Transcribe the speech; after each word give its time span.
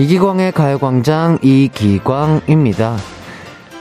이기광의 0.00 0.52
가요광장 0.52 1.40
이기광입니다. 1.42 2.96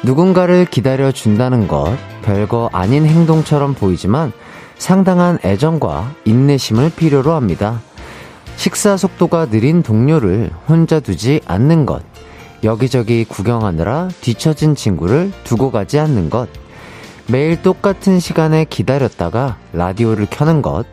누군가를 0.04 0.66
기다려준다는 0.66 1.70
것, 1.70 1.96
별거 2.24 2.70
아닌 2.74 3.06
행동처럼 3.06 3.74
보이지만 3.74 4.34
상당한 4.78 5.40
애정과 5.46 6.12
인내심을 6.26 6.92
필요로 6.94 7.32
합니다. 7.32 7.80
식사 8.58 8.98
속도가 8.98 9.46
느린 9.46 9.82
동료를 9.82 10.52
혼자 10.68 11.00
두지 11.00 11.40
않는 11.46 11.86
것, 11.86 12.04
여기저기 12.66 13.24
구경하느라 13.24 14.10
뒤처진 14.20 14.76
친구를 14.76 15.32
두고 15.46 15.72
가지 15.72 15.99
않는 15.99 16.30
것, 16.30 16.49
매일 17.27 17.62
똑같은 17.62 18.20
시간에 18.20 18.66
기다렸다가 18.66 19.55
라디오를 19.72 20.27
켜는 20.30 20.63
것, 20.63 20.86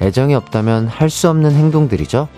애정이 0.00 0.36
없다면 0.36 0.86
할 0.86 1.10
수 1.10 1.28
없는 1.28 1.50
행동들이죠. 1.50 2.28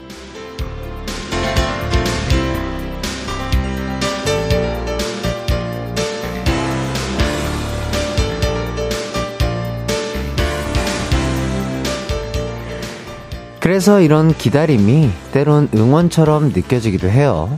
그래서 13.70 14.00
이런 14.00 14.34
기다림이 14.34 15.10
때론 15.30 15.68
응원처럼 15.72 16.48
느껴지기도 16.48 17.08
해요. 17.08 17.56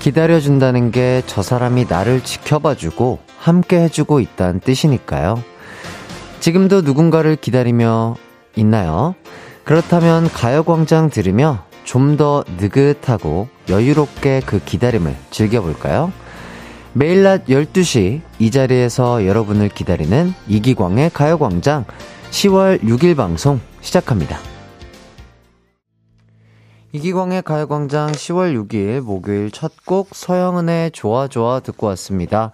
기다려준다는 0.00 0.90
게 0.90 1.22
저 1.24 1.40
사람이 1.40 1.84
나를 1.88 2.24
지켜봐주고 2.24 3.20
함께 3.38 3.78
해주고 3.82 4.18
있다는 4.18 4.58
뜻이니까요. 4.58 5.40
지금도 6.40 6.80
누군가를 6.80 7.36
기다리며 7.36 8.16
있나요? 8.56 9.14
그렇다면 9.62 10.28
가요광장 10.32 11.10
들으며 11.10 11.62
좀 11.84 12.16
더 12.16 12.42
느긋하고 12.58 13.46
여유롭게 13.68 14.42
그 14.44 14.58
기다림을 14.58 15.14
즐겨볼까요? 15.30 16.10
매일 16.92 17.22
낮 17.22 17.46
12시 17.46 18.20
이 18.40 18.50
자리에서 18.50 19.24
여러분을 19.24 19.68
기다리는 19.68 20.34
이기광의 20.48 21.10
가요광장 21.14 21.84
10월 22.32 22.82
6일 22.82 23.16
방송 23.16 23.60
시작합니다. 23.80 24.55
이기광의 27.00 27.42
가요광장 27.42 28.12
10월 28.12 28.54
6일 28.68 29.00
목요일 29.02 29.50
첫 29.50 29.72
곡 29.84 30.14
서영은의 30.14 30.92
좋아 30.92 31.28
좋아 31.28 31.60
듣고 31.60 31.86
왔습니다. 31.88 32.52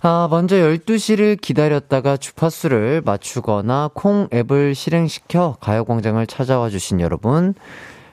아, 0.00 0.28
먼저 0.30 0.54
12시를 0.54 1.38
기다렸다가 1.38 2.16
주파수를 2.16 3.02
맞추거나 3.04 3.90
콩 3.92 4.28
앱을 4.32 4.76
실행시켜 4.76 5.56
가요광장을 5.60 6.24
찾아와 6.28 6.70
주신 6.70 7.00
여러분, 7.00 7.54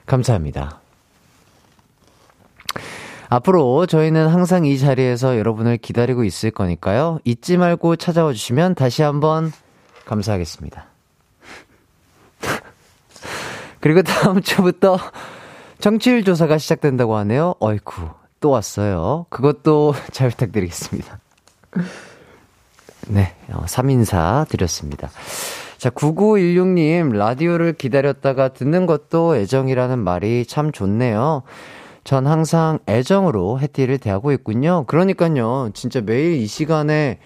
감사합니다. 0.06 0.80
앞으로 3.28 3.86
저희는 3.86 4.26
항상 4.26 4.64
이 4.64 4.76
자리에서 4.76 5.38
여러분을 5.38 5.76
기다리고 5.76 6.24
있을 6.24 6.50
거니까요. 6.50 7.20
잊지 7.24 7.58
말고 7.58 7.94
찾아와 7.96 8.32
주시면 8.32 8.74
다시 8.74 9.02
한번 9.02 9.52
감사하겠습니다. 10.04 10.86
그리고 13.80 14.02
다음 14.02 14.40
주부터 14.42 14.98
정치율 15.78 16.24
조사가 16.24 16.58
시작된다고 16.58 17.16
하네요. 17.16 17.54
어이쿠, 17.60 18.08
또 18.40 18.50
왔어요. 18.50 19.26
그것도 19.30 19.94
잘 20.12 20.30
부탁드리겠습니다. 20.30 21.18
네, 23.08 23.34
어, 23.52 23.64
3인사 23.64 24.48
드렸습니다. 24.48 25.08
자, 25.78 25.90
9916님, 25.90 27.12
라디오를 27.12 27.72
기다렸다가 27.72 28.48
듣는 28.48 28.86
것도 28.86 29.36
애정이라는 29.36 29.98
말이 29.98 30.44
참 30.44 30.72
좋네요. 30.72 31.44
전 32.02 32.26
항상 32.26 32.80
애정으로 32.88 33.60
해띠를 33.60 33.98
대하고 33.98 34.32
있군요. 34.32 34.84
그러니까요, 34.86 35.70
진짜 35.74 36.00
매일 36.00 36.34
이 36.34 36.46
시간에 36.46 37.18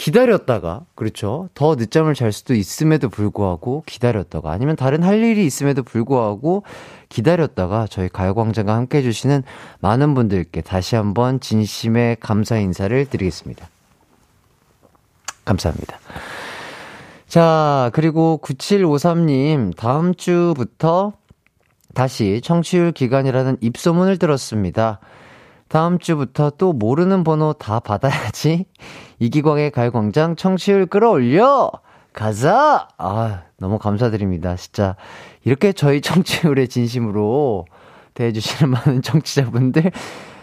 기다렸다가, 0.00 0.86
그렇죠. 0.94 1.50
더 1.52 1.74
늦잠을 1.74 2.14
잘 2.14 2.32
수도 2.32 2.54
있음에도 2.54 3.10
불구하고 3.10 3.82
기다렸다가, 3.84 4.50
아니면 4.50 4.74
다른 4.74 5.02
할 5.02 5.22
일이 5.22 5.44
있음에도 5.44 5.82
불구하고 5.82 6.62
기다렸다가 7.10 7.86
저희 7.86 8.08
가요광장과 8.08 8.74
함께 8.74 8.98
해주시는 8.98 9.42
많은 9.80 10.14
분들께 10.14 10.62
다시 10.62 10.96
한번 10.96 11.38
진심의 11.38 12.16
감사 12.18 12.56
인사를 12.56 13.04
드리겠습니다. 13.10 13.68
감사합니다. 15.44 15.98
자, 17.28 17.90
그리고 17.92 18.40
9753님, 18.42 19.76
다음 19.76 20.14
주부터 20.14 21.12
다시 21.92 22.40
청취율 22.42 22.92
기간이라는 22.92 23.58
입소문을 23.60 24.16
들었습니다. 24.16 24.98
다음 25.70 26.00
주부터 26.00 26.50
또 26.50 26.72
모르는 26.72 27.22
번호 27.22 27.52
다 27.52 27.78
받아야지. 27.78 28.66
이기광의 29.20 29.70
가요광장 29.70 30.34
청취율 30.34 30.86
끌어올려! 30.86 31.70
가자! 32.12 32.88
아, 32.98 33.42
너무 33.56 33.78
감사드립니다. 33.78 34.56
진짜. 34.56 34.96
이렇게 35.44 35.72
저희 35.72 36.00
청취율에 36.02 36.66
진심으로 36.66 37.66
대해주시는 38.14 38.68
많은 38.68 39.02
청취자분들, 39.02 39.92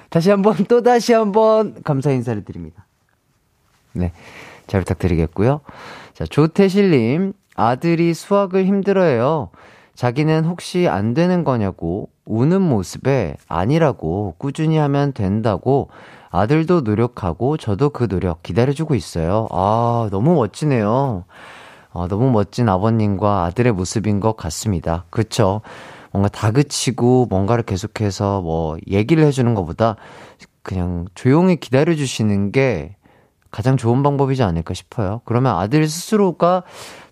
다시 0.09 0.29
한 0.29 0.41
번, 0.41 0.55
또 0.69 0.81
다시 0.81 1.11
한 1.11 1.33
번, 1.33 1.83
감사 1.83 2.09
인사를 2.11 2.45
드립니다. 2.45 2.85
네. 3.91 4.13
잘 4.67 4.79
부탁드리겠고요. 4.79 5.59
자, 6.13 6.25
조태실님, 6.25 7.33
아들이 7.57 8.13
수학을 8.13 8.65
힘들어해요. 8.65 9.49
자기는 9.93 10.45
혹시 10.45 10.87
안 10.87 11.13
되는 11.13 11.43
거냐고 11.43 12.09
우는 12.27 12.61
모습에 12.61 13.35
아니라고 13.47 14.35
꾸준히 14.37 14.77
하면 14.77 15.13
된다고 15.13 15.89
아들도 16.29 16.81
노력하고 16.81 17.57
저도 17.57 17.89
그 17.89 18.07
노력 18.07 18.43
기다려주고 18.43 18.95
있어요. 18.95 19.47
아, 19.51 20.09
너무 20.11 20.35
멋지네요. 20.35 21.23
아, 21.93 22.07
너무 22.09 22.29
멋진 22.29 22.69
아버님과 22.69 23.45
아들의 23.45 23.71
모습인 23.71 24.19
것 24.19 24.35
같습니다. 24.35 25.05
그쵸? 25.09 25.61
뭔가 26.11 26.29
다그치고 26.29 27.27
뭔가를 27.29 27.63
계속해서 27.63 28.41
뭐 28.41 28.77
얘기를 28.87 29.23
해주는 29.25 29.53
것보다 29.55 29.95
그냥 30.61 31.05
조용히 31.15 31.55
기다려주시는 31.55 32.51
게 32.51 32.95
가장 33.49 33.77
좋은 33.77 34.03
방법이지 34.03 34.43
않을까 34.43 34.73
싶어요. 34.73 35.21
그러면 35.25 35.55
아들 35.55 35.87
스스로가 35.87 36.63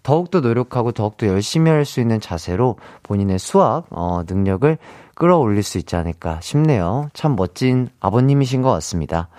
더욱더 0.03 0.41
노력하고 0.41 0.91
더욱더 0.91 1.27
열심히 1.27 1.71
할 1.71 1.85
수 1.85 2.01
있는 2.01 2.19
자세로 2.19 2.77
본인의 3.03 3.39
수학, 3.39 3.85
어, 3.89 4.21
능력을 4.27 4.77
끌어올릴 5.15 5.63
수 5.63 5.77
있지 5.77 5.95
않을까 5.95 6.39
싶네요. 6.41 7.09
참 7.13 7.35
멋진 7.35 7.89
아버님이신 7.99 8.61
것 8.61 8.71
같습니다. 8.71 9.29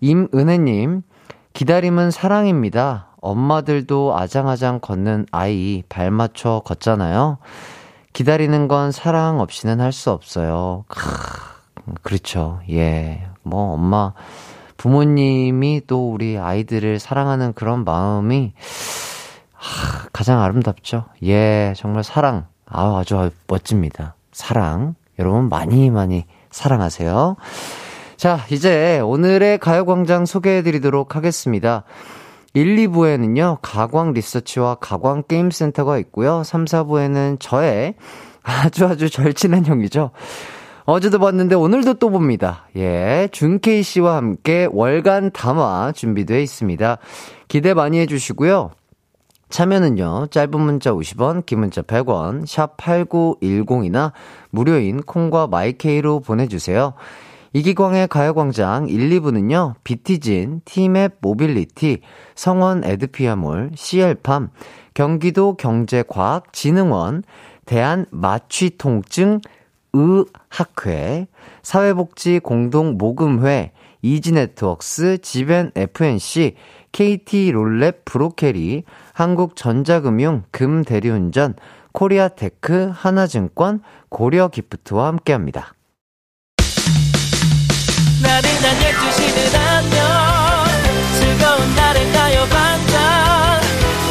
임은혜님, 0.00 1.02
기다림은 1.52 2.10
사랑입니다. 2.10 3.08
엄마들도 3.20 4.16
아장아장 4.16 4.80
걷는 4.80 5.26
아이 5.30 5.84
발 5.88 6.10
맞춰 6.10 6.60
걷잖아요. 6.64 7.38
기다리는 8.12 8.66
건 8.68 8.90
사랑 8.90 9.38
없이는 9.40 9.80
할 9.80 9.92
수 9.92 10.10
없어요. 10.10 10.84
크, 10.88 11.00
그렇죠. 12.02 12.60
예. 12.70 13.26
뭐, 13.42 13.74
엄마, 13.74 14.12
부모님이 14.76 15.82
또 15.86 16.12
우리 16.12 16.36
아이들을 16.38 16.98
사랑하는 16.98 17.52
그런 17.52 17.84
마음이 17.84 18.52
하, 19.52 20.08
가장 20.12 20.42
아름답죠. 20.42 21.04
예, 21.24 21.74
정말 21.76 22.02
사랑. 22.02 22.46
아, 22.66 22.98
아주 22.98 23.30
멋집니다. 23.46 24.14
사랑. 24.32 24.94
여러분 25.18 25.48
많이 25.48 25.90
많이 25.90 26.26
사랑하세요. 26.50 27.36
자, 28.16 28.40
이제 28.50 29.00
오늘의 29.00 29.58
가요광장 29.58 30.26
소개해 30.26 30.62
드리도록 30.62 31.16
하겠습니다. 31.16 31.84
1, 32.54 32.76
2부에는요, 32.76 33.58
가광 33.62 34.12
리서치와 34.12 34.76
가광 34.76 35.24
게임센터가 35.26 35.98
있고요. 35.98 36.42
3, 36.44 36.66
4부에는 36.66 37.38
저의 37.40 37.94
아주 38.42 38.86
아주 38.86 39.08
절친한 39.08 39.64
형이죠. 39.66 40.10
어제도 40.84 41.18
봤는데 41.18 41.54
오늘도 41.54 41.94
또 41.94 42.10
봅니다. 42.10 42.66
예, 42.76 43.28
준케이 43.32 43.82
씨와 43.82 44.16
함께 44.16 44.68
월간 44.70 45.30
담화 45.32 45.92
준비되어 45.92 46.38
있습니다. 46.40 46.98
기대 47.48 47.74
많이 47.74 47.98
해주시고요. 48.00 48.70
참여는요, 49.52 50.26
짧은 50.30 50.58
문자 50.58 50.92
50원, 50.92 51.44
긴 51.44 51.60
문자 51.60 51.82
100원, 51.82 52.46
샵 52.46 52.78
8910이나 52.78 54.12
무료인 54.48 55.02
콩과 55.02 55.48
my 55.48 55.77
K로 55.77 56.20
보내주세요. 56.20 56.94
이기광의 57.52 58.08
가요광장 58.08 58.88
1, 58.88 59.10
2부는요, 59.10 59.74
비티진, 59.84 60.62
티맵 60.64 61.16
모빌리티, 61.20 62.00
성원 62.34 62.82
애드피아몰, 62.82 63.72
CL팜, 63.74 64.48
경기도 64.94 65.54
경제과학진흥원, 65.56 67.22
대한마취통증 67.66 69.42
의학회, 69.92 71.26
사회복지공동모금회, 71.62 73.72
이지네트웍스, 74.00 75.18
지벤 75.18 75.72
FNC, 75.76 76.54
KT 76.92 77.52
롤랩 77.52 78.04
브로케리, 78.04 78.84
한국전자금융 79.14 80.44
금대리운전, 80.50 81.54
코리아테크, 81.92 82.90
하나증권, 82.94 83.82
고려기프트와 84.10 85.06
함께합니다. 85.08 85.74
나른한 88.22 88.76
12시는 88.76 89.54
안녕 89.58 90.00
즐거운 91.18 91.74
날을 91.74 92.12
가요광장 92.12 93.60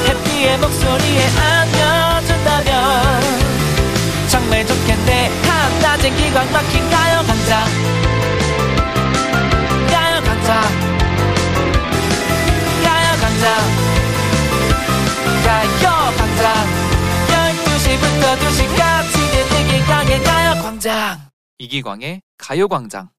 해피의 0.07 0.57
목소리에 0.59 1.21
안 1.39 1.60
12시부터 18.31 18.37
2시까지 18.37 19.13
듣는 19.31 19.67
기광의 19.67 20.23
가요광장 20.23 21.17
이기광의 21.57 22.21
가요광장 22.37 23.09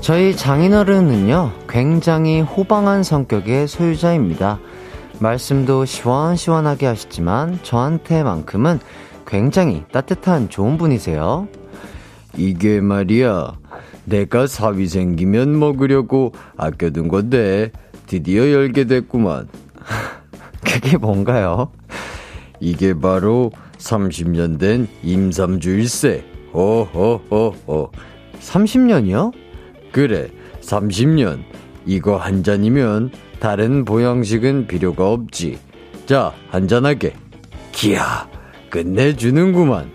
저희 0.00 0.36
장인어른은요, 0.36 1.52
굉장히 1.68 2.40
호방한 2.40 3.04
성격의 3.04 3.68
소유자입니다. 3.68 4.58
말씀도 5.20 5.84
시원시원하게 5.84 6.86
하시지만 6.86 7.60
저한테만큼은 7.62 8.80
굉장히 9.30 9.84
따뜻한 9.92 10.48
좋은 10.48 10.76
분이세요. 10.76 11.46
이게 12.36 12.80
말이야, 12.80 13.58
내가 14.04 14.48
사위 14.48 14.88
생기면 14.88 15.56
먹으려고 15.56 16.32
아껴둔 16.56 17.06
건데 17.06 17.70
드디어 18.06 18.50
열게 18.50 18.84
됐구만. 18.84 19.46
그게 20.66 20.96
뭔가요? 20.96 21.70
이게 22.58 22.92
바로 22.92 23.52
30년 23.78 24.58
된 24.58 24.88
임삼주일세. 25.04 26.24
어허허허. 26.52 27.90
30년이요? 28.40 29.32
그래, 29.92 30.28
30년. 30.60 31.44
이거 31.86 32.16
한 32.16 32.42
잔이면 32.42 33.12
다른 33.38 33.84
보양식은 33.84 34.66
필요가 34.66 35.08
없지. 35.08 35.58
자, 36.06 36.32
한잔하게. 36.48 37.14
기야, 37.70 38.28
끝내주는구만. 38.70 39.90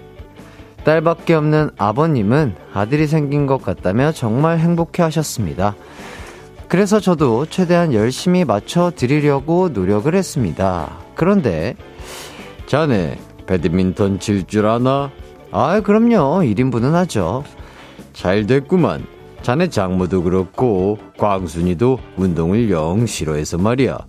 딸밖에 0.83 1.33
없는 1.33 1.71
아버님은 1.77 2.55
아들이 2.73 3.07
생긴 3.07 3.47
것 3.47 3.61
같다며 3.61 4.11
정말 4.11 4.59
행복해 4.59 5.01
하셨습니다. 5.03 5.75
그래서 6.67 6.99
저도 6.99 7.45
최대한 7.47 7.93
열심히 7.93 8.43
맞춰 8.45 8.91
드리려고 8.95 9.69
노력을 9.69 10.13
했습니다. 10.13 10.97
그런데, 11.15 11.75
자네, 12.67 13.17
배드민턴 13.47 14.19
칠 14.19 14.45
줄 14.45 14.65
아나? 14.65 15.11
아, 15.51 15.81
그럼요. 15.81 16.41
1인분은 16.43 16.91
하죠. 16.91 17.43
잘 18.13 18.45
됐구만. 18.45 19.05
자네 19.41 19.69
장모도 19.69 20.23
그렇고 20.23 20.97
광순이도 21.19 21.99
운동을 22.17 22.71
영 22.71 23.05
싫어해서 23.05 23.57
말이야. 23.59 23.99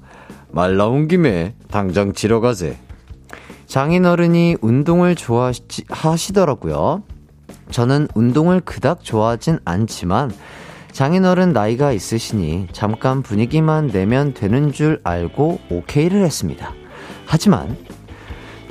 말 0.51 0.77
나온 0.77 1.09
김에 1.09 1.55
당장 1.71 2.15
치러 2.15 2.41
가세. 2.41 2.79
장인어른이 3.67 4.57
운동을 4.61 5.15
좋아하시더라고요. 5.17 7.03
저는 7.71 8.09
운동을 8.15 8.61
그닥 8.61 9.03
좋아하진 9.05 9.59
않지만 9.65 10.33
장인어른 10.93 11.53
나이가 11.53 11.93
있으시니 11.93 12.69
잠깐 12.73 13.23
분위기만 13.23 13.89
내면 13.89 14.33
되는 14.35 14.73
줄 14.73 15.01
알고 15.05 15.59
오케이를 15.71 16.23
했습니다. 16.25 16.73
하지만 17.27 17.77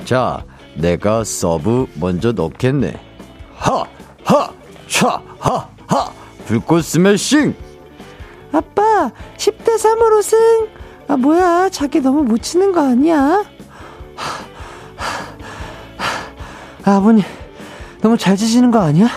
자, 0.04 0.44
내가 0.74 1.24
서브 1.24 1.86
먼저 1.94 2.32
넣겠네. 2.32 2.94
하! 3.54 3.84
하! 4.24 4.50
차! 4.88 5.22
하! 5.38 5.68
하! 5.86 6.12
불꽃 6.46 6.84
스매싱! 6.84 7.54
아빠, 8.52 9.10
10대 9.36 9.76
3으로 9.76 10.22
승! 10.22 10.68
아, 11.08 11.16
뭐야. 11.16 11.68
자기 11.70 12.00
너무 12.00 12.22
못 12.22 12.42
치는 12.42 12.72
거 12.72 12.80
아니야? 12.80 13.44
아버님, 16.84 17.24
너무 18.00 18.16
잘 18.16 18.36
치시는 18.36 18.70
거 18.70 18.80
아니야? 18.80 19.08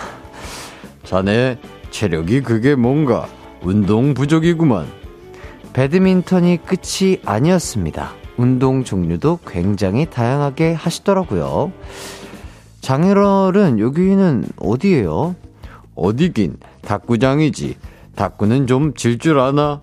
자네, 1.04 1.58
체력이 1.90 2.42
그게 2.42 2.74
뭔가, 2.74 3.26
운동 3.62 4.14
부족이구만. 4.14 4.86
배드민턴이 5.72 6.58
끝이 6.64 7.20
아니었습니다. 7.24 8.12
운동 8.36 8.82
종류도 8.84 9.40
굉장히 9.46 10.06
다양하게 10.06 10.72
하시더라고요. 10.72 11.72
장인어른 12.80 13.78
여기는 13.78 14.44
어디예요? 14.58 15.36
어디긴 15.94 16.56
탁구장이지. 16.82 17.76
탁구는 18.16 18.66
좀 18.66 18.94
칠 18.94 19.18
줄 19.18 19.38
아나? 19.38 19.82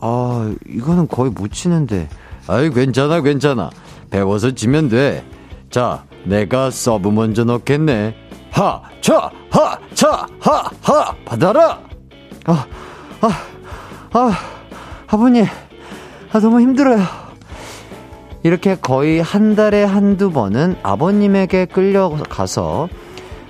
아, 0.00 0.54
이거는 0.68 1.08
거의 1.08 1.30
못 1.32 1.50
치는데. 1.52 2.08
아이, 2.46 2.70
괜찮아, 2.70 3.22
괜찮아. 3.22 3.70
배워서 4.10 4.52
치면 4.52 4.88
돼. 4.88 5.24
자, 5.70 6.04
내가 6.24 6.70
서브 6.70 7.08
먼저 7.08 7.44
넣겠네. 7.44 8.14
하, 8.50 8.82
차, 9.00 9.30
하, 9.50 9.78
차, 9.94 10.26
하, 10.40 10.70
하, 10.82 11.14
받아라! 11.24 11.80
아, 12.46 12.66
아, 13.20 13.28
아, 14.12 14.32
아버님. 15.06 15.44
아, 16.32 16.40
너무 16.40 16.60
힘들어요. 16.60 17.02
이렇게 18.42 18.76
거의 18.76 19.20
한 19.20 19.54
달에 19.56 19.84
한두 19.84 20.30
번은 20.30 20.76
아버님에게 20.82 21.66
끌려가서 21.66 22.88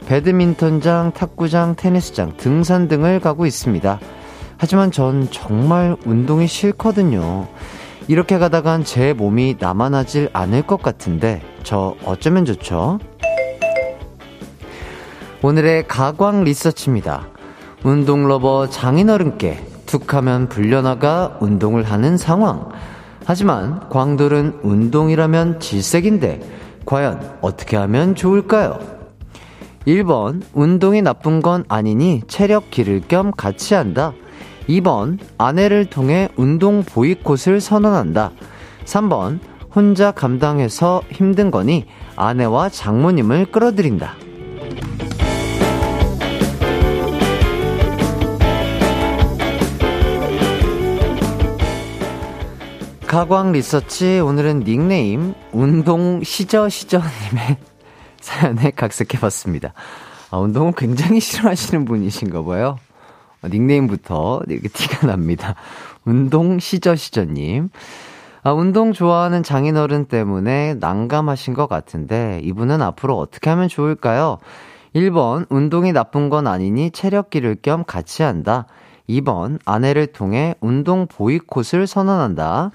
배드민턴장, 0.06 1.12
탁구장, 1.12 1.76
테니스장, 1.76 2.36
등산 2.38 2.88
등을 2.88 3.20
가고 3.20 3.46
있습니다. 3.46 4.00
하지만 4.56 4.90
전 4.90 5.28
정말 5.30 5.96
운동이 6.04 6.46
싫거든요. 6.46 7.46
이렇게 8.08 8.38
가다간 8.38 8.84
제 8.84 9.12
몸이 9.12 9.56
남아나질 9.60 10.30
않을 10.32 10.62
것 10.62 10.80
같은데 10.80 11.42
저 11.62 11.94
어쩌면 12.06 12.46
좋죠? 12.46 12.98
오늘의 15.42 15.86
가광 15.86 16.42
리서치입니다. 16.42 17.28
운동 17.84 18.26
lover 18.26 18.70
장인어른께 18.70 19.62
툭 19.84 20.14
하면 20.14 20.48
불려나가 20.48 21.36
운동을 21.40 21.82
하는 21.82 22.16
상황. 22.16 22.70
하지만 23.26 23.90
광돌은 23.90 24.60
운동이라면 24.62 25.60
질색인데 25.60 26.40
과연 26.86 27.36
어떻게 27.42 27.76
하면 27.76 28.14
좋을까요? 28.14 28.78
1번 29.86 30.40
운동이 30.54 31.02
나쁜 31.02 31.42
건 31.42 31.64
아니니 31.68 32.22
체력 32.26 32.70
기를 32.70 33.02
겸 33.06 33.32
같이 33.32 33.74
한다. 33.74 34.14
2번 34.68 35.18
아내를 35.38 35.86
통해 35.86 36.28
운동 36.36 36.82
보이콧을 36.82 37.60
선언한다. 37.60 38.32
3번 38.84 39.40
혼자 39.74 40.10
감당해서 40.10 41.02
힘든 41.10 41.50
거니 41.50 41.86
아내와 42.16 42.68
장모님을 42.68 43.46
끌어들인다. 43.46 44.14
가광 53.06 53.52
리서치 53.52 54.20
오늘은 54.20 54.64
닉네임 54.64 55.32
운동 55.52 56.22
시저 56.22 56.68
시저님의 56.68 57.56
사연에 58.20 58.70
각색해봤습니다. 58.70 59.72
아, 60.30 60.36
운동을 60.36 60.72
굉장히 60.76 61.18
싫어하시는 61.18 61.86
분이신가 61.86 62.44
봐요. 62.44 62.76
어, 63.42 63.48
닉네임부터 63.48 64.42
이렇게 64.48 64.68
티가 64.72 65.06
납니다. 65.06 65.54
운동 66.04 66.58
시저시저님. 66.58 67.70
아, 68.44 68.52
운동 68.52 68.92
좋아하는 68.92 69.42
장인어른 69.42 70.06
때문에 70.06 70.74
난감하신 70.74 71.54
것 71.54 71.68
같은데 71.68 72.40
이분은 72.44 72.80
앞으로 72.82 73.18
어떻게 73.18 73.50
하면 73.50 73.68
좋을까요? 73.68 74.38
1번, 74.94 75.46
운동이 75.50 75.92
나쁜 75.92 76.30
건 76.30 76.46
아니니 76.46 76.90
체력 76.90 77.30
기를 77.30 77.56
겸 77.60 77.84
같이 77.84 78.22
한다. 78.22 78.66
2번, 79.08 79.58
아내를 79.64 80.08
통해 80.08 80.54
운동 80.60 81.06
보이콧을 81.06 81.86
선언한다. 81.86 82.70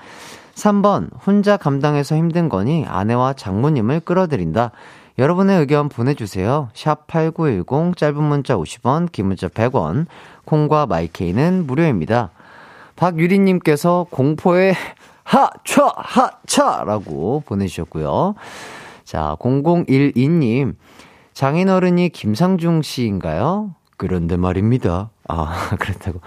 3번, 0.55 1.09
혼자 1.25 1.57
감당해서 1.57 2.15
힘든 2.15 2.49
거니 2.49 2.85
아내와 2.87 3.33
장모님을 3.33 4.01
끌어들인다. 4.01 4.71
여러분의 5.19 5.59
의견 5.59 5.89
보내주세요. 5.89 6.69
샵 6.73 7.05
8910, 7.07 7.95
짧은 7.95 8.23
문자 8.23 8.55
50원, 8.55 9.11
긴 9.11 9.27
문자 9.27 9.47
100원, 9.47 10.07
콩과 10.53 10.85
마이케이는 10.85 11.65
무료입니다. 11.65 12.29
박유리님께서 12.95 14.05
공포의 14.11 14.75
하, 15.23 15.49
차, 15.65 15.91
하, 15.95 16.29
차! 16.45 16.83
라고 16.85 17.41
보내주셨고요. 17.47 18.35
자, 19.03 19.35
0012님, 19.39 20.75
장인어른이 21.33 22.09
김상중 22.09 22.83
씨인가요? 22.83 23.73
그런데 23.97 24.37
말입니다. 24.37 25.09
아, 25.27 25.71
그렇다고. 25.79 26.21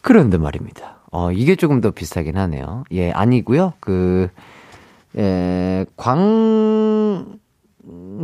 그런데 0.00 0.38
말입니다. 0.38 0.98
어, 1.10 1.32
이게 1.32 1.56
조금 1.56 1.80
더 1.80 1.90
비슷하긴 1.90 2.36
하네요. 2.38 2.84
예, 2.92 3.10
아니고요 3.10 3.72
그, 3.80 4.28
예, 5.16 5.84
광, 5.96 7.39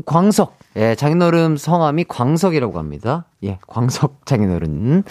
광석. 0.05 0.57
예, 0.77 0.95
장인어른 0.95 1.57
성함이 1.57 2.05
광석이라고 2.09 2.79
합니다. 2.79 3.27
예, 3.45 3.59
광석 3.67 4.27
장인어른. 4.27 5.05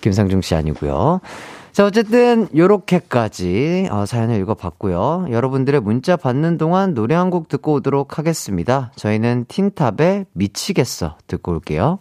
김상중 0.00 0.40
씨 0.42 0.54
아니고요. 0.54 1.20
자, 1.72 1.84
어쨌든 1.86 2.48
요렇게까지 2.56 3.88
어, 3.92 4.04
사연을 4.06 4.40
읽어봤고요. 4.40 5.26
여러분들의 5.30 5.80
문자 5.80 6.16
받는 6.16 6.58
동안 6.58 6.94
노래 6.94 7.14
한 7.14 7.30
곡 7.30 7.48
듣고 7.48 7.74
오도록 7.74 8.18
하겠습니다. 8.18 8.90
저희는 8.96 9.44
틴탑의 9.48 10.26
미치겠어 10.32 11.16
듣고 11.26 11.52
올게요. 11.52 12.00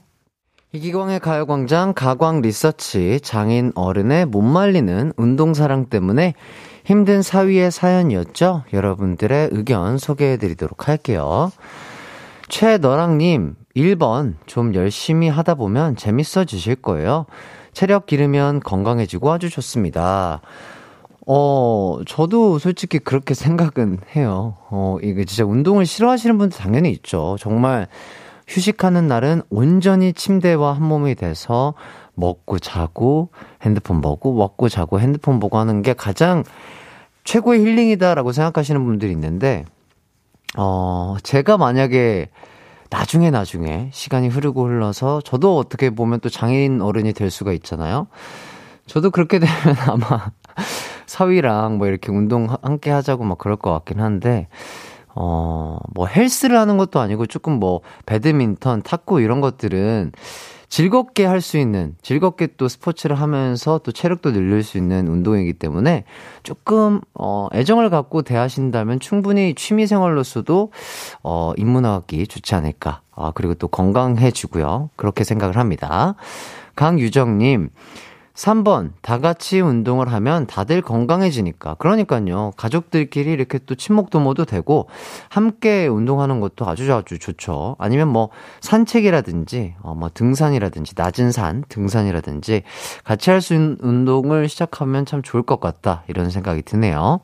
이기광의 0.74 1.20
가요광장 1.20 1.94
가광 1.94 2.41
리서치 2.41 3.20
장인 3.22 3.72
어른의 3.75 4.25
못 4.25 4.41
말리는 4.41 5.13
운동사랑 5.15 5.86
때문에 5.88 6.34
힘든 6.88 7.22
사위의 7.22 7.70
사연이었죠. 7.70 8.63
여러분들의 8.72 9.50
의견 9.51 9.98
소개해 9.98 10.38
드리도록 10.38 10.88
할게요. 10.88 11.51
최너랑님, 12.48 13.56
1번, 13.75 14.36
좀 14.46 14.74
열심히 14.74 15.27
하다 15.27 15.56
보면 15.56 15.98
재밌어지실 15.98 16.77
거예요. 16.77 17.25
체력 17.74 18.06
기르면 18.06 18.62
건강해지고 18.62 19.29
아주 19.34 19.50
좋습니다. 19.50 20.39
어, 21.27 22.00
저도 22.08 22.58
솔직히 22.58 23.00
그렇게 23.00 23.34
생각은 23.34 24.00
해요. 24.15 24.56
어, 24.70 24.96
이게 25.03 25.25
진짜 25.25 25.44
운동을 25.44 25.86
싫어하시는 25.86 26.38
분들 26.38 26.58
당연히 26.58 26.91
있죠. 26.91 27.36
정말 27.38 27.89
휴식하는 28.48 29.10
날은 29.10 29.41
온전히 29.50 30.13
침대와 30.13 30.77
한 30.77 30.84
몸이 30.84 31.15
돼서 31.15 31.74
먹고 32.18 32.60
자고 32.60 33.30
핸드폰 33.62 34.02
보고 34.02 34.34
먹고 34.34 34.68
자고 34.70 35.00
핸드폰 35.00 35.40
보고 35.40 35.58
하는 35.58 35.82
게 35.82 35.94
가장 35.94 36.44
최고의 37.24 37.62
힐링이다라고 37.62 38.32
생각하시는 38.32 38.84
분들이 38.84 39.12
있는데 39.12 39.66
어, 40.58 41.16
제가 41.24 41.58
만약에 41.58 42.30
나중에 42.90 43.32
나중에 43.32 43.90
시간이 43.94 44.30
흐르고 44.30 44.66
흘러서 44.66 45.22
저도 45.22 45.58
어떻게 45.58 45.90
보면 45.90 46.20
또 46.22 46.30
장애인 46.30 46.82
어른이 46.82 47.14
될 47.14 47.30
수가 47.30 47.52
있잖아요. 47.54 48.08
저도 48.86 49.12
그렇게 49.12 49.40
되면 49.40 49.76
아마 49.88 50.32
사위랑 51.06 51.78
뭐 51.78 51.88
이렇게 51.88 52.12
운동 52.12 52.48
함께 52.62 52.90
하자고 52.90 53.26
막 53.26 53.38
그럴 53.38 53.58
것 53.58 53.72
같긴 53.74 54.00
한데, 54.00 54.48
어, 55.14 55.80
뭐 55.94 56.08
헬스를 56.08 56.58
하는 56.58 56.78
것도 56.78 57.00
아니고 57.00 57.26
조금 57.26 57.60
뭐 57.60 57.82
배드민턴, 58.06 58.82
탁구 58.82 59.22
이런 59.22 59.42
것들은 59.42 60.14
즐겁게 60.70 61.26
할 61.26 61.42
수 61.42 61.58
있는, 61.58 61.96
즐겁게 62.02 62.50
또 62.58 62.68
스포츠를 62.68 63.20
하면서 63.20 63.80
또 63.80 63.92
체력도 63.92 64.34
늘릴 64.34 64.64
수 64.64 64.78
있는 64.78 65.08
운동이기 65.08 65.54
때문에 65.54 66.04
조금, 66.44 67.00
어, 67.14 67.48
애정을 67.54 67.90
갖고 67.90 68.22
대하신다면 68.22 69.00
충분히 69.00 69.56
취미 69.56 69.88
생활로서도, 69.88 70.72
어, 71.24 71.54
입문하기 71.58 72.28
좋지 72.28 72.56
않을까. 72.56 73.02
아, 73.16 73.32
그리고 73.34 73.54
또 73.54 73.68
건강해지고요. 73.68 74.90
그렇게 74.96 75.24
생각을 75.24 75.58
합니다. 75.58 76.16
강유정님, 76.76 77.70
3번, 78.38 78.91
다 79.01 79.17
같이 79.17 79.60
운동을 79.60 80.13
하면 80.13 80.46
다들 80.46 80.84
건강해지니까. 80.84 81.74
그러니까요. 81.75 82.51
가족들끼리 82.56 83.32
이렇게 83.32 83.58
또 83.65 83.74
친목도모도 83.74 84.46
되고, 84.46 84.88
함께 85.27 85.88
운동하는 85.88 86.39
것도 86.39 86.70
아주 86.70 86.94
아주 86.94 87.17
좋죠. 87.17 87.75
아니면 87.79 88.10
뭐, 88.10 88.29
산책이라든지, 88.62 89.74
어, 89.82 89.96
뭐, 89.96 90.12
등산이라든지, 90.13 90.94
낮은 90.96 91.32
산, 91.32 91.63
등산이라든지, 91.67 92.62
같이 93.03 93.32
할 93.32 93.41
수 93.41 93.56
있는 93.56 93.77
운동을 93.82 94.50
시작하면 94.50 95.06
참 95.06 95.24
좋을 95.24 95.41
것 95.41 95.60
같다. 95.60 96.03
이런 96.08 96.29
생각이 96.29 96.62
드네요. 96.62 97.22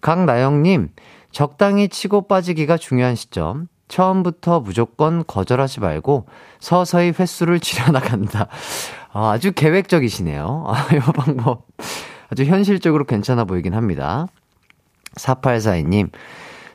강나영님, 0.00 0.88
적당히 1.30 1.88
치고 1.88 2.26
빠지기가 2.26 2.78
중요한 2.78 3.14
시점. 3.16 3.68
처음부터 3.88 4.60
무조건 4.60 5.22
거절하지 5.26 5.80
말고 5.80 6.24
서서히 6.60 7.12
횟수를 7.18 7.60
줄여나간다. 7.60 8.48
아, 9.12 9.30
아주 9.32 9.52
계획적이시네요. 9.52 10.64
아, 10.68 10.86
이 10.94 10.98
방법 10.98 11.66
아주 12.30 12.44
현실적으로 12.44 13.04
괜찮아 13.04 13.44
보이긴 13.44 13.74
합니다. 13.74 14.26
4842님, 15.16 16.10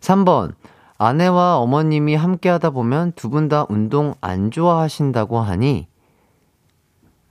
3번. 0.02 0.54
아내와 1.00 1.58
어머님이 1.58 2.16
함께 2.16 2.50
하다 2.50 2.72
보면 2.72 3.12
두 3.14 3.30
분 3.30 3.50
다 3.50 3.66
운동 3.70 4.16
안 4.22 4.50
좋아하신다고 4.52 5.40
하니, 5.40 5.88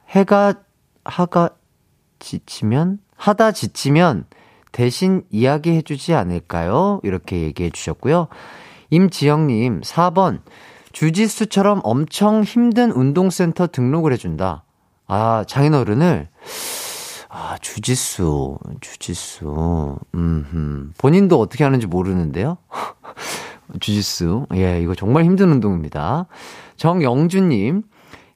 해가, 0.09 0.55
하가 1.05 1.51
지치면? 2.21 2.99
하다 3.17 3.53
지치면 3.53 4.27
대신 4.73 5.23
이야기해 5.31 5.83
주지 5.83 6.15
않을까요? 6.15 7.01
이렇게 7.03 7.41
얘기해 7.43 7.71
주셨고요. 7.71 8.29
임지영님, 8.91 9.81
4번. 9.81 10.41
주짓수처럼 10.93 11.81
엄청 11.83 12.43
힘든 12.45 12.91
운동센터 12.93 13.67
등록을 13.69 14.13
해준다. 14.13 14.65
아, 15.07 15.45
장인어른을, 15.47 16.29
아, 17.29 17.57
주짓수, 17.61 18.59
주짓수, 18.81 19.99
음, 20.15 20.93
본인도 20.99 21.39
어떻게 21.39 21.65
하는지 21.65 21.87
모르는데요? 21.87 22.59
주짓수. 23.81 24.47
예, 24.55 24.81
이거 24.81 24.95
정말 24.95 25.25
힘든 25.25 25.51
운동입니다. 25.51 26.27
정영주님, 26.77 27.83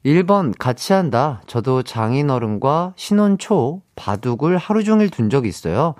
1번 0.05 0.53
같이 0.57 0.93
한다. 0.93 1.41
저도 1.45 1.83
장인어른과 1.83 2.93
신혼 2.95 3.37
초 3.37 3.81
바둑을 3.95 4.57
하루 4.57 4.83
종일 4.83 5.09
둔 5.09 5.29
적이 5.29 5.49
있어요. 5.49 5.95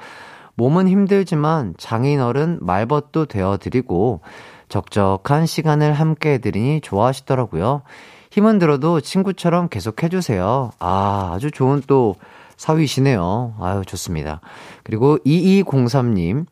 몸은 0.56 0.88
힘들지만 0.88 1.76
장인어른 1.78 2.60
말벗도 2.62 3.26
되어드리고 3.26 4.22
적적한 4.70 5.46
시간을 5.46 5.94
함께 5.94 6.34
해드리니 6.34 6.82
좋아하시더라고요. 6.82 7.84
힘은 8.32 8.60
들어도 8.60 9.02
친구처럼 9.02 9.68
계속 9.68 10.04
해주세요. 10.04 10.72
아, 10.80 11.32
아주 11.34 11.52
좋은 11.52 11.82
또 11.86 12.16
사위시네요. 12.56 13.56
아유, 13.60 13.84
좋습니다. 13.86 14.40
그리고 14.84 15.18
2203님. 15.26 16.46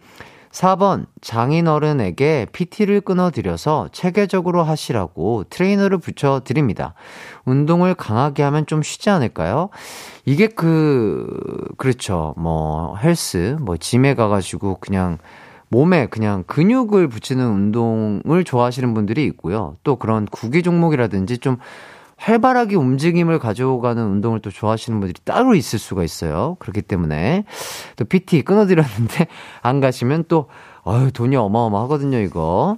4번, 0.52 1.06
장인어른에게 1.22 2.48
PT를 2.52 3.02
끊어드려서 3.02 3.90
체계적으로 3.92 4.64
하시라고 4.64 5.44
트레이너를 5.50 6.00
붙여드립니다. 6.00 6.96
운동을 7.46 7.94
강하게 7.94 8.42
하면 8.44 8.66
좀 8.66 8.82
쉬지 8.82 9.12
않을까요? 9.12 9.70
이게 10.26 10.48
그, 10.48 11.28
그렇죠. 11.78 12.34
뭐, 12.36 12.98
헬스, 12.98 13.58
뭐, 13.62 13.78
짐에 13.78 14.16
가가지고 14.16 14.80
그냥 14.80 15.20
몸에 15.70 16.08
그냥 16.08 16.44
근육을 16.48 17.08
붙이는 17.08 17.46
운동을 17.46 18.44
좋아하시는 18.44 18.94
분들이 18.94 19.26
있고요. 19.26 19.76
또 19.84 19.96
그런 19.98 20.26
구기 20.26 20.64
종목이라든지 20.64 21.38
좀 21.38 21.58
활발하게 22.18 22.76
움직임을 22.76 23.40
가져가는 23.40 24.04
운동을 24.04 24.42
또 24.42 24.50
좋아하시는 24.50 25.00
분들이 25.00 25.20
따로 25.24 25.56
있을 25.56 25.80
수가 25.80 26.04
있어요. 26.04 26.58
그렇기 26.60 26.82
때문에 26.82 27.46
또 27.96 28.06
PT 28.06 28.42
끊어드렸는데 28.42 29.28
안 29.62 29.80
가시면 29.80 30.26
또 30.28 30.48
어휴 30.84 31.12
돈이 31.12 31.36
어마어마하거든요 31.36 32.18
이거 32.20 32.78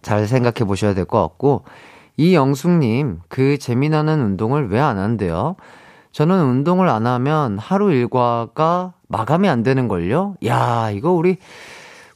잘 0.00 0.26
생각해 0.26 0.64
보셔야 0.66 0.94
될 0.94 1.04
것 1.04 1.20
같고 1.20 1.64
이영숙님 2.16 3.20
그 3.28 3.58
재미나는 3.58 4.20
운동을 4.20 4.68
왜 4.70 4.78
안 4.80 4.98
한대요? 4.98 5.56
저는 6.12 6.44
운동을 6.44 6.88
안 6.88 7.06
하면 7.06 7.58
하루 7.58 7.90
일과가 7.92 8.92
마감이 9.08 9.48
안 9.48 9.62
되는 9.62 9.88
걸요. 9.88 10.34
야 10.46 10.90
이거 10.90 11.10
우리 11.12 11.38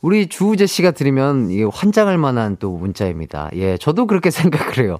우리 0.03 0.27
주우재 0.27 0.67
씨가 0.67 0.93
들으면 0.93 1.51
이게 1.51 1.65
환장할 1.65 2.19
만한 2.19 2.57
또 2.59 2.73
문자입니다. 2.73 3.51
예, 3.55 3.77
저도 3.77 4.07
그렇게 4.07 4.31
생각을 4.31 4.79
해요. 4.79 4.99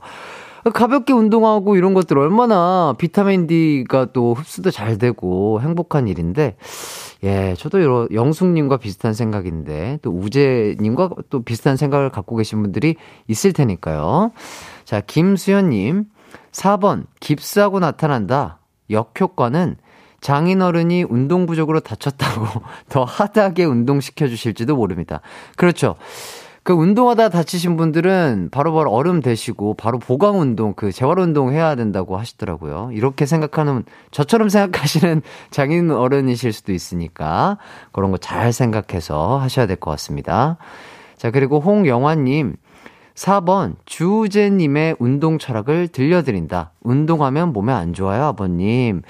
가볍게 0.75 1.13
운동하고 1.13 1.77
이런 1.77 1.95
것들 1.95 2.19
얼마나 2.19 2.95
비타민 2.99 3.47
D가 3.47 4.09
또 4.13 4.35
흡수도 4.35 4.73
잘 4.73 4.99
되고 4.99 5.61
행복한 5.61 6.09
일인데, 6.09 6.57
예, 7.23 7.55
저도 7.57 7.79
이런 7.79 8.09
영숙님과 8.13 8.79
비슷한 8.79 9.15
생각인데, 9.15 10.01
또 10.03 10.11
우재님과 10.11 11.11
또 11.31 11.43
비슷한 11.43 11.77
생각을 11.77 12.11
갖고 12.11 12.35
계신 12.35 12.63
분들이 12.63 12.97
있을 13.29 13.53
테니까요. 13.53 14.33
자, 14.85 15.01
김수현님, 15.01 16.07
4번, 16.51 17.05
깁스하고 17.21 17.79
나타난다. 17.79 18.59
역효과는 18.91 19.77
장인어른이 20.27 21.05
운동 21.09 21.47
부족으로 21.47 21.79
다쳤다고 21.79 22.47
더 22.91 23.05
하드하게 23.05 23.65
운동시켜 23.65 24.27
주실지도 24.27 24.75
모릅니다. 24.75 25.21
그렇죠. 25.55 25.95
그 26.65 26.73
운동하다 26.73 27.29
다치신 27.29 27.77
분들은 27.77 28.49
바로바로 28.51 28.91
바로 28.91 28.97
얼음 28.97 29.21
대시고 29.21 29.75
바로 29.75 30.01
보강 30.01 30.41
운동, 30.41 30.75
그 30.75 30.91
재활 30.91 31.21
운동 31.21 31.53
해야 31.53 31.77
된다고 31.77 32.17
하시더라고요. 32.17 32.91
이렇게 32.93 33.25
생각하는 33.25 33.85
저처럼 34.11 34.49
생각하시는 34.49 35.23
장인 35.53 35.93
어른이실 35.93 36.53
수도 36.53 36.73
있으니까 36.73 37.59
그런 37.93 38.11
거 38.11 38.17
잘 38.19 38.53
생각해서 38.53 39.39
하셔야 39.39 39.67
될 39.67 39.77
것 39.77 39.93
같습니다. 39.93 40.57
자, 41.17 41.31
그리고 41.31 41.61
홍영환님. 41.61 42.57
4번, 43.15 43.77
주우재님의 43.87 44.97
운동 44.99 45.39
철학을 45.39 45.89
들려드린다. 45.89 46.73
운동하면 46.83 47.53
몸에 47.53 47.73
안 47.73 47.95
좋아요, 47.95 48.25
아버님. 48.25 49.01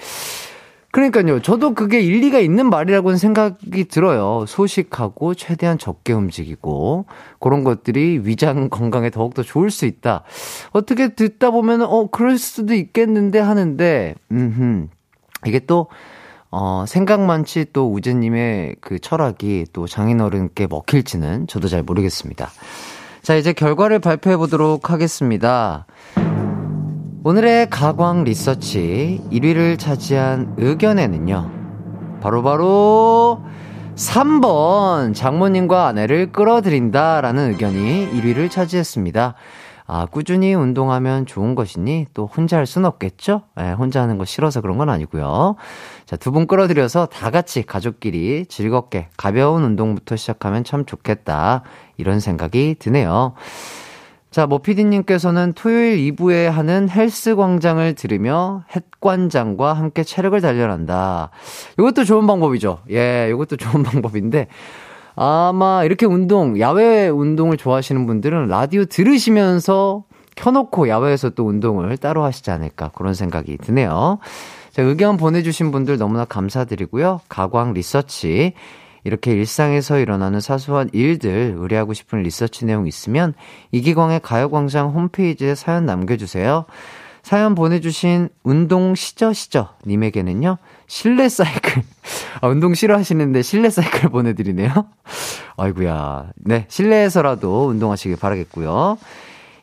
그러니까요. 0.97 1.43
저도 1.43 1.75
그게 1.75 2.01
일리가 2.01 2.39
있는 2.39 2.71
말이라고는 2.71 3.19
생각이 3.19 3.85
들어요. 3.85 4.47
소식하고 4.49 5.35
최대한 5.35 5.77
적게 5.77 6.15
움직이고 6.15 7.05
그런 7.39 7.65
것들이 7.65 8.23
위장 8.25 8.71
건강에 8.71 9.11
더욱더 9.11 9.43
좋을 9.43 9.71
수 9.71 9.85
있다. 9.85 10.23
어떻게 10.71 11.09
듣다 11.09 11.51
보면 11.51 11.83
어 11.83 12.09
그럴 12.11 12.39
수도 12.39 12.73
있겠는데 12.73 13.39
하는데 13.39 14.15
음흠. 14.33 14.87
이게 15.45 15.59
또 15.59 15.89
어, 16.51 16.87
생각 16.89 17.21
많지 17.21 17.67
또 17.75 17.93
우재님의 17.93 18.77
그 18.81 18.99
철학이 18.99 19.67
또 19.75 19.87
장인어른께 19.87 20.67
먹힐지는 20.67 21.47
저도 21.47 21.69
잘 21.69 21.83
모르겠습니다. 21.83 22.49
자, 23.21 23.37
이제 23.37 23.53
결과를 23.53 23.99
발표해 23.99 24.39
보도록 24.39 24.89
하겠습니다. 24.89 25.85
오늘의 27.27 27.71
가광 27.71 28.23
리서치 28.23 29.21
1위를 29.33 29.81
차지한 29.81 30.55
의견에는요. 30.59 31.51
바로바로 32.21 32.43
바로 32.43 33.43
3번 33.97 35.13
장모님과 35.13 35.89
아내를 35.89 36.31
끌어들인다라는 36.31 37.51
의견이 37.51 38.09
1위를 38.13 38.49
차지했습니다. 38.49 39.35
아, 39.89 40.07
꾸준히 40.07 40.55
운동하면 40.55 41.27
좋은 41.27 41.57
것이니 41.57 42.07
또 42.15 42.27
혼자 42.27 42.59
할 42.59 42.65
수는 42.65 42.87
없겠죠? 42.87 43.43
예, 43.59 43.73
혼자 43.73 44.03
하는 44.03 44.19
거 44.19 44.25
싫어서 44.25 44.61
그런 44.61 44.79
건 44.79 44.89
아니고요. 44.89 45.57
자, 46.05 46.15
두 46.15 46.31
분 46.31 46.47
끌어들여서 46.47 47.07
다 47.07 47.33
같이 47.33 47.65
가족끼리 47.65 48.47
즐겁게 48.47 49.09
가벼운 49.17 49.65
운동부터 49.65 50.15
시작하면 50.15 50.63
참 50.63 50.85
좋겠다. 50.85 51.65
이런 51.97 52.21
생각이 52.21 52.77
드네요. 52.79 53.35
자, 54.37 54.45
모피디님께서는 54.45 55.55
토요일 55.55 56.15
2부에 56.15 56.45
하는 56.45 56.91
헬스 56.91 57.37
광장을 57.37 57.95
들으며 57.95 58.65
햇관장과 58.77 59.73
함께 59.73 60.05
체력을 60.05 60.39
단련한다. 60.39 61.31
이것도 61.79 62.05
좋은 62.05 62.27
방법이죠. 62.27 62.81
예, 62.91 63.31
이것도 63.31 63.57
좋은 63.57 63.83
방법인데, 63.83 64.49
아마 65.15 65.85
이렇게 65.85 66.05
운동, 66.05 66.61
야외 66.61 67.09
운동을 67.09 67.57
좋아하시는 67.57 68.07
분들은 68.07 68.49
라디오 68.49 68.85
들으시면서 68.85 70.05
켜놓고 70.35 70.91
야외에서 70.91 71.31
또 71.31 71.47
운동을 71.47 71.97
따로 71.97 72.23
하시지 72.23 72.51
않을까 72.51 72.91
그런 72.95 73.15
생각이 73.15 73.57
드네요. 73.57 74.19
자, 74.71 74.83
의견 74.83 75.17
보내주신 75.17 75.71
분들 75.71 75.97
너무나 75.97 76.27
감사드리고요. 76.27 77.23
가광 77.31 77.73
리서치. 77.73 78.53
이렇게 79.07 79.33
일상에서 79.33 79.99
일어나는 79.99 80.41
사소한 80.41 80.91
일들 80.93 81.55
의뢰하고 81.57 81.95
싶은 81.95 82.23
리서치 82.23 82.65
내용 82.65 82.89
있으면 82.89 83.35
이기광의 83.71 84.19
가요광장 84.21 84.91
홈페이지에 84.91 85.55
사연 85.55 85.87
남겨주세요. 85.87 86.65
사연 87.23 87.55
보내주신 87.55 88.29
운동 88.43 88.97
시저 88.97 89.33
시저 89.33 89.71
님에게는요, 89.87 90.59
실내 90.89 91.29
사이클. 91.29 91.83
아, 92.43 92.49
운동 92.49 92.75
싫어하시는데 92.75 93.43
실내 93.43 93.71
사이클 93.71 94.11
보내드리네요. 94.11 94.71
아이구야. 95.57 96.31
네, 96.37 96.67
실내에서라도 96.69 97.67
운동하시길 97.67 98.17
바라겠고요. 98.17 98.99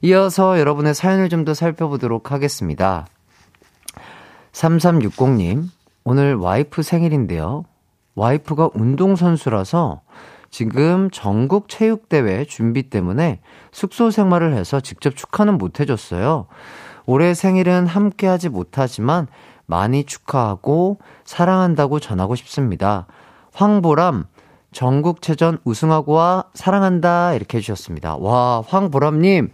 이어서 0.03 0.57
여러분의 0.59 0.93
사연을 0.93 1.27
좀 1.29 1.43
더 1.43 1.53
살펴보도록 1.53 2.31
하겠습니다. 2.31 3.07
3360님, 4.53 5.67
오늘 6.05 6.35
와이프 6.35 6.82
생일인데요. 6.82 7.65
와이프가 8.15 8.71
운동선수라서 8.73 10.02
지금 10.49 11.10
전국 11.12 11.67
체육대회 11.67 12.45
준비 12.45 12.89
때문에 12.89 13.39
숙소 13.71 14.12
생활을 14.12 14.54
해서 14.54 14.80
직접 14.80 15.15
축하는 15.15 15.58
못 15.58 15.80
해줬어요. 15.80 16.45
올해 17.06 17.34
생일은 17.34 17.88
함께 17.88 18.28
하지 18.28 18.49
못하지만 18.49 19.28
많이 19.65 20.04
축하하고 20.04 20.99
사랑한다고 21.26 21.99
전하고 21.99 22.36
싶습니다. 22.36 23.08
황보람, 23.54 24.26
전국체전 24.71 25.60
우승하고와 25.63 26.45
사랑한다. 26.54 27.34
이렇게 27.34 27.58
해주셨습니다. 27.58 28.17
와, 28.17 28.63
황보람님, 28.67 29.52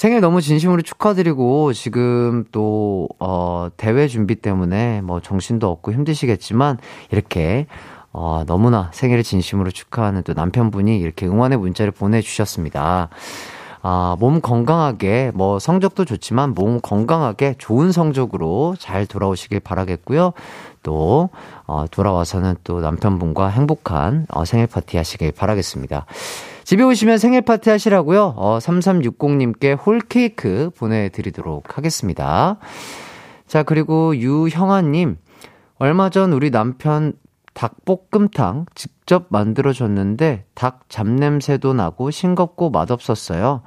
생일 0.00 0.22
너무 0.22 0.40
진심으로 0.40 0.80
축하드리고, 0.80 1.74
지금 1.74 2.46
또, 2.52 3.06
어, 3.18 3.68
대회 3.76 4.08
준비 4.08 4.34
때문에 4.34 5.02
뭐 5.02 5.20
정신도 5.20 5.70
없고 5.70 5.92
힘드시겠지만, 5.92 6.78
이렇게, 7.10 7.66
어, 8.10 8.44
너무나 8.46 8.90
생일을 8.94 9.22
진심으로 9.22 9.70
축하하는 9.70 10.22
또 10.22 10.32
남편분이 10.32 10.98
이렇게 10.98 11.26
응원의 11.26 11.58
문자를 11.58 11.92
보내주셨습니다. 11.92 13.10
아, 13.82 14.16
몸 14.18 14.40
건강하게, 14.40 15.32
뭐, 15.34 15.58
성적도 15.58 16.06
좋지만 16.06 16.54
몸 16.54 16.80
건강하게 16.80 17.56
좋은 17.58 17.92
성적으로 17.92 18.76
잘 18.78 19.04
돌아오시길 19.04 19.60
바라겠고요. 19.60 20.32
또, 20.82 21.28
어, 21.66 21.84
돌아와서는 21.90 22.54
또 22.64 22.80
남편분과 22.80 23.48
행복한 23.48 24.24
어, 24.30 24.46
생일 24.46 24.66
파티 24.66 24.96
하시길 24.96 25.32
바라겠습니다. 25.32 26.06
집에 26.70 26.84
오시면 26.84 27.18
생일 27.18 27.40
파티 27.40 27.68
하시라고요. 27.68 28.34
어, 28.36 28.58
3360님께 28.60 29.76
홀케이크 29.84 30.70
보내드리도록 30.76 31.76
하겠습니다. 31.76 32.58
자, 33.48 33.64
그리고 33.64 34.16
유형아님. 34.16 35.18
얼마 35.80 36.10
전 36.10 36.32
우리 36.32 36.52
남편 36.52 37.14
닭볶음탕 37.54 38.66
직접 38.76 39.26
만들어줬는데 39.30 40.44
닭 40.54 40.88
잡냄새도 40.88 41.74
나고 41.74 42.12
싱겁고 42.12 42.70
맛없었어요. 42.70 43.62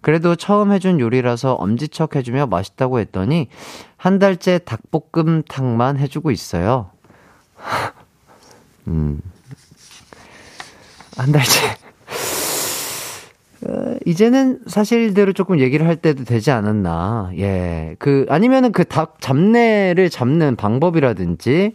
그래도 0.00 0.36
처음 0.36 0.70
해준 0.70 1.00
요리라서 1.00 1.54
엄지척 1.54 2.14
해주며 2.14 2.46
맛있다고 2.46 3.00
했더니 3.00 3.48
한 3.96 4.20
달째 4.20 4.60
닭볶음탕만 4.60 5.98
해주고 5.98 6.30
있어요. 6.30 6.92
음. 8.86 9.20
한 11.16 11.32
달째. 11.32 11.85
어, 13.66 13.96
이제는 14.04 14.60
사실대로 14.66 15.32
조금 15.32 15.58
얘기를 15.60 15.86
할 15.86 15.96
때도 15.96 16.24
되지 16.24 16.50
않았나. 16.50 17.30
예. 17.38 17.96
그, 17.98 18.26
아니면은 18.28 18.70
그 18.72 18.84
닭 18.84 19.20
잡내를 19.20 20.10
잡는 20.10 20.56
방법이라든지, 20.56 21.74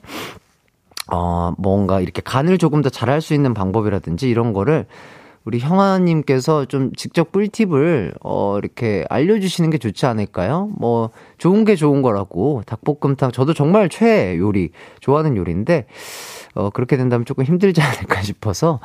어, 1.11 1.53
뭔가 1.57 1.99
이렇게 1.99 2.21
간을 2.23 2.57
조금 2.57 2.81
더 2.81 2.89
잘할 2.89 3.21
수 3.21 3.33
있는 3.33 3.53
방법이라든지 3.53 4.29
이런 4.29 4.53
거를 4.53 4.85
우리 5.43 5.57
형아님께서 5.59 6.65
좀 6.65 6.93
직접 6.95 7.31
꿀팁을, 7.31 8.13
어, 8.23 8.59
이렇게 8.59 9.05
알려주시는 9.09 9.71
게 9.71 9.79
좋지 9.79 10.05
않을까요? 10.05 10.69
뭐, 10.77 11.09
좋은 11.39 11.65
게 11.65 11.75
좋은 11.75 12.03
거라고. 12.03 12.61
닭볶음탕, 12.67 13.31
저도 13.31 13.55
정말 13.55 13.89
최애 13.89 14.37
요리, 14.37 14.69
좋아하는 14.99 15.35
요리인데, 15.35 15.87
어, 16.53 16.69
그렇게 16.69 16.95
된다면 16.95 17.25
조금 17.25 17.43
힘들지 17.43 17.81
않을까 17.81 18.21
싶어서, 18.21 18.79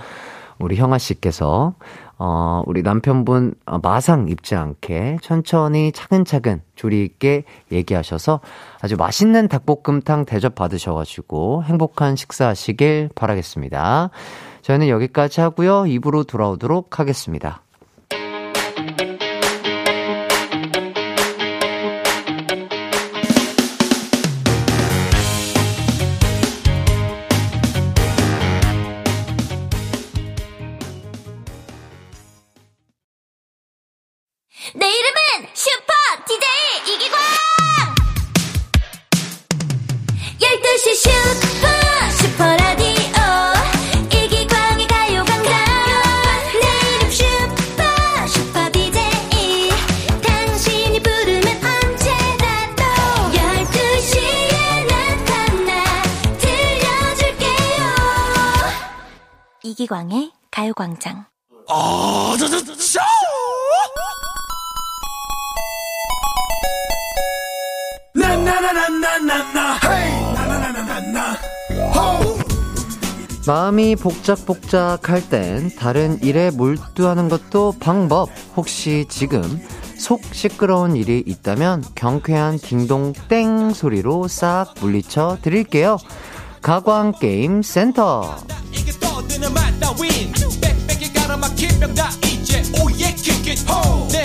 우리 0.59 0.77
형아 0.77 0.99
씨께서, 0.99 1.75
어, 2.19 2.63
우리 2.67 2.83
남편분 2.83 3.55
어, 3.67 3.79
마상 3.83 4.29
입지 4.29 4.55
않게 4.55 5.19
천천히 5.21 5.93
차근차근 5.93 6.63
조리 6.75 7.05
있게 7.05 7.45
얘기하셔서 7.71 8.41
아주 8.81 8.97
맛있는 8.97 9.49
닭볶음탕 9.49 10.25
대접 10.25 10.55
받으셔가지고 10.55 11.65
행복한 11.65 12.17
식사하시길 12.17 13.11
바라겠습니다. 13.15 14.11
저희는 14.63 14.89
여기까지 14.89 15.43
하고요. 15.43 15.87
입으로 15.87 16.25
돌아오도록 16.25 16.99
하겠습니다. 16.99 17.63
복작복작할 74.27 75.29
땐 75.29 75.71
다른 75.79 76.21
일에 76.21 76.51
몰두하는 76.51 77.29
것도 77.29 77.75
방법. 77.79 78.29
혹시 78.57 79.07
지금 79.09 79.43
속 79.97 80.23
시끄러운 80.33 80.97
일이 80.97 81.23
있다면 81.25 81.85
경쾌한 81.95 82.59
딩동 82.59 83.13
땡 83.29 83.73
소리로 83.73 84.27
싹 84.27 84.75
물리쳐 84.81 85.39
드릴게요. 85.43 85.97
가광 86.61 87.13
게임 87.21 87.63
센터. 87.63 88.37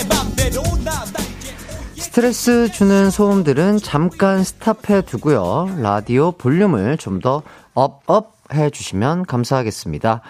맘대로 0.10 0.64
나나 0.84 1.04
이제 1.38 2.02
스트레스 2.02 2.72
주는 2.72 3.12
소음들은 3.12 3.78
잠깐 3.78 4.44
stop해 4.44 5.04
두고요. 5.04 5.78
라디오 5.80 6.32
볼륨을 6.32 6.98
좀 6.98 7.20
더 7.22 7.44
up 7.76 8.08
up 8.08 8.41
해 8.54 8.70
주시면 8.70 9.26
감사하겠습니다. 9.26 10.22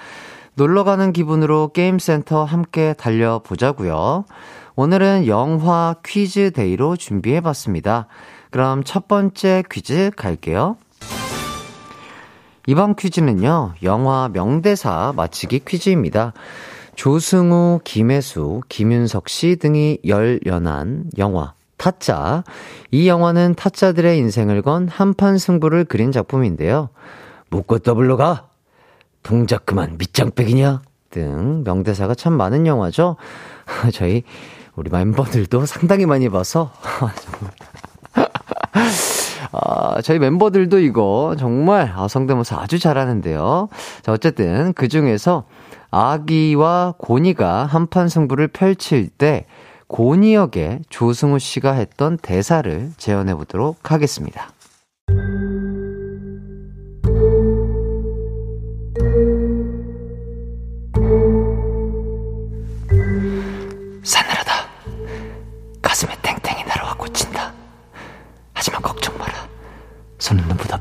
놀러 0.56 0.84
가는 0.84 1.14
기분으로 1.14 1.70
게임센터 1.74 2.44
함께 2.44 2.94
달려보자고요. 2.98 4.26
오늘은 4.76 5.28
영화 5.28 5.96
퀴즈 6.04 6.52
day로 6.52 6.98
준비해 6.98 7.42
봤습니다. 7.42 8.08
그럼 8.50 8.84
첫 8.84 9.08
번째 9.08 9.64
퀴즈 9.70 10.12
갈게요. 10.16 10.78
이번 12.68 12.96
퀴즈는요, 12.96 13.74
영화 13.84 14.30
명대사 14.32 15.14
맞히기 15.16 15.62
퀴즈입니다. 15.66 16.34
조승우, 16.96 17.80
김혜수, 17.84 18.62
김윤석 18.70 19.30
씨 19.30 19.56
등이 19.56 20.00
열연한 20.06 21.06
영화 21.18 21.54
타짜. 21.78 22.44
이 22.92 23.08
영화는 23.08 23.56
타짜들의 23.56 24.18
인생을 24.20 24.62
건 24.62 24.88
한판 24.88 25.40
승부를 25.40 25.86
그린 25.86 26.12
작품인데요. 26.12 26.90
묶고 27.52 27.80
더블로 27.80 28.18
가! 28.18 28.48
동작 29.22 29.68
그만 29.68 29.98
밑장빼기냐? 30.00 30.82
등 31.12 31.64
명대사가 31.64 32.16
참 32.16 32.34
많은 32.34 32.66
영화죠. 32.66 33.18
저희 33.94 34.24
우리 34.76 34.90
멤버들도 34.90 35.66
상당히 35.66 36.06
많이 36.06 36.30
봐서 36.30 36.72
아, 39.52 40.02
저희 40.02 40.18
멤버들도 40.18 40.80
이거 40.80 41.36
정말 41.38 41.92
아, 41.94 42.08
성대모사 42.08 42.58
아주 42.60 42.80
잘하는데요. 42.80 43.68
자, 44.02 44.12
어쨌든 44.14 44.72
그 44.74 44.88
중에서 44.88 45.44
아귀와 45.92 46.96
고니가 46.98 47.66
한판 47.66 48.08
승부를 48.08 48.48
펼칠 48.48 49.10
때 49.10 49.46
고니 49.88 50.34
역에 50.36 50.80
조승우 50.90 51.38
씨가 51.38 51.74
했던 51.74 52.18
대사를 52.18 52.92
재현해 52.96 53.36
보도록 53.36 53.92
하겠습니다. 53.92 54.50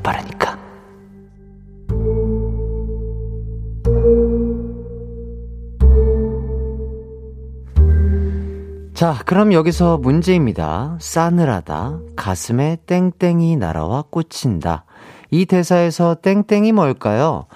빠르니까. 0.01 0.59
자, 8.93 9.17
그럼 9.25 9.51
여기서 9.51 9.97
문제입니다. 9.97 10.97
싸늘하다. 10.99 11.99
가슴에 12.15 12.77
땡땡이 12.85 13.55
날아와 13.55 14.03
꽂힌다. 14.11 14.85
이 15.31 15.45
대사에서 15.47 16.13
땡땡이 16.15 16.71
뭘까요? 16.71 17.47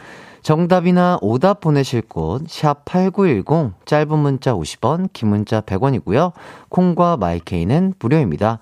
정답이나 0.41 1.19
오답 1.21 1.60
보내실 1.60 2.01
곳, 2.01 2.45
샵8910, 2.45 3.73
짧은 3.86 4.17
문자 4.17 4.53
50원, 4.53 5.10
긴 5.12 5.29
문자 5.29 5.62
100원이고요. 5.62 6.31
콩과 6.69 7.17
마이케이는 7.17 7.93
무료입니다. 7.99 8.60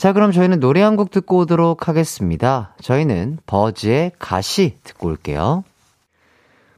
자, 0.00 0.14
그럼 0.14 0.32
저희는 0.32 0.60
노래 0.60 0.80
한 0.80 0.96
곡 0.96 1.10
듣고 1.10 1.40
오도록 1.40 1.86
하겠습니다. 1.86 2.74
저희는 2.80 3.38
버즈의 3.46 4.12
가시 4.18 4.78
듣고 4.82 5.08
올게요. 5.08 5.62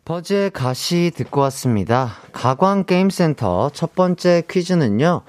버즈의 0.05 0.51
가시 0.51 1.13
듣고 1.15 1.41
왔습니다. 1.43 2.09
가광게임센터 2.33 3.71
첫 3.73 3.95
번째 3.95 4.43
퀴즈는요. 4.51 5.23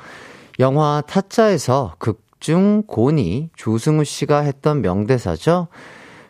영화 0.59 1.03
타짜에서 1.05 1.93
극중 1.99 2.83
고니 2.87 3.51
조승우 3.55 4.03
씨가 4.03 4.39
했던 4.39 4.81
명대사죠. 4.81 5.67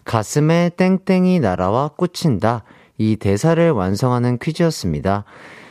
가슴에 0.03 0.71
땡땡이 0.75 1.39
날아와 1.39 1.91
꽂힌다. 1.95 2.63
이 2.97 3.15
대사를 3.15 3.71
완성하는 3.71 4.37
퀴즈였습니다. 4.37 5.23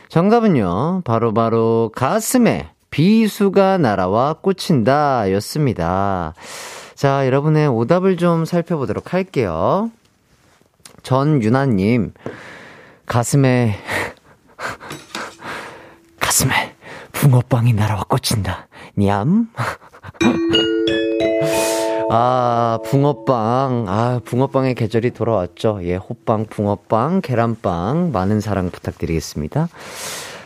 정답은요. 0.09 1.03
바로바로 1.05 1.33
바로 1.33 1.91
가슴에 1.95 2.72
비수가 2.93 3.79
날아와 3.79 4.33
꽂힌다 4.33 5.31
였습니다. 5.31 6.35
자, 6.93 7.25
여러분의 7.25 7.67
오답을 7.67 8.17
좀 8.17 8.45
살펴보도록 8.45 9.13
할게요. 9.15 9.89
전윤아님, 11.01 12.13
가슴에, 13.07 13.77
가슴에 16.21 16.75
붕어빵이 17.13 17.73
날아와 17.73 18.03
꽂힌다. 18.03 18.67
냠? 18.93 19.47
아, 22.11 22.77
붕어빵. 22.85 23.85
아, 23.87 24.19
붕어빵의 24.23 24.75
계절이 24.75 25.15
돌아왔죠. 25.15 25.79
예, 25.81 25.95
호빵, 25.95 26.45
붕어빵, 26.45 27.21
계란빵. 27.21 28.11
많은 28.11 28.39
사랑 28.39 28.69
부탁드리겠습니다. 28.69 29.67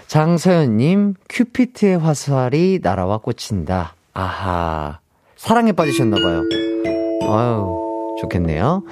장서연님, 0.08 1.16
큐피트의 1.30 1.98
화살이 2.00 2.80
날아와 2.82 3.18
꽂힌다. 3.18 3.96
아하. 4.14 5.00
사랑에 5.36 5.74
빠지셨나봐요. 5.74 6.44
아유, 7.30 8.16
좋겠네요. 8.22 8.84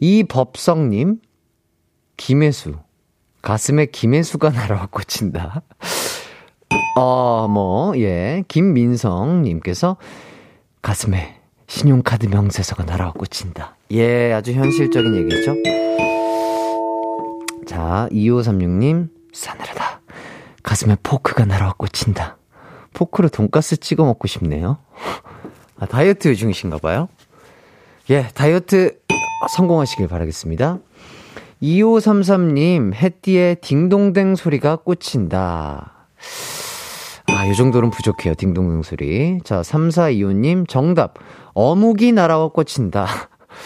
이법성님, 0.00 1.20
김혜수. 2.16 2.74
가슴에 3.40 3.86
김혜수가 3.86 4.50
날아와 4.50 4.88
꽂힌다. 4.90 5.62
어, 6.98 7.46
뭐, 7.48 7.96
예. 7.98 8.42
김민성님께서 8.48 9.96
가슴에 10.82 11.40
신용카드 11.68 12.26
명세서가 12.26 12.84
날아와 12.84 13.12
꽂힌다. 13.12 13.76
예, 13.92 14.32
아주 14.32 14.52
현실적인 14.52 15.14
얘기죠. 15.16 15.54
자, 17.66 18.08
2536님, 18.10 19.08
싸늘하다. 19.32 19.93
가슴에 20.64 20.96
포크가 21.02 21.44
날아와 21.44 21.74
꽂힌다. 21.74 22.38
포크로 22.94 23.28
돈가스 23.28 23.76
찍어 23.76 24.04
먹고 24.04 24.26
싶네요. 24.26 24.78
아, 25.78 25.86
다이어트 25.86 26.34
중이신가 26.34 26.78
봐요. 26.78 27.08
예, 28.10 28.28
다이어트 28.34 28.98
성공하시길 29.50 30.08
바라겠습니다. 30.08 30.78
2533님, 31.62 32.94
햇띠의 32.94 33.56
딩동댕 33.56 34.34
소리가 34.36 34.76
꽂힌다. 34.76 35.92
아, 37.28 37.48
요 37.48 37.54
정도는 37.54 37.90
부족해요. 37.90 38.34
딩동댕 38.34 38.82
소리. 38.82 39.40
자, 39.44 39.60
3425님, 39.60 40.68
정답. 40.68 41.14
어묵이 41.54 42.12
날아와 42.12 42.48
꽂힌다. 42.48 43.06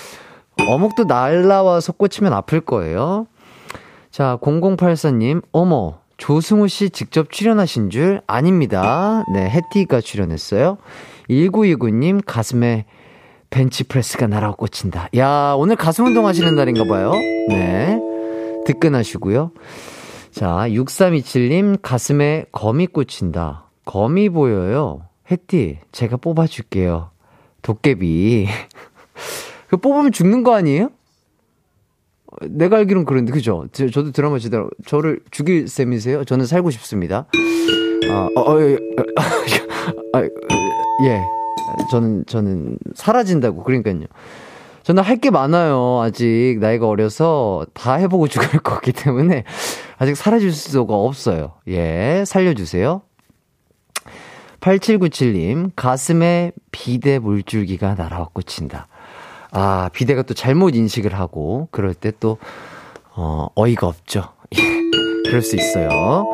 어묵도 0.69 1.05
날라와서 1.05 1.93
꽂히면 1.93 2.33
아플 2.33 2.61
거예요. 2.61 3.27
자, 4.11 4.39
0084님, 4.41 5.43
어머, 5.53 6.01
조승우 6.19 6.69
씨 6.69 6.91
직접 6.91 7.31
출연하신 7.31 7.91
줄 7.91 8.21
아닙니다. 8.27 9.25
네, 9.33 9.49
해티가 9.49 10.01
출연했어요. 10.01 10.77
1929님, 11.31 12.21
가슴에 12.27 12.85
벤치프레스가 13.51 14.27
날아와 14.27 14.55
꽂힌다. 14.57 15.09
야, 15.17 15.55
오늘 15.57 15.77
가슴 15.77 16.05
운동 16.05 16.27
하시는 16.27 16.55
날인가 16.55 16.85
봐요. 16.85 17.13
네. 17.49 17.99
득근하시고요. 18.67 19.53
자, 20.33 20.47
6327님, 20.69 21.79
가슴에 21.81 22.45
거미 22.53 22.87
꽂힌다. 22.87 23.71
거미 23.85 24.29
보여요. 24.29 25.03
해띠, 25.31 25.79
제가 25.93 26.19
뽑아줄게요. 26.19 27.11
도깨비. 27.63 28.49
그 29.69 29.77
뽑으면 29.77 30.13
죽는 30.13 30.43
거 30.43 30.55
아니에요? 30.55 30.91
내가 32.49 32.77
알기론 32.79 33.05
그런데, 33.05 33.33
그죠? 33.33 33.67
저, 33.73 33.89
저도 33.89 34.13
드라마 34.13 34.39
지다 34.39 34.67
저를 34.87 35.21
죽일 35.31 35.69
셈이세요? 35.69 36.25
저는 36.25 36.47
살고 36.47 36.71
싶습니다. 36.71 37.27
아, 38.11 38.29
어, 38.37 38.41
어, 38.55 38.61
예, 38.61 38.79
아, 40.13 40.23
예. 41.05 41.21
저는, 41.91 42.25
저는 42.27 42.79
사라진다고. 42.95 43.63
그러니까요. 43.65 44.07
저는 44.83 45.03
할 45.03 45.19
게 45.19 45.31
많아요. 45.31 46.01
아직 46.03 46.59
나이가 46.61 46.89
어려서 46.89 47.67
다 47.75 47.95
해보고 47.95 48.27
죽을 48.29 48.61
거기 48.61 48.93
때문에 48.93 49.45
아직 49.99 50.17
사라질 50.17 50.51
수가 50.53 50.95
없어요. 50.95 51.53
예, 51.69 52.25
살려주세요. 52.27 53.03
8797님, 54.61 55.71
가슴에 55.77 56.53
비대 56.73 57.19
물줄기가 57.19 57.95
날아와 57.95 58.29
꽂힌다. 58.33 58.89
아, 59.51 59.91
비대가 59.93 60.23
또 60.23 60.35
잘못 60.35 60.75
인식을 60.75 61.15
하고, 61.15 61.69
그럴 61.71 61.95
때 61.95 62.13
또, 62.19 62.39
어, 63.15 63.49
어이가 63.55 63.87
없죠. 63.87 64.25
그럴 65.27 65.43
수 65.43 65.57
있어요. 65.57 66.27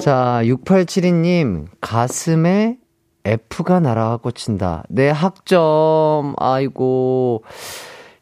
자, 0.00 0.40
6872님, 0.44 1.66
가슴에 1.80 2.76
F가 3.24 3.80
날아가 3.80 4.16
꽂힌다. 4.16 4.84
네, 4.88 5.10
학점. 5.10 6.34
아이고. 6.38 7.44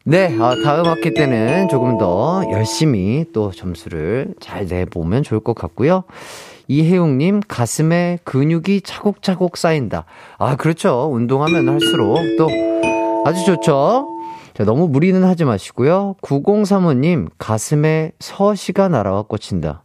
네, 0.03 0.35
아, 0.39 0.55
다음 0.63 0.87
학기 0.87 1.13
때는 1.13 1.69
조금 1.69 1.97
더 1.97 2.43
열심히 2.51 3.25
또 3.33 3.51
점수를 3.51 4.33
잘 4.39 4.65
내보면 4.65 5.23
좋을 5.23 5.41
것 5.41 5.53
같고요. 5.53 6.03
이혜웅님, 6.67 7.41
가슴에 7.47 8.19
근육이 8.23 8.81
차곡차곡 8.81 9.57
쌓인다. 9.57 10.05
아, 10.37 10.55
그렇죠. 10.55 11.09
운동하면 11.11 11.67
할수록 11.67 12.19
또 12.37 12.47
아주 13.23 13.45
좋죠. 13.45 14.07
자, 14.53 14.63
너무 14.65 14.87
무리는 14.87 15.23
하지 15.23 15.45
마시고요. 15.45 16.15
9035님, 16.21 17.29
가슴에 17.37 18.11
서시가 18.19 18.89
날아와 18.89 19.23
꽂힌다. 19.23 19.83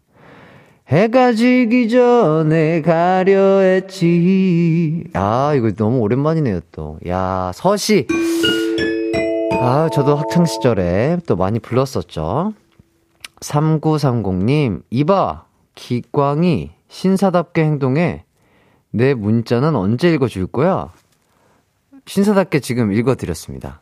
해가 0.88 1.32
지기 1.32 1.88
전에 1.88 2.80
가려 2.80 3.58
했지. 3.58 5.04
아, 5.14 5.52
이거 5.54 5.72
너무 5.72 5.98
오랜만이네요, 5.98 6.60
또. 6.72 6.98
야, 7.08 7.50
서시. 7.54 8.06
아, 9.60 9.88
저도 9.92 10.14
학창시절에 10.14 11.18
또 11.26 11.36
많이 11.36 11.58
불렀었죠. 11.58 12.52
3930님, 13.40 14.82
이봐, 14.90 15.44
기광이 15.74 16.70
신사답게 16.88 17.64
행동해. 17.64 18.24
내 18.90 19.12
문자는 19.14 19.76
언제 19.76 20.12
읽어줄 20.12 20.46
거야? 20.46 20.92
신사답게 22.06 22.60
지금 22.60 22.92
읽어드렸습니다. 22.92 23.80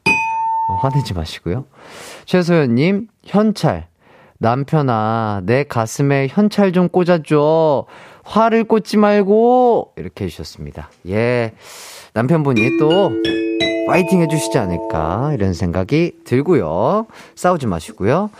어, 0.70 0.74
화내지 0.76 1.14
마시고요. 1.14 1.66
최소연님, 2.24 3.08
현찰. 3.24 3.88
남편아, 4.38 5.42
내 5.44 5.64
가슴에 5.64 6.26
현찰 6.28 6.72
좀 6.72 6.88
꽂아줘. 6.88 7.86
화를 8.24 8.64
꽂지 8.64 8.96
말고. 8.96 9.92
이렇게 9.96 10.24
해주셨습니다. 10.24 10.90
예. 11.08 11.52
남편분이 12.14 12.78
또 12.78 13.10
파이팅 13.86 14.22
해주시지 14.22 14.58
않을까. 14.58 15.32
이런 15.34 15.52
생각이 15.52 16.12
들고요. 16.24 17.06
싸우지 17.34 17.66
마시고요. 17.66 18.30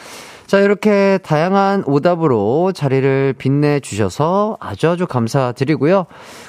자, 0.55 0.61
이렇게 0.61 1.19
다양한 1.25 1.83
오답으로 1.85 2.71
자리를 2.71 3.35
빛내주셔서 3.39 4.57
아주 4.61 4.89
아주 4.89 5.05
감사드리고요. 5.05 6.07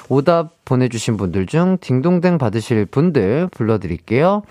오답 0.08 0.64
보내주신 0.64 1.16
분들 1.16 1.46
중 1.46 1.76
딩동댕 1.80 2.38
받으실 2.38 2.86
분들 2.86 3.48
불러드릴게요. 3.50 4.42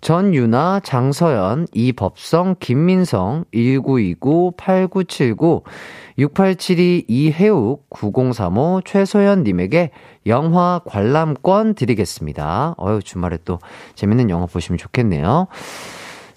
전유나, 0.00 0.80
장서연, 0.82 1.68
이법성, 1.72 2.56
김민성, 2.58 3.44
1929, 3.52 4.54
8979, 4.56 5.62
6872, 6.18 7.04
이혜욱, 7.06 7.88
9035, 7.90 8.82
최소연님에게 8.84 9.92
영화 10.26 10.80
관람권 10.84 11.74
드리겠습니다. 11.74 12.74
어유 12.80 13.02
주말에 13.04 13.38
또 13.44 13.60
재밌는 13.94 14.28
영화 14.28 14.46
보시면 14.46 14.76
좋겠네요. 14.76 15.46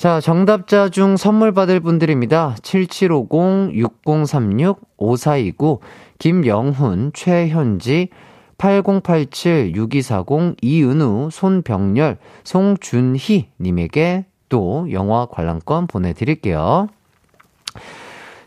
자, 0.02 0.20
정답자 0.20 0.90
중 0.90 1.16
선물 1.16 1.52
받을 1.52 1.80
분들입니다. 1.80 2.56
7750, 2.64 3.78
6036, 3.78 4.82
5429, 4.98 5.80
김영훈, 6.18 7.12
최현지, 7.14 8.10
8087, 8.58 9.76
6240, 9.76 10.56
이은우, 10.64 11.30
손병렬, 11.32 12.18
송준희 12.44 13.50
님에게 13.60 14.26
또 14.50 14.92
영화 14.92 15.28
관람권 15.28 15.86
보내드릴게요. 15.86 16.88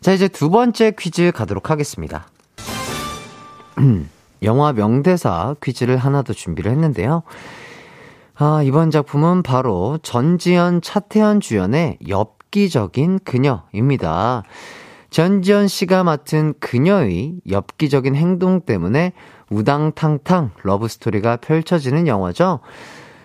자, 0.01 0.13
이제 0.13 0.27
두 0.27 0.51
번째 0.51 0.91
퀴즈 0.99 1.31
가도록 1.31 1.71
하겠습니다. 1.71 2.27
영화 4.43 4.73
명대사 4.73 5.55
퀴즈를 5.63 5.99
하나 5.99 6.23
더 6.23 6.33
준비를 6.33 6.73
했는데요. 6.73 7.23
아, 8.37 8.63
이번 8.65 8.91
작품은 8.91 9.45
바로 9.45 9.99
전지현, 10.03 10.81
차태현 10.83 11.39
주연의 11.39 11.99
엽기적인 12.09 13.21
그녀입니다. 13.21 14.43
전지현 15.11 15.69
씨가 15.69 16.03
맡은 16.03 16.55
그녀의 16.59 17.37
엽기적인 17.49 18.17
행동 18.17 18.61
때문에 18.61 19.13
우당탕탕 19.51 20.51
러브스토리가 20.65 21.37
펼쳐지는 21.37 22.09
영화죠. 22.09 22.59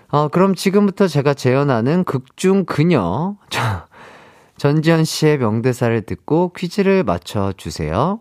어, 0.10 0.28
그럼 0.28 0.54
지금부터 0.54 1.08
제가 1.08 1.34
재현하는 1.34 2.04
극중 2.04 2.66
그녀. 2.66 3.36
전지현 4.58 5.06
씨의 5.06 5.40
명대사를 5.40 6.00
듣고 6.04 6.54
퀴즈를 6.54 7.04
맞춰주세요. 7.04 8.20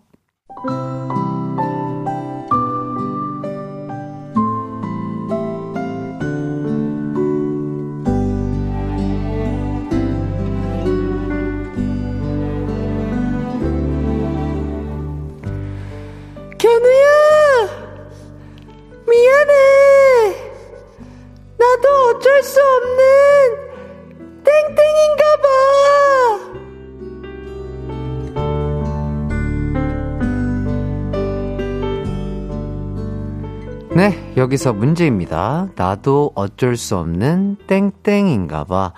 네, 33.99 34.33
여기서 34.37 34.75
문제입니다. 34.75 35.71
나도 35.75 36.31
어쩔 36.37 36.77
수 36.77 36.97
없는 36.97 37.57
땡땡인가 37.67 38.63
봐. 38.63 38.93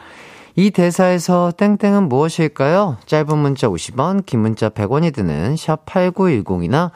이 0.57 0.71
대사에서 0.71 1.53
땡땡은 1.57 2.11
무엇일까요? 2.11 2.99
짧은 3.07 3.39
문자 3.39 3.67
50원, 3.67 4.27
긴 4.27 4.41
문자 4.41 4.69
100원이 4.69 5.15
드는 5.15 5.57
샵 5.57 5.87
8910이나 5.87 6.91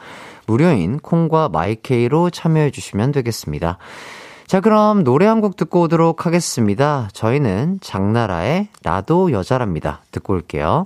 무료인 0.45 0.99
콩과 0.99 1.49
마이케이로 1.49 2.29
참여해 2.29 2.69
주시면 2.69 3.11
되겠습니다. 3.11 3.79
자, 4.45 4.59
그럼 4.59 5.03
노래 5.03 5.25
한 5.25 5.41
곡 5.41 5.55
듣고 5.55 5.81
오도록 5.81 6.27
하겠습니다. 6.27 7.09
저희는 7.11 7.79
장나라의 7.81 8.67
나도 8.83 9.31
여자랍니다. 9.31 10.03
듣고 10.11 10.33
올게요. 10.33 10.85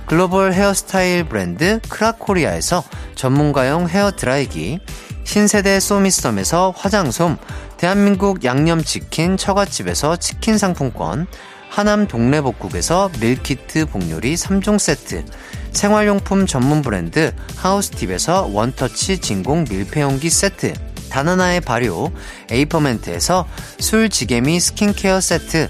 글로벌 0.11 0.51
헤어스타일 0.51 1.23
브랜드 1.23 1.79
크라코리아에서 1.87 2.83
전문가용 3.15 3.87
헤어 3.87 4.11
드라이기, 4.11 4.79
신세대 5.23 5.79
소미썸에서 5.79 6.73
화장솜, 6.75 7.37
대한민국 7.77 8.43
양념치킨 8.43 9.37
처갓집에서 9.37 10.17
치킨 10.17 10.57
상품권, 10.57 11.27
하남 11.69 12.07
동래복국에서 12.09 13.09
밀키트 13.21 13.85
복요리 13.85 14.35
3종 14.35 14.79
세트, 14.79 15.23
생활용품 15.71 16.45
전문 16.45 16.81
브랜드 16.81 17.33
하우스팁에서 17.55 18.49
원터치 18.51 19.19
진공 19.19 19.63
밀폐용기 19.69 20.29
세트, 20.29 20.73
다나나의 21.09 21.61
발효 21.61 22.11
에이퍼멘트에서 22.49 23.47
술지개미 23.79 24.59
스킨케어 24.59 25.21
세트, 25.21 25.69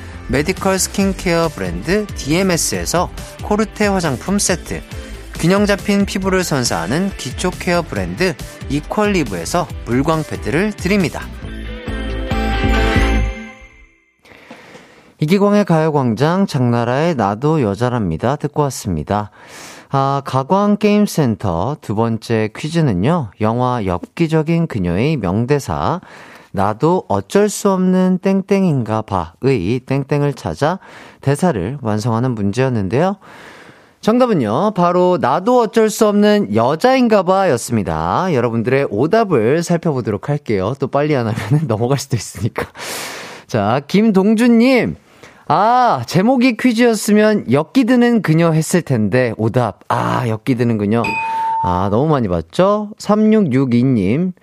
메디컬 0.31 0.79
스킨케어 0.79 1.49
브랜드 1.49 2.07
DMS에서 2.07 3.09
코르테 3.43 3.87
화장품 3.87 4.39
세트, 4.39 4.81
균형 5.35 5.65
잡힌 5.65 6.05
피부를 6.05 6.45
선사하는 6.45 7.09
기초 7.17 7.49
케어 7.49 7.81
브랜드 7.81 8.33
이퀄리브에서 8.69 9.67
물광 9.85 10.23
패드를 10.23 10.71
드립니다. 10.71 11.19
이기광의 15.19 15.65
가요광장 15.65 16.47
장나라의 16.47 17.15
나도 17.15 17.61
여자랍니다. 17.61 18.37
듣고 18.37 18.61
왔습니다. 18.63 19.31
아, 19.89 20.21
가광게임센터 20.23 21.77
두 21.81 21.93
번째 21.95 22.49
퀴즈는요, 22.55 23.31
영화 23.41 23.85
엽기적인 23.85 24.67
그녀의 24.67 25.17
명대사, 25.17 25.99
나도 26.51 27.05
어쩔 27.07 27.49
수 27.49 27.71
없는 27.71 28.19
땡땡인가 28.21 29.03
봐의 29.03 29.79
땡땡을 29.85 30.33
찾아 30.33 30.79
대사를 31.21 31.77
완성하는 31.81 32.35
문제였는데요. 32.35 33.17
정답은요, 34.01 34.71
바로 34.75 35.19
나도 35.21 35.59
어쩔 35.59 35.91
수 35.91 36.07
없는 36.07 36.55
여자인가 36.55 37.21
봐 37.21 37.49
였습니다. 37.51 38.33
여러분들의 38.33 38.87
오답을 38.89 39.61
살펴보도록 39.61 40.27
할게요. 40.27 40.73
또 40.79 40.87
빨리 40.87 41.15
안 41.15 41.27
하면 41.27 41.61
넘어갈 41.69 41.99
수도 41.99 42.17
있으니까. 42.17 42.65
자, 43.45 43.81
김동준님. 43.87 44.95
아, 45.47 46.01
제목이 46.07 46.57
퀴즈였으면 46.57 47.51
엮기드는 47.51 48.23
그녀 48.23 48.51
했을 48.51 48.81
텐데, 48.81 49.33
오답. 49.37 49.81
아, 49.89 50.27
엮기드는 50.27 50.79
그녀. 50.79 51.03
아, 51.63 51.89
너무 51.91 52.09
많이 52.09 52.27
봤죠? 52.27 52.91
3662님. 52.97 54.33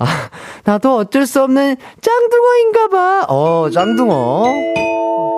아, 0.00 0.06
나도 0.64 0.96
어쩔 0.96 1.26
수 1.26 1.42
없는 1.42 1.76
짱둥어인가 2.00 2.88
봐. 2.88 3.26
어, 3.28 3.68
짱둥어. 3.70 4.44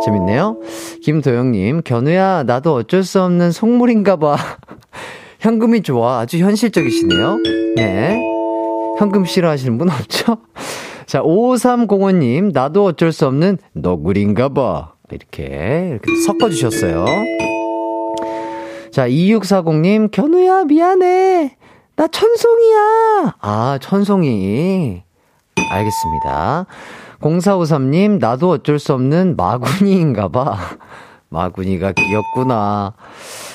재밌네요. 0.04 0.60
김도영님, 1.02 1.82
견우야, 1.82 2.44
나도 2.44 2.74
어쩔 2.74 3.02
수 3.02 3.20
없는 3.22 3.50
속물인가 3.52 4.16
봐. 4.16 4.36
현금이 5.40 5.82
좋아. 5.82 6.20
아주 6.20 6.38
현실적이시네요. 6.38 7.38
네. 7.76 8.20
현금 8.98 9.24
싫어하시는 9.24 9.78
분 9.78 9.90
없죠? 9.90 10.38
자, 11.06 11.20
5305님, 11.22 12.52
나도 12.52 12.84
어쩔 12.84 13.10
수 13.12 13.26
없는 13.26 13.58
너구리인가 13.72 14.50
봐. 14.50 14.92
이렇게, 15.10 15.88
이렇게 15.90 16.22
섞어주셨어요. 16.24 17.04
자, 18.92 19.08
2640님, 19.08 20.10
견우야, 20.12 20.64
미안해. 20.64 21.56
나 21.96 22.06
천송이야. 22.08 23.34
아, 23.40 23.78
천송이. 23.80 25.02
알겠습니다. 25.70 26.66
0453님, 27.20 28.18
나도 28.18 28.50
어쩔 28.50 28.78
수 28.78 28.92
없는 28.94 29.36
마구니인가 29.36 30.28
봐. 30.28 30.56
마구니가 31.28 31.92
귀엽구나. 31.92 32.94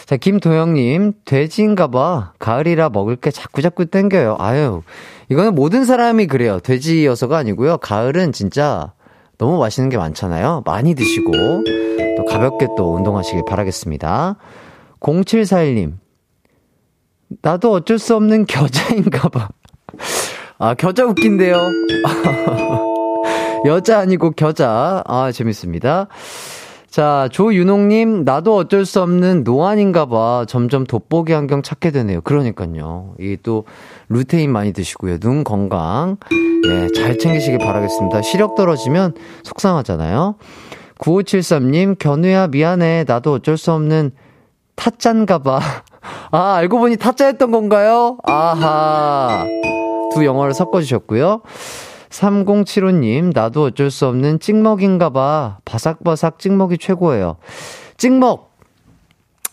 자, 0.06 0.18
김도영님, 0.18 1.14
돼지인가 1.26 1.88
봐. 1.88 2.32
가을이라 2.40 2.90
먹을 2.90 3.16
게 3.18 3.30
자꾸자꾸 3.30 3.86
땡겨요. 3.88 4.38
아유, 4.40 4.82
이거는 5.30 5.54
모든 5.54 5.84
사람이 5.86 6.28
그래요. 6.28 6.60
돼지여서가 6.60 7.38
아니고요. 7.38 7.78
가을은 7.78 8.32
진짜 8.32 8.94
너무 9.38 9.60
맛있는 9.60 9.90
게 9.90 9.98
많잖아요. 9.98 10.64
많이 10.66 10.96
드시고, 10.96 11.32
또 12.18 12.26
가볍게 12.26 12.68
또 12.78 12.96
운동하시길 12.96 13.44
바라겠습니다. 13.48 14.38
0741님, 15.02 15.94
나도 17.42 17.72
어쩔 17.72 18.00
수 18.00 18.16
없는 18.16 18.46
겨자인가 18.46 19.30
봐. 19.30 19.50
아, 20.58 20.74
겨자 20.74 21.06
웃긴데요. 21.06 21.58
여자 23.66 24.00
아니고 24.00 24.32
겨자. 24.32 25.04
아, 25.06 25.32
재밌습니다. 25.32 26.08
자, 26.90 27.30
조윤홍님, 27.32 28.24
나도 28.24 28.56
어쩔 28.56 28.86
수 28.86 29.02
없는 29.02 29.44
노안인가 29.44 30.08
봐. 30.08 30.46
점점 30.48 30.86
돋보기 30.86 31.34
안경 31.34 31.62
찾게 31.62 31.92
되네요. 31.92 32.22
그러니까요. 32.22 33.14
이 33.20 33.38
또, 33.44 33.66
루테인 34.10 34.52
많이 34.52 34.74
드시고요. 34.74 35.20
눈 35.20 35.44
건강. 35.44 36.18
예, 36.32 36.88
잘 36.96 37.20
챙기시길 37.20 37.60
바라겠습니다. 37.60 38.22
시력 38.24 38.56
떨어지면 38.56 39.14
속상하잖아요. 39.44 40.36
9573님, 40.98 42.00
견우야, 42.00 42.48
미안해. 42.48 43.06
나도 43.08 43.34
어쩔 43.34 43.58
수 43.58 43.72
없는 43.74 44.12
타짠가 44.78 45.40
봐. 45.40 45.60
아, 46.32 46.54
알고 46.56 46.80
보니 46.80 46.96
타짜였던 46.96 47.52
건가요? 47.52 48.18
아하. 48.24 49.46
두 50.14 50.24
영어를 50.24 50.54
섞어주셨고요. 50.54 51.42
3075님, 52.10 53.34
나도 53.34 53.64
어쩔 53.64 53.92
수 53.92 54.08
없는 54.08 54.40
찍먹인가 54.40 55.10
봐. 55.10 55.58
바삭바삭 55.66 56.40
찍먹이 56.40 56.78
최고예요. 56.78 57.36
찍먹! 57.98 58.56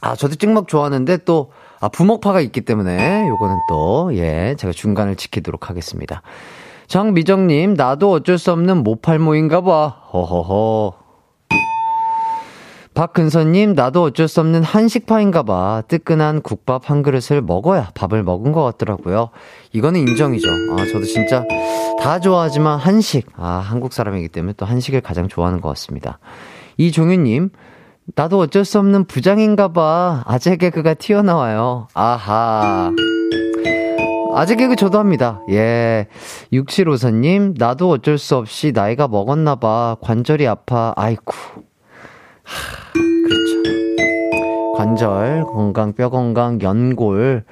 아, 0.01 0.15
저도 0.15 0.37
찍먹 0.37 0.69
좋아하는데 0.69 1.17
또, 1.25 1.51
아, 1.81 1.89
부먹파가 1.89 2.41
있기 2.41 2.61
때문에 2.61 3.27
요거는 3.29 3.57
또, 3.69 4.11
예, 4.15 4.55
제가 4.59 4.73
중간을 4.73 5.17
지키도록 5.17 5.69
하겠습니다. 5.69 6.23
정미정님, 6.87 7.75
나도 7.75 8.13
어쩔 8.13 8.39
수 8.39 8.53
없는 8.53 8.85
모팔모인가 8.85 9.63
봐. 9.63 9.89
허허허. 10.13 11.04
박근선님, 12.95 13.75
나도 13.75 14.05
어쩔 14.05 14.29
수 14.29 14.41
없는 14.41 14.63
한식파인가 14.63 15.43
봐. 15.43 15.83
뜨끈한 15.89 16.43
국밥 16.43 16.91
한 16.91 17.03
그릇을 17.03 17.43
먹어야 17.43 17.91
밥을 17.95 18.23
먹은 18.23 18.53
것 18.53 18.63
같더라고요. 18.63 19.31
이거는 19.73 20.01
인정이죠. 20.01 20.49
아, 20.49 20.77
저도 20.87 21.05
진짜 21.05 21.45
다 22.01 22.21
좋아하지만 22.21 22.79
한식. 22.79 23.27
아, 23.37 23.57
한국 23.57 23.93
사람이기 23.93 24.29
때문에 24.29 24.55
또 24.57 24.65
한식을 24.65 25.01
가장 25.01 25.27
좋아하는 25.27 25.61
것 25.61 25.69
같습니다. 25.71 26.21
이종윤님, 26.77 27.51
나도 28.15 28.39
어쩔 28.39 28.65
수 28.65 28.79
없는 28.79 29.07
부장인가 29.07 29.73
봐. 29.73 30.23
아재 30.27 30.57
개그가 30.57 30.95
튀어나와요. 30.95 31.89
아하. 31.95 32.93
아재 34.35 34.55
개그 34.55 34.77
저도 34.77 35.01
합니다. 35.01 35.41
예. 35.51 36.07
6754님, 36.53 37.55
나도 37.59 37.91
어쩔 37.91 38.19
수 38.19 38.37
없이 38.37 38.73
나이가 38.73 39.09
먹었나 39.09 39.57
봐. 39.57 39.97
관절이 40.01 40.47
아파. 40.47 40.93
아이쿠. 40.97 41.35
하, 42.45 42.93
그렇죠. 42.93 44.75
관절 44.77 45.45
건강, 45.45 45.93
뼈 45.93 46.11
건강, 46.11 46.61
연골 46.61 47.45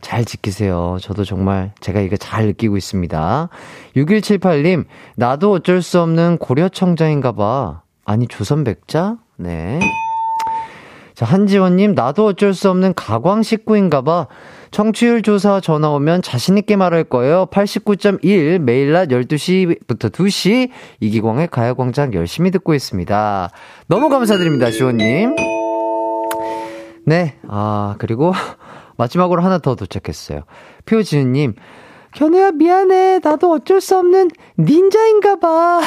잘 0.00 0.24
지키세요. 0.24 0.96
저도 1.00 1.24
정말 1.24 1.72
제가 1.80 2.00
이거 2.00 2.16
잘 2.16 2.46
느끼고 2.46 2.76
있습니다. 2.76 3.48
6178님, 3.96 4.84
나도 5.16 5.52
어쩔 5.52 5.82
수 5.82 6.00
없는 6.00 6.38
고려청자인가 6.38 7.32
봐. 7.32 7.82
아니, 8.04 8.26
조선백자? 8.26 9.18
네. 9.36 9.78
자, 11.14 11.26
한지원님, 11.26 11.94
나도 11.94 12.26
어쩔 12.26 12.54
수 12.54 12.70
없는 12.70 12.94
가광 12.94 13.42
식구인가 13.42 14.00
봐. 14.00 14.26
청취율 14.70 15.22
조사 15.22 15.60
전화 15.60 15.90
오면 15.90 16.22
자신있게 16.22 16.76
말할 16.76 17.04
거예요. 17.04 17.46
89.1 17.46 18.58
매일 18.60 18.92
낮 18.92 19.08
12시부터 19.08 20.12
2시 20.12 20.70
이기광의 21.00 21.48
가요광장 21.48 22.14
열심히 22.14 22.50
듣고 22.50 22.74
있습니다. 22.74 23.50
너무 23.88 24.08
감사드립니다, 24.08 24.70
지원님. 24.70 25.34
네, 27.04 27.34
아, 27.48 27.96
그리고 27.98 28.32
마지막으로 28.96 29.42
하나 29.42 29.58
더 29.58 29.74
도착했어요. 29.74 30.42
표지은님, 30.86 31.54
견우야, 32.14 32.52
미안해. 32.52 33.20
나도 33.22 33.50
어쩔 33.52 33.80
수 33.80 33.96
없는 33.96 34.30
닌자인가 34.58 35.36
봐. 35.36 35.80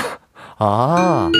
아, 0.57 1.31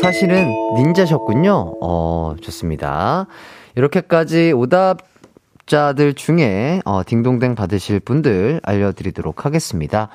사실은 0.00 0.48
닌자셨군요. 0.76 1.74
어, 1.80 2.34
좋습니다. 2.42 3.26
이렇게까지 3.74 4.52
오 4.52 4.66
답자들 5.64 6.14
중에, 6.14 6.80
어, 6.84 7.02
딩동댕 7.04 7.54
받으실 7.54 8.00
분들 8.00 8.60
알려드리도록 8.62 9.44
하겠습니다. 9.44 10.08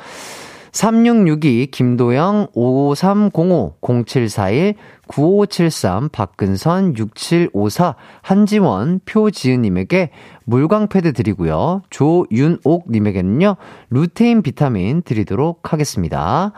3662 0.72 1.68
김도영 1.72 2.50
5305 2.54 3.78
0741 3.82 4.76
9573 5.08 6.10
박근선 6.10 6.96
6754 6.96 7.96
한지원 8.22 9.00
표지은님에게 9.06 10.12
물광 10.50 10.88
패드 10.88 11.14
드리고요. 11.14 11.84
조윤옥님에게는요 11.92 13.56
루테인 13.92 14.42
비타민 14.42 15.04
드리도록 15.04 15.72
하겠습니다. 15.72 16.54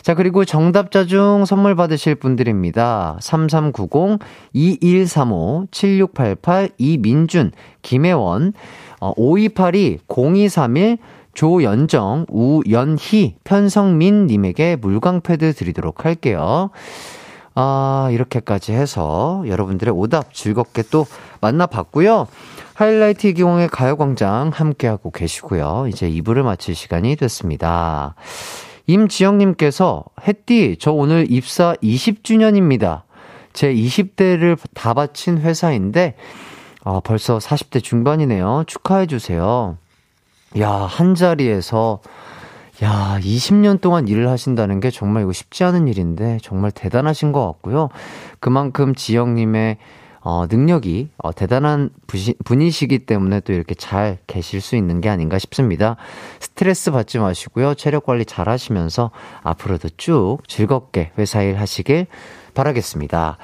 자 0.00 0.14
그리고 0.14 0.46
정답자 0.46 1.04
중 1.04 1.44
선물 1.44 1.74
받으실 1.76 2.14
분들입니다. 2.14 3.18
3390 3.20 4.20
2135 4.54 5.66
7688 5.70 6.70
이민준 6.78 7.52
김혜원 7.82 8.54
어, 9.00 9.12
5282 9.16 9.98
0231 10.08 10.98
조연정, 11.34 12.26
우연희, 12.28 13.34
편성민님에게 13.42 14.76
물광패드 14.76 15.52
드리도록 15.54 16.04
할게요. 16.04 16.70
아, 17.54 18.08
이렇게까지 18.10 18.72
해서 18.72 19.44
여러분들의 19.46 19.94
오답 19.94 20.34
즐겁게 20.34 20.82
또 20.90 21.06
만나봤고요. 21.40 22.26
하이라이트 22.74 23.28
이기홍의 23.28 23.68
가요광장 23.68 24.50
함께하고 24.52 25.12
계시고요. 25.12 25.86
이제 25.88 26.10
2부를 26.10 26.42
마칠 26.42 26.74
시간이 26.74 27.14
됐습니다. 27.16 28.16
임지영님께서, 28.86 30.04
햇띠, 30.26 30.76
저 30.80 30.92
오늘 30.92 31.26
입사 31.30 31.74
20주년입니다. 31.82 33.02
제 33.52 33.72
20대를 33.72 34.58
다 34.74 34.92
바친 34.92 35.38
회사인데, 35.38 36.16
아, 36.82 37.00
벌써 37.02 37.38
40대 37.38 37.82
중반이네요. 37.82 38.64
축하해주세요. 38.66 39.78
야, 40.58 40.70
한 40.70 41.14
자리에서 41.14 42.00
야, 42.82 43.18
20년 43.20 43.80
동안 43.80 44.08
일을 44.08 44.28
하신다는 44.28 44.80
게 44.80 44.90
정말 44.90 45.22
이거 45.22 45.32
쉽지 45.32 45.62
않은 45.62 45.86
일인데 45.86 46.38
정말 46.42 46.72
대단하신 46.72 47.30
것 47.30 47.46
같고요. 47.46 47.88
그만큼 48.40 48.94
지영님의 48.94 49.76
어, 50.20 50.46
능력이 50.50 51.10
어, 51.18 51.32
대단한 51.32 51.90
부시, 52.06 52.34
분이시기 52.44 53.00
때문에 53.00 53.40
또 53.40 53.52
이렇게 53.52 53.74
잘 53.74 54.18
계실 54.26 54.60
수 54.60 54.74
있는 54.74 55.00
게 55.02 55.10
아닌가 55.10 55.38
싶습니다. 55.38 55.96
스트레스 56.40 56.90
받지 56.90 57.18
마시고요. 57.18 57.74
체력 57.74 58.06
관리 58.06 58.24
잘 58.24 58.48
하시면서 58.48 59.10
앞으로도 59.42 59.90
쭉 59.98 60.38
즐겁게 60.48 61.12
회사 61.18 61.42
일 61.42 61.60
하시길 61.60 62.06
바라겠습니다. 62.54 63.36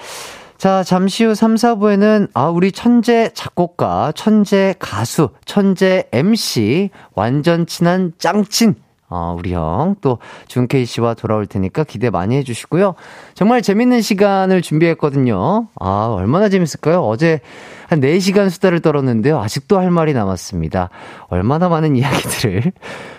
자, 0.57 0.83
잠시 0.83 1.25
후 1.25 1.35
3, 1.35 1.55
4부에는, 1.55 2.31
아, 2.35 2.49
우리 2.49 2.71
천재 2.71 3.31
작곡가, 3.33 4.13
천재 4.15 4.75
가수, 4.79 5.31
천재 5.47 6.07
MC, 6.13 6.91
완전 7.15 7.65
친한 7.67 8.13
짱친, 8.19 8.75
어, 9.11 9.35
우리 9.37 9.53
형, 9.53 9.97
또, 10.01 10.19
준케이 10.47 10.85
씨와 10.85 11.15
돌아올 11.15 11.47
테니까 11.47 11.85
기대 11.85 12.11
많이 12.11 12.37
해주시고요. 12.37 12.95
정말 13.35 13.61
재밌는 13.61 14.01
시간을 14.01 14.63
준비했거든요. 14.63 15.67
아, 15.79 16.07
얼마나 16.17 16.49
재밌을까요? 16.49 17.01
어제 17.03 17.41
한 17.89 18.01
4시간 18.01 18.51
수다를 18.51 18.81
떨었는데요. 18.81 19.41
아직도 19.41 19.79
할 19.79 19.91
말이 19.91 20.15
남았습니다. 20.15 20.91
얼마나 21.27 21.69
많은 21.69 21.97
이야기들을 21.99 22.73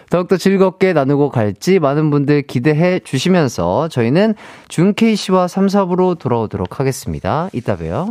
더욱더 0.10 0.38
즐겁게 0.38 0.94
나누고 0.94 1.30
갈지 1.30 1.80
많은 1.80 2.10
분들 2.10 2.44
기대해 2.44 3.00
주시면서 3.00 3.90
저희는 3.90 4.36
준케이 4.70 5.16
씨와 5.16 5.48
3, 5.48 5.68
4부로 5.68 6.18
돌아오도록 6.18 6.80
하겠습니다. 6.80 7.50
이따 7.54 7.76
봬요. 7.76 8.10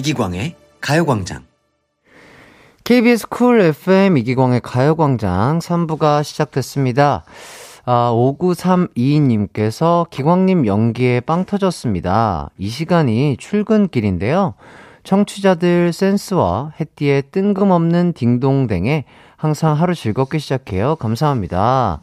이기광의 0.00 0.54
가요광장. 0.80 1.42
KBS 2.84 3.28
쿨 3.28 3.60
FM 3.60 4.16
이기광의 4.16 4.62
가요광장 4.62 5.58
3부가 5.58 6.24
시작됐습니다. 6.24 7.24
아, 7.84 8.10
5932님께서 8.14 10.08
기광님 10.08 10.64
연기에 10.66 11.20
빵 11.20 11.44
터졌습니다. 11.44 12.48
이 12.56 12.70
시간이 12.70 13.36
출근길인데요. 13.38 14.54
청취자들 15.04 15.92
센스와 15.92 16.72
햇띠의 16.80 17.24
뜬금없는 17.30 18.14
딩동댕에 18.14 19.04
항상 19.36 19.74
하루 19.74 19.94
즐겁게 19.94 20.38
시작해요. 20.38 20.96
감사합니다. 20.96 22.00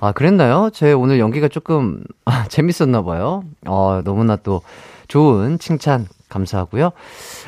아, 0.00 0.12
그랬나요? 0.12 0.68
제 0.74 0.92
오늘 0.92 1.18
연기가 1.18 1.48
조금 1.48 2.04
아, 2.26 2.44
재밌었나봐요. 2.48 3.44
어, 3.66 4.02
너무나 4.04 4.36
또 4.36 4.60
좋은 5.08 5.58
칭찬 5.58 6.06
감사하고요. 6.30 6.92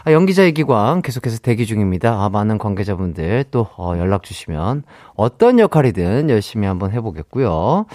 아, 0.04 0.12
연기자의 0.12 0.52
기광 0.52 1.00
계속해서 1.00 1.38
대기 1.38 1.64
중입니다. 1.64 2.12
아, 2.12 2.28
많은 2.28 2.58
관계자분들 2.58 3.46
또 3.50 3.68
어, 3.78 3.94
연락 3.96 4.24
주시면 4.24 4.82
어떤 5.16 5.58
역할이든 5.58 6.28
열심히 6.28 6.66
한번 6.66 6.90
해보겠고요. 6.92 7.86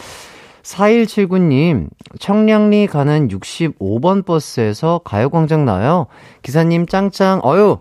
4179님, 0.63 1.88
청량리 2.19 2.88
가는 2.88 3.27
65번 3.29 4.25
버스에서 4.25 4.99
가요광장 5.03 5.63
나요. 5.63 6.07
기사님 6.41 6.88
짱짱, 6.88 7.41
어유! 7.45 7.77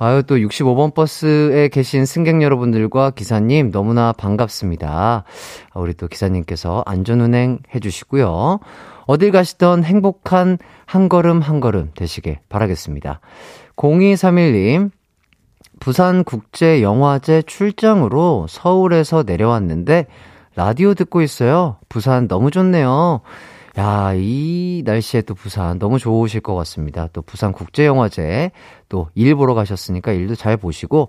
아유, 0.00 0.22
또 0.22 0.36
65번 0.36 0.94
버스에 0.94 1.68
계신 1.68 2.06
승객 2.06 2.40
여러분들과 2.40 3.10
기사님 3.10 3.72
너무나 3.72 4.12
반갑습니다. 4.12 5.24
아, 5.72 5.80
우리 5.80 5.92
또 5.94 6.06
기사님께서 6.06 6.84
안전운행 6.86 7.60
해주시고요. 7.74 8.60
어딜 9.08 9.32
가시던 9.32 9.84
행복한 9.84 10.58
한 10.84 11.08
걸음 11.08 11.40
한 11.40 11.60
걸음 11.60 11.92
되시길 11.96 12.40
바라겠습니다. 12.50 13.20
0231님, 13.76 14.90
부산국제영화제 15.80 17.42
출장으로 17.46 18.46
서울에서 18.50 19.22
내려왔는데 19.26 20.06
라디오 20.56 20.92
듣고 20.92 21.22
있어요. 21.22 21.78
부산 21.88 22.28
너무 22.28 22.50
좋네요. 22.50 23.22
야, 23.78 24.12
이 24.14 24.82
날씨에 24.84 25.22
또 25.22 25.34
부산 25.34 25.78
너무 25.78 25.98
좋으실 26.00 26.40
것 26.40 26.54
같습니다. 26.56 27.08
또 27.12 27.22
부산 27.22 27.52
국제영화제 27.52 28.50
또 28.88 29.08
일 29.14 29.36
보러 29.36 29.54
가셨으니까 29.54 30.12
일도 30.12 30.34
잘 30.34 30.56
보시고 30.56 31.08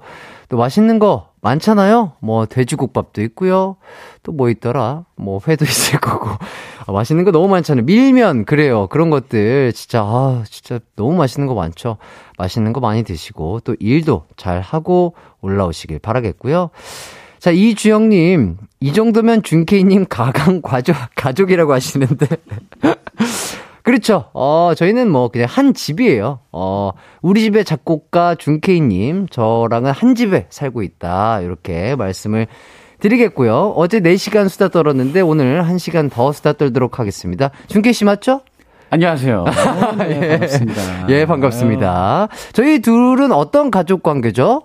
또 0.50 0.58
맛있는 0.58 1.00
거 1.00 1.30
많잖아요. 1.42 2.14
뭐 2.22 2.46
돼지국밥도 2.46 3.22
있고요. 3.24 3.76
또 4.24 4.32
뭐 4.34 4.50
있더라? 4.52 5.06
뭐 5.16 5.42
회도 5.48 5.66
있을 5.68 6.00
거고. 6.00 6.30
아, 6.90 6.92
맛있는 6.92 7.24
거 7.24 7.32
너무 7.32 7.48
많잖아요. 7.50 7.86
밀면 7.86 8.46
그래요. 8.46 8.88
그런 8.88 9.12
것들 9.12 9.74
진짜 9.74 10.02
아, 10.02 10.44
진짜 10.50 10.80
너무 10.96 11.14
맛있는 11.14 11.46
거 11.46 11.54
많죠. 11.54 11.98
맛있는 12.40 12.74
거 12.74 12.80
많이 12.80 13.04
드시고 13.04 13.60
또 13.60 13.76
일도 13.80 14.26
잘 14.38 14.60
하고 14.60 15.14
올라오시길 15.42 16.00
바라겠고요. 16.00 16.72
자, 17.38 17.52
이주영님, 17.52 18.58
이 18.80 18.94
정도면 18.94 19.44
준케이님 19.44 20.08
가강 20.10 20.64
가족, 20.64 20.96
가족이라고 21.16 21.74
하시는데. 21.74 22.26
그렇죠. 23.84 24.26
어, 24.34 24.74
저희는 24.76 25.12
뭐 25.12 25.30
그냥 25.30 25.48
한 25.48 25.76
집이에요. 25.76 26.40
어, 26.52 26.92
우리 27.22 27.42
집의 27.42 27.66
작곡가 27.66 28.34
준케이님, 28.34 29.28
저랑은 29.30 29.92
한 29.92 30.16
집에 30.16 30.48
살고 30.50 30.82
있다. 30.82 31.42
이렇게 31.42 31.96
말씀을 31.96 32.48
드리겠고요. 33.00 33.74
어제 33.76 34.00
4시간 34.00 34.50
수다 34.50 34.70
떨었는데 34.70 35.22
오늘 35.22 35.62
1시간 35.64 36.12
더 36.12 36.32
수다 36.32 36.54
떨도록 36.54 37.00
하겠습니다. 37.00 37.52
준케이 37.68 37.94
씨 37.94 38.04
맞죠? 38.06 38.42
안녕하세요. 38.92 39.46
네, 40.00 40.30
반갑습니다. 40.30 41.10
예, 41.10 41.26
반갑습니다. 41.26 42.28
저희 42.54 42.80
둘은 42.80 43.32
어떤 43.32 43.70
가족 43.72 44.02
관계죠? 44.04 44.64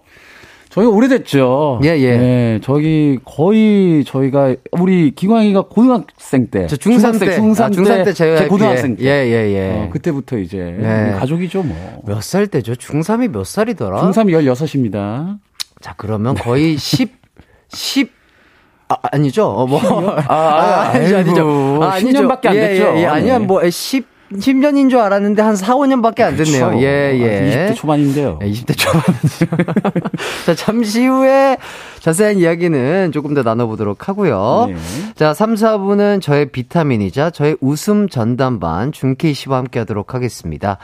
저희가 0.70 0.90
오래됐죠. 0.90 1.80
예, 1.84 1.90
예. 1.90 2.16
네, 2.16 2.60
저기 2.64 3.18
거의 3.24 4.02
저희가 4.04 4.56
우리 4.72 5.12
기광이가 5.12 5.66
고등학생 5.68 6.48
때, 6.48 6.66
저 6.66 6.74
중3 6.74 7.20
때, 7.20 7.38
중3 7.38 7.60
아, 7.62 7.70
중3 7.70 8.04
때 8.06 8.12
제가 8.12 8.36
제 8.38 8.48
고등학생 8.48 8.96
때, 8.96 9.04
예, 9.04 9.08
예, 9.28 9.52
예. 9.54 9.70
어, 9.86 9.90
그때부터 9.92 10.36
이제 10.38 10.56
네. 10.80 11.10
우리 11.10 11.18
가족이죠 11.20 11.62
뭐. 11.62 12.02
몇 12.06 12.20
살 12.22 12.48
때죠? 12.48 12.72
중3이 12.74 13.28
몇 13.30 13.46
살이더라? 13.46 14.00
중3이 14.10 14.30
16입니다. 14.52 15.38
자, 15.80 15.94
그러면 15.96 16.34
거의 16.34 16.74
10, 16.78 17.12
10, 17.68 18.10
아, 18.88 18.96
아니죠? 19.12 19.46
어, 19.46 19.66
뭐. 19.66 19.80
아, 20.28 20.90
아니죠, 20.94 21.16
아니죠. 21.18 21.80
아이고, 21.82 22.08
10년밖에 22.08 22.46
안 22.46 22.54
예, 22.56 22.60
됐죠? 22.60 22.92
예, 22.96 23.02
예. 23.02 23.06
아니야, 23.06 23.38
네. 23.38 23.44
뭐, 23.46 23.68
10, 23.68 24.06
10년인 24.32 24.90
줄 24.90 24.98
알았는데 24.98 25.42
한 25.42 25.56
4, 25.56 25.74
5년밖에 25.74 26.22
안 26.22 26.36
됐네요. 26.36 26.66
그렇죠. 26.66 26.82
예, 26.82 27.18
예. 27.18 27.66
아, 27.66 27.68
20대 27.70 27.76
초반인데요. 27.76 28.38
네, 28.40 28.50
20대 28.50 28.76
초반. 28.76 29.02
자, 30.46 30.54
잠시 30.54 31.06
후에 31.06 31.56
자세한 32.00 32.38
이야기는 32.38 33.12
조금 33.12 33.34
더 33.34 33.42
나눠보도록 33.42 34.08
하고요. 34.08 34.66
네. 34.68 34.76
자, 35.14 35.34
3, 35.34 35.54
4부는 35.54 36.20
저의 36.20 36.46
비타민이자 36.46 37.30
저의 37.30 37.56
웃음 37.60 38.08
전담반 38.08 38.92
준케이 38.92 39.34
씨와 39.34 39.58
함께 39.58 39.78
하도록 39.80 40.14
하겠습니다. 40.14 40.78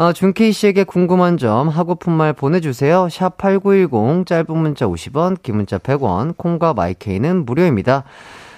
어, 0.00 0.12
준케이 0.12 0.52
씨에게 0.52 0.84
궁금한 0.84 1.38
점, 1.38 1.68
하고픈 1.68 2.12
말 2.12 2.32
보내주세요. 2.32 3.08
샵 3.10 3.36
8910, 3.36 4.26
짧은 4.26 4.56
문자 4.56 4.86
50원, 4.86 5.42
긴 5.42 5.56
문자 5.56 5.76
100원, 5.76 6.36
콩과 6.36 6.72
마이케이는 6.72 7.44
무료입니다. 7.44 8.04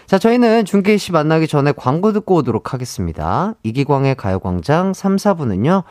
자, 0.05 0.19
저희는 0.19 0.67
준케이 0.67 0.99
씨 0.99 1.13
만나기 1.13 1.49
전에 1.49 1.73
광고 1.73 2.13
듣고 2.13 2.35
오도록 2.35 2.75
하겠습니다. 2.75 3.55
이기광의 3.63 4.17
가요광장 4.17 4.93
3, 4.93 5.17
4부는요, 5.17 5.85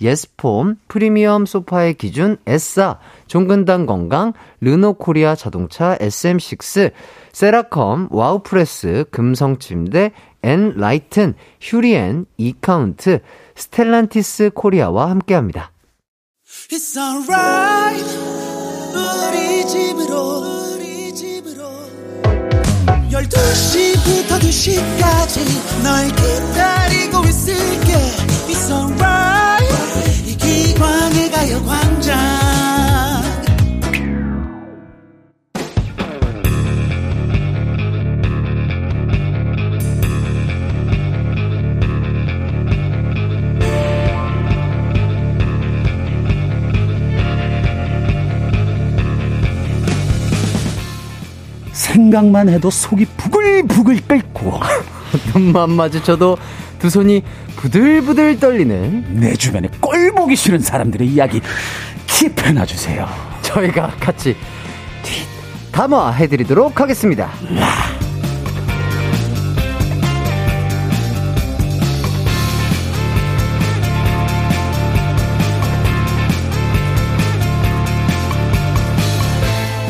예스폼, 0.00 0.74
프리미엄 0.88 1.46
소파의 1.46 1.94
기준, 1.94 2.36
에싸, 2.44 2.98
종근당 3.28 3.86
건강, 3.86 4.32
르노 4.60 4.94
코리아 4.94 5.36
자동차, 5.36 5.96
SM6, 5.98 6.90
세라컴, 7.30 8.08
와우프레스, 8.10 9.04
금성침대, 9.12 10.10
엔라이튼, 10.42 11.34
휴리엔, 11.60 12.26
이카운트, 12.38 13.20
스텔란티스 13.56 14.50
코리아와 14.54 15.10
함께합니다. 15.10 15.72
It's 16.70 16.96
alright. 16.96 18.04
우리 18.94 19.66
집으로 19.66 20.74
우리 20.74 21.14
집으로. 21.14 21.64
12시부터 23.10 24.38
2시까지 24.40 25.82
널 25.82 26.06
기다리고 26.08 27.24
있을게. 27.24 27.92
It's 28.48 28.70
alright. 28.70 30.30
이기광의 30.30 31.30
가요광장 31.30 32.45
생각만 51.96 52.50
해도 52.50 52.68
속이 52.70 53.06
부글부글 53.16 54.00
끓고 54.06 54.60
눈만 55.34 55.70
마주쳐도 55.70 56.36
두 56.78 56.90
손이 56.90 57.22
부들부들 57.56 58.38
떨리는 58.38 59.18
내 59.18 59.34
주변에 59.34 59.68
꼴 59.80 60.12
보기 60.12 60.36
싫은 60.36 60.58
사람들의 60.60 61.08
이야기 61.08 61.40
킵해놔 62.06 62.66
주세요. 62.66 63.08
저희가 63.40 63.92
같이 63.98 64.36
tweet 65.02 65.26
담아 65.72 66.10
해드리도록 66.10 66.78
하겠습니다. 66.80 67.30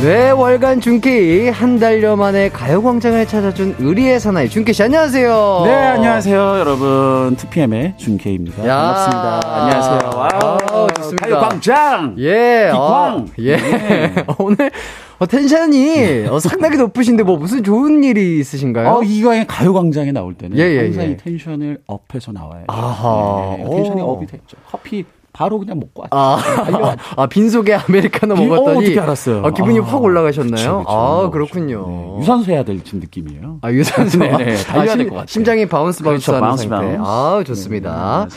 네, 0.02 0.30
월간 0.30 0.80
준키 0.82 1.48
한 1.48 1.78
달여 1.78 2.16
만에 2.16 2.50
가요광장을 2.50 3.26
찾아준 3.26 3.76
의리의 3.78 4.20
사나이 4.20 4.48
준키 4.48 4.72
씨 4.74 4.82
안녕하세요. 4.82 5.62
네, 5.64 5.72
안녕하세요, 5.72 6.38
여러분. 6.58 7.34
2PM의 7.36 7.96
준케입니다. 7.96 8.66
야. 8.68 8.76
반갑습니다. 8.76 9.40
안녕하세요. 9.44 10.10
아우, 10.70 10.88
좋습니다. 10.96 11.26
가요광장! 11.26 12.14
예, 12.18 12.68
기광. 12.70 12.78
어, 12.78 13.26
예. 13.38 13.56
네. 13.56 14.14
오늘 14.38 14.70
어, 15.18 15.26
텐션이 15.26 16.26
어, 16.28 16.38
상당히 16.40 16.76
높으신데 16.76 17.22
뭐 17.22 17.38
무슨 17.38 17.64
좋은 17.64 18.04
일이 18.04 18.38
있으신가요? 18.38 18.88
어, 18.88 19.02
이거에 19.02 19.46
가요광장에 19.46 20.12
나올 20.12 20.34
때는 20.34 20.58
예, 20.58 20.62
예, 20.62 20.80
항상 20.82 21.04
예. 21.04 21.08
이 21.12 21.16
텐션을 21.16 21.78
업해서 21.86 22.32
나와요. 22.32 22.64
아하. 22.68 23.56
네, 23.56 23.64
텐션이 23.64 24.02
오. 24.02 24.10
업이 24.10 24.26
됐죠. 24.26 24.58
커피 24.70 25.04
바로 25.36 25.58
그냥 25.58 25.78
먹고 25.78 26.02
왔죠. 26.02 26.16
아. 26.16 26.96
아 27.16 27.26
빈속에 27.26 27.74
아메리카노 27.74 28.34
비- 28.36 28.46
먹었더니 28.46 28.76
어, 28.76 28.80
어떻게 28.80 28.98
알았어요? 29.00 29.42
아, 29.44 29.50
기분이 29.50 29.78
아, 29.80 29.82
확 29.82 30.02
올라가셨나요? 30.02 30.56
그쵸, 30.56 30.78
그쵸. 30.78 30.90
아 30.90 31.30
그렇군요. 31.30 31.86
네, 31.86 32.20
유산소 32.20 32.52
해야 32.52 32.62
될 32.64 32.82
지금 32.82 33.00
느낌이에요. 33.00 33.58
아 33.60 33.70
유산소. 33.70 34.18
네, 34.24 34.28
네, 34.30 34.56
달려야 34.56 34.88
심- 34.92 34.98
될것 34.98 35.10
같아요. 35.14 35.26
심장이 35.26 35.66
bounce 35.66 36.02
bounce 36.02 36.26
그렇죠, 36.30 36.44
하는 36.44 36.56
상태. 36.56 36.96
아 37.00 37.42
좋습니다. 37.46 38.26
네. 38.30 38.36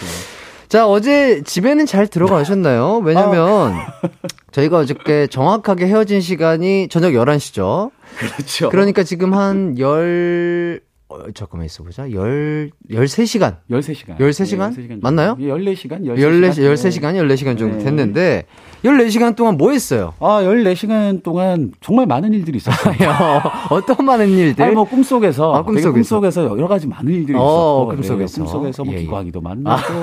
자 0.67 0.87
어제 0.87 1.41
집에는 1.43 1.85
잘 1.85 2.07
들어가셨나요? 2.07 2.97
왜냐면 3.03 3.73
저희가 4.51 4.79
어저께 4.79 5.27
정확하게 5.27 5.87
헤어진 5.87 6.19
시간이 6.21 6.89
저녁 6.89 7.11
11시죠. 7.13 7.91
그렇죠. 8.17 8.69
그러니까 8.69 9.03
지금 9.03 9.33
한 9.33 9.79
열, 9.79 10.81
어, 11.11 11.31
잠깐만 11.33 11.65
있어보자. 11.65 12.11
열, 12.11 12.69
13시간. 12.91 13.55
13시간. 13.71 14.19
13시간? 14.19 14.75
정도. 14.75 14.99
맞나요? 15.01 15.35
예, 15.39 15.47
14시간? 15.47 16.03
13시간? 16.05 16.19
14, 16.19 16.61
13시간, 16.61 17.15
14시간 17.15 17.57
정도 17.57 17.77
네. 17.77 17.83
됐는데, 17.83 18.45
14시간 18.83 19.35
동안 19.35 19.57
뭐 19.57 19.71
했어요? 19.71 20.13
아, 20.19 20.43
14시간 20.43 21.23
동안 21.23 21.71
정말 21.81 22.05
많은 22.05 22.31
일들이 22.33 22.57
있었어요. 22.57 22.93
야, 23.03 23.41
어떤 23.71 24.05
많은 24.05 24.29
일들? 24.29 24.63
아니, 24.63 24.75
뭐, 24.75 24.83
꿈속에서. 24.83 25.55
아, 25.55 25.63
꿈속에서. 25.63 25.91
꿈속에서 25.93 26.43
여러 26.45 26.67
가지 26.67 26.85
많은 26.85 27.11
일들이 27.11 27.35
어, 27.35 27.41
있었고. 27.41 27.95
꿈속에서. 27.95 28.37
네, 28.37 28.43
꿈속에서 28.43 28.83
뭐, 28.83 28.93
예, 28.93 28.97
예. 28.97 29.01
기광이도 29.01 29.41
만나고, 29.41 29.93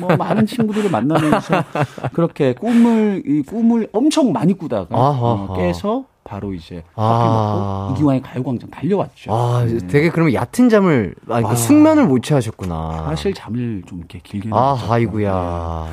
뭐, 0.00 0.16
많은 0.16 0.46
친구들을 0.46 0.90
만나면서, 0.90 1.64
그렇게 2.14 2.54
꿈을, 2.54 3.22
이 3.26 3.42
꿈을 3.42 3.88
엄청 3.92 4.32
많이 4.32 4.56
꾸다가, 4.56 4.96
아하. 4.96 5.46
어, 5.50 5.54
깨서, 5.54 6.06
바로 6.26 6.52
이제, 6.52 6.82
아. 6.96 7.86
먹고, 7.88 7.94
이기광의 7.94 8.22
가요광장 8.22 8.70
달려왔죠. 8.70 9.32
아, 9.32 9.64
네. 9.64 9.78
되게 9.86 10.10
그러면 10.10 10.34
얕은 10.34 10.68
잠을, 10.68 11.14
아, 11.22 11.26
그러니까 11.26 11.50
아. 11.52 11.54
숙면을 11.54 12.06
못 12.06 12.22
취하셨구나. 12.22 13.04
사실 13.06 13.32
잠을 13.32 13.82
좀 13.86 13.98
이렇게 14.00 14.18
길게. 14.22 14.50
아. 14.52 14.76
아이구야. 14.90 15.88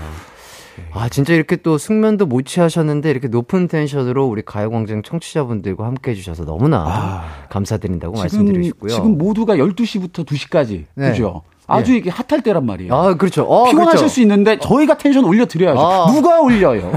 아, 0.92 1.10
진짜 1.10 1.34
이렇게 1.34 1.56
또 1.58 1.78
숙면도 1.78 2.26
못 2.26 2.46
취하셨는데 2.48 3.12
이렇게 3.12 3.28
높은 3.28 3.68
텐션으로 3.68 4.26
우리 4.26 4.42
가요광장 4.42 5.04
청취자분들과 5.04 5.86
함께 5.86 6.12
해주셔서 6.12 6.46
너무나 6.46 6.84
아. 6.88 7.48
감사드린다고 7.50 8.16
지금, 8.16 8.24
말씀드리고 8.24 8.64
싶고요. 8.64 8.90
지금 8.90 9.18
모두가 9.18 9.56
12시부터 9.56 10.26
2시까지. 10.26 10.86
네. 10.96 11.12
그죠? 11.12 11.44
아주 11.74 11.94
이게 11.94 12.10
핫할 12.10 12.42
때란 12.44 12.66
말이에요. 12.66 12.94
아, 12.94 13.14
그렇죠. 13.16 13.44
어, 13.44 13.66
피곤하실 13.66 13.98
그렇죠. 13.98 14.08
수 14.14 14.22
있는데 14.22 14.58
저희가 14.60 14.98
텐션 14.98 15.26
올려드려야죠. 15.26 15.80
아. 15.80 16.12
누가 16.12 16.40
올려요? 16.40 16.92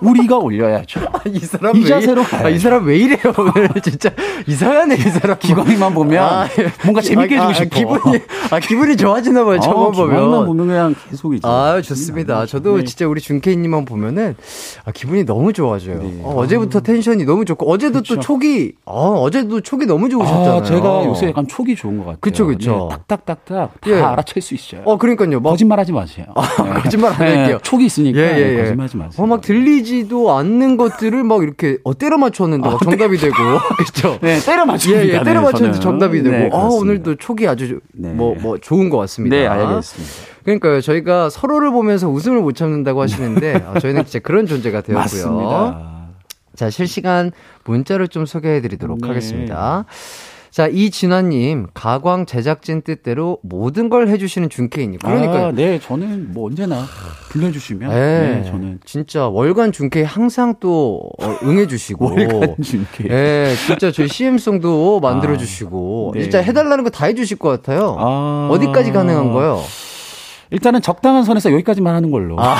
우리가 0.00 0.38
올려야죠. 0.38 1.00
이 1.26 1.38
사람 1.40 1.76
이왜 1.76 1.86
자세로 1.86 2.22
이- 2.22 2.26
아, 2.32 2.48
이. 2.48 2.58
사람 2.58 2.84
왜 2.86 2.96
이래요 2.98 3.18
오늘 3.38 3.68
진짜 3.82 4.10
이상하네 4.46 4.94
이 4.94 4.98
사람 4.98 5.38
기광이만 5.38 5.94
보면 5.94 6.22
아, 6.22 6.48
뭔가 6.84 7.00
재밌게 7.00 7.36
아, 7.38 7.48
해주고 7.48 7.50
아, 7.50 7.54
싶어. 7.54 7.76
기분이 7.76 8.22
아 8.50 8.58
기분이 8.60 8.96
좋아지나 8.96 9.44
봐요 9.44 9.60
저만 9.60 9.86
어, 9.86 9.90
보면 9.90 10.46
보면 10.46 10.66
그냥 10.68 10.94
계속 11.10 11.34
이제. 11.34 11.46
아 11.46 11.80
좋습니다 11.82 12.46
저도 12.46 12.78
네. 12.78 12.84
진짜 12.84 13.06
우리 13.06 13.20
준케이님만 13.20 13.84
보면은 13.84 14.36
아, 14.84 14.92
기분이 14.92 15.24
너무 15.24 15.52
좋아져요 15.52 15.98
네. 16.02 16.20
어, 16.22 16.46
제부터 16.46 16.80
텐션이 16.80 17.24
너무 17.24 17.44
좋고 17.44 17.70
어제도 17.70 18.02
또 18.02 18.14
그쵸. 18.16 18.20
촉이 18.20 18.72
어, 18.84 19.20
어제도 19.20 19.60
촉이 19.60 19.86
너무 19.86 20.08
좋으셨잖아요 20.08 20.60
아, 20.60 20.62
제가 20.62 21.04
요새 21.06 21.28
약간 21.28 21.46
촉이 21.46 21.74
좋은 21.76 21.98
것 21.98 22.04
같아요. 22.04 22.18
그쵸, 22.20 22.46
그쵸. 22.46 22.88
네, 22.90 22.96
딱딱딱딱 22.96 23.80
다 23.80 23.90
예. 23.90 24.00
알아챌 24.22 24.40
수 24.40 24.54
있어요. 24.54 24.82
어 24.84 24.96
그러니까요 24.96 25.40
막 25.40 25.50
거짓말하지 25.50 25.92
마세요. 25.92 26.26
네. 26.64 26.80
거짓말 26.82 27.12
안 27.12 27.18
네, 27.18 27.36
할게요. 27.36 27.58
촉이 27.62 27.84
있으니까 27.84 28.20
예, 28.20 28.36
예, 28.36 28.52
예. 28.52 28.62
거짓말하지 28.62 28.96
마세요. 28.96 29.22
어, 29.22 29.26
막 29.26 29.40
들리지도 29.40 30.32
않는 30.32 30.76
것들을 30.76 31.22
막 31.24 31.42
이렇게 31.42 31.78
어, 31.84 31.96
때려 31.96 32.16
맞췄는데 32.18 32.68
막 32.68 32.80
정답이 32.82 33.16
되고 33.18 33.34
그렇죠 33.76 34.18
네, 34.20 34.38
때려 34.40 34.64
맞춥니다. 34.64 35.04
예, 35.04 35.08
예, 35.08 35.12
때려 35.22 35.24
네, 35.24 35.40
맞췄는데 35.40 35.78
저는. 35.78 35.80
정답이 35.80 36.22
되고, 36.22 36.36
네, 36.36 36.50
아. 36.52 36.56
오늘도 36.56 37.16
촉이 37.16 37.46
아주, 37.46 37.80
네. 37.92 38.12
뭐, 38.12 38.34
뭐, 38.40 38.58
좋은 38.58 38.90
것 38.90 38.98
같습니다. 38.98 39.36
네, 39.36 39.46
알겠습니다. 39.46 40.12
그러니까요, 40.44 40.80
저희가 40.80 41.30
서로를 41.30 41.70
보면서 41.70 42.08
웃음을 42.08 42.40
못 42.40 42.54
참는다고 42.54 43.00
하시는데, 43.02 43.62
아, 43.66 43.78
저희는 43.78 44.04
진짜 44.04 44.18
그런 44.20 44.46
존재가 44.46 44.82
되었고요. 44.82 44.98
맞습니다. 44.98 45.92
자, 46.54 46.70
실시간 46.70 47.32
문자를 47.64 48.08
좀 48.08 48.26
소개해 48.26 48.60
드리도록 48.60 49.00
네. 49.00 49.08
하겠습니다. 49.08 49.84
자, 50.52 50.66
이진화님, 50.68 51.68
가광 51.72 52.26
제작진 52.26 52.82
뜻대로 52.82 53.38
모든 53.42 53.88
걸 53.88 54.08
해주시는 54.08 54.50
준케이님. 54.50 54.98
그러니까, 55.02 55.46
아, 55.46 55.52
네, 55.52 55.80
저는 55.80 56.34
뭐 56.34 56.48
언제나 56.48 56.84
불러주시면 57.30 57.90
예, 57.90 57.94
네, 57.96 58.44
저는 58.50 58.80
진짜 58.84 59.28
월간 59.28 59.72
준케이 59.72 60.02
항상 60.02 60.56
또 60.60 61.00
어, 61.22 61.36
응해주시고. 61.42 62.04
월간 62.04 62.56
준케이. 62.62 63.06
예, 63.10 63.54
진짜 63.66 63.90
저희 63.90 64.08
CM송도 64.08 65.00
만들어주시고. 65.00 66.12
아, 66.14 66.18
네. 66.18 66.22
진짜 66.24 66.42
해달라는 66.42 66.84
거 66.84 66.90
다 66.90 67.06
해주실 67.06 67.38
것 67.38 67.48
같아요. 67.48 67.96
아. 67.98 68.48
어디까지 68.52 68.92
가능한 68.92 69.32
거요? 69.32 69.58
일단은 70.52 70.82
적당한 70.82 71.24
선에서 71.24 71.50
여기까지만 71.52 71.94
하는 71.94 72.10
걸로. 72.10 72.36
아, 72.38 72.56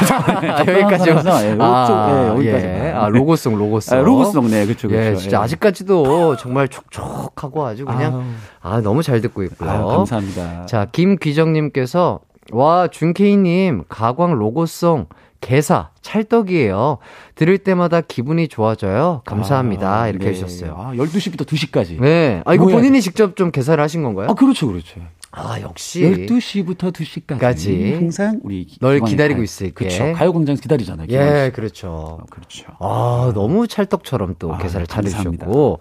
여기까지요? 0.66 1.14
예, 1.14 1.52
요쪽, 1.52 1.96
예, 2.10 2.28
여기까지만. 2.28 2.84
예. 2.84 2.90
아, 2.90 3.08
로고송, 3.08 3.56
로고송. 3.56 3.98
아, 3.98 4.02
로고송, 4.02 4.48
네, 4.48 4.66
그쵸, 4.66 4.88
그쵸. 4.88 4.98
예, 4.98 5.14
진짜 5.14 5.36
예. 5.36 5.42
아직까지도 5.42 6.36
정말 6.36 6.68
촉촉하고 6.68 7.66
아주 7.66 7.84
그냥, 7.84 8.34
아, 8.60 8.80
너무 8.80 9.02
잘 9.02 9.20
듣고 9.20 9.42
있고요. 9.44 9.70
아유, 9.70 9.86
감사합니다. 9.86 10.66
자, 10.66 10.86
김귀정님께서, 10.90 12.20
와, 12.52 12.88
준케이님, 12.88 13.84
가광 13.88 14.32
로고송, 14.34 15.06
개사, 15.42 15.90
찰떡이에요. 16.00 16.98
들을 17.34 17.58
때마다 17.58 18.00
기분이 18.00 18.48
좋아져요. 18.48 19.22
감사합니다. 19.26 20.02
아, 20.02 20.08
이렇게 20.08 20.26
네. 20.26 20.30
해주셨어요. 20.30 20.76
아, 20.78 20.92
12시부터 20.94 21.44
2시까지. 21.44 22.00
네. 22.00 22.42
아, 22.46 22.54
이거 22.54 22.64
뭐야, 22.64 22.76
본인이 22.76 23.00
직접 23.00 23.36
좀 23.36 23.50
개사를 23.50 23.82
하신 23.82 24.02
건가요? 24.02 24.28
아, 24.30 24.34
그렇죠, 24.34 24.68
그렇죠. 24.68 25.00
아, 25.32 25.60
역시. 25.60 26.02
12시부터 26.02 26.92
2시까지. 26.92 27.38
까지. 27.38 27.94
항상 27.94 28.40
우리 28.44 28.66
널 28.80 29.00
기다리고. 29.00 29.42
있을게. 29.42 29.72
그렇죠. 29.72 30.12
가요광장 30.12 30.56
기다리잖아요. 30.56 31.06
기광 31.06 31.26
예, 31.26 31.46
씨. 31.46 31.52
그렇죠. 31.52 31.88
어, 31.88 32.18
그렇죠. 32.30 32.66
아, 32.78 33.32
너무 33.34 33.66
찰떡처럼 33.66 34.36
또 34.38 34.52
아, 34.52 34.58
개사를 34.58 34.86
감사합니다. 34.86 35.46
잘해주셨고. 35.46 35.78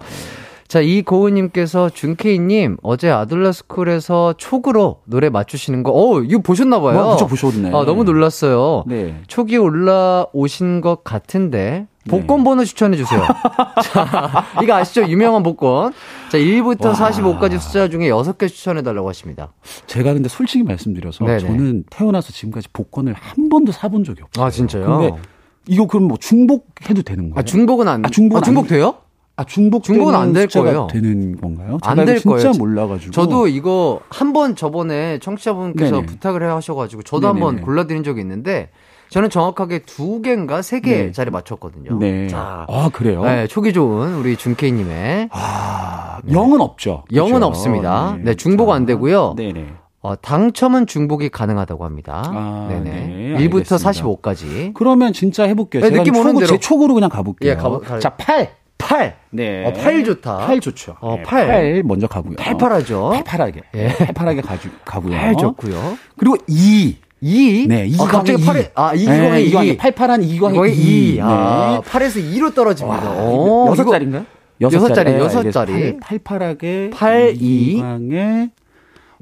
자, 0.70 0.80
이고은님께서 0.80 1.90
준케이님, 1.90 2.78
어제 2.82 3.10
아둘라 3.10 3.52
스쿨에서 3.52 4.36
촉으로 4.38 5.02
노래 5.04 5.30
맞추시는 5.30 5.84
거, 5.84 5.92
어, 5.92 6.22
이거 6.22 6.40
보셨나봐요. 6.42 6.94
뭐, 6.98 7.12
그쵸, 7.16 7.28
보셨네. 7.28 7.72
아, 7.76 7.84
너무 7.84 8.06
놀랐어요. 8.06 8.86
네. 8.88 9.16
촉이 9.28 9.58
올라오신 9.58 10.80
것 10.80 11.04
같은데, 11.04 11.88
복권 12.10 12.44
번호 12.44 12.64
추천해 12.66 12.98
주세요. 12.98 13.22
자, 13.94 14.46
이거 14.64 14.74
아시죠? 14.76 15.04
유명한 15.08 15.44
복권. 15.44 15.94
자, 16.32 16.38
1부터 16.38 16.86
와. 16.88 16.94
45까지 16.94 17.60
숫자 17.60 17.88
중에 17.90 18.10
6개 18.10 18.48
추천해 18.50 18.82
달라고 18.82 19.08
하십니다. 19.10 19.54
제가 19.88 20.14
근데 20.14 20.28
솔직히 20.28 20.64
말씀드려서 20.64 21.26
네네. 21.26 21.40
저는 21.40 21.84
태어나서 21.90 22.32
지금까지 22.34 22.70
복권을 22.74 23.14
한 23.14 23.50
번도 23.50 23.72
사본 23.72 24.04
적이 24.04 24.24
없어요. 24.24 24.46
아, 24.46 24.50
진짜요? 24.50 24.86
근데 24.98 25.22
이거 25.68 25.86
그럼 25.86 26.06
뭐 26.08 26.18
중복해도 26.18 27.04
되는 27.04 27.30
거예요? 27.30 27.40
아, 27.40 27.44
중복은 27.44 27.88
안, 27.88 28.04
아, 28.06 28.10
중복은 28.10 28.42
아, 28.42 28.46
중복 28.46 28.64
안- 28.64 28.68
돼요? 28.70 28.96
아, 29.38 29.44
중복 29.46 29.84
중복은 29.84 30.14
안될 30.14 30.44
숫자가 30.44 30.66
거예요. 30.66 30.88
되는 30.92 31.36
건가요? 31.40 31.78
안될 31.84 32.18
이거 32.18 32.38
진짜 32.38 32.52
거예요. 32.52 32.58
몰라 32.60 32.88
가지고. 32.88 33.12
저도 33.12 33.48
이거 33.48 34.02
한 34.10 34.34
번 34.34 34.56
저번에 34.56 35.20
청취자분께서 35.20 35.92
네네. 35.96 36.06
부탁을 36.06 36.44
해 36.44 36.48
하셔 36.48 36.76
가지고 36.76 37.02
저도 37.04 37.28
네네네. 37.34 37.46
한번 37.46 37.64
골라 37.66 37.86
드린 37.88 38.04
적이 38.04 38.22
있는데 38.22 38.70
저는 39.12 39.30
정확하게 39.30 39.80
두 39.80 40.22
개인가 40.22 40.62
세 40.62 40.80
네. 40.80 41.04
개짜리 41.08 41.32
맞췄거든요. 41.32 42.00
네. 42.00 42.28
자, 42.30 42.66
아 42.70 42.90
그래요? 42.94 43.24
네, 43.26 43.46
초기 43.46 43.74
좋은 43.74 44.16
우리 44.16 44.38
준케이님의 44.38 45.28
아, 45.32 46.20
영은 46.32 46.62
없죠. 46.62 47.04
영은 47.14 47.34
그렇죠? 47.34 47.46
없습니다. 47.48 48.18
네, 48.22 48.36
중복 48.36 48.72
안 48.72 48.86
되고요. 48.86 49.34
네네. 49.36 49.68
어, 50.00 50.16
당첨은 50.16 50.88
중복이 50.88 51.28
가능하다고 51.28 51.84
합니다. 51.84 52.24
아, 52.26 52.68
네네. 52.70 52.90
네, 52.90 53.48
1부터 53.50 53.74
알겠습니다. 53.74 53.92
45까지. 53.92 54.74
그러면 54.76 55.12
진짜 55.12 55.44
해볼게요. 55.44 55.82
네, 55.84 55.90
느낌 55.90 56.16
오는 56.16 56.34
대로. 56.36 56.48
제 56.48 56.58
촉으로 56.58 56.94
그냥 56.94 57.10
가볼게요. 57.10 57.52
예, 57.52 57.56
가보- 57.58 57.84
가- 57.84 58.00
자, 58.00 58.12
8. 58.16 58.50
팔. 58.78 59.18
네. 59.30 59.66
어, 59.68 59.74
팔 59.74 60.04
좋다. 60.06 60.38
팔 60.38 60.60
좋죠. 60.62 60.96
어, 61.02 61.18
네, 61.18 61.24
팔. 61.24 61.48
팔 61.48 61.84
먼저 61.86 62.08
가고요. 62.08 62.36
팔팔하죠. 62.38 63.10
팔팔하게. 63.14 63.62
예. 63.76 63.88
네, 63.90 63.96
팔팔하게 63.98 64.42
가주, 64.42 64.70
가고요. 64.86 65.12
팔 65.18 65.36
좋고요. 65.36 65.98
그리고 66.18 66.38
이. 66.48 66.96
이. 67.22 67.68
네, 67.68 67.82
아, 67.82 67.84
이기광의 67.86 68.12
갑자기 68.12 68.42
이. 68.42 68.46
팔에, 68.46 68.72
아, 68.76 68.94
이기광의 68.96 69.32
네, 69.32 69.42
이. 69.42 69.46
이기광의 69.46 69.78
팔팔한 69.78 70.24
이기광의 70.24 70.56
이기광의 70.60 70.76
이. 70.78 71.14
이. 71.16 71.20
아, 71.22 71.80
네. 71.84 71.90
팔에서 71.90 72.20
2로 72.20 72.54
떨어집니다. 72.56 73.10
와, 73.12 73.24
오, 73.24 73.68
여섯 73.70 73.84
이거- 73.84 73.92
자리인가요? 73.92 74.26
여섯 74.62 74.94
자리, 74.94 75.12
네, 75.12 75.18
여섯 75.20 75.40
알겠습니다. 75.40 75.52
자리. 75.66 75.98
팔, 76.00 76.20
팔팔하게. 76.20 76.90
팔, 76.94 77.34
이. 77.40 77.72
이기광의, 77.74 78.50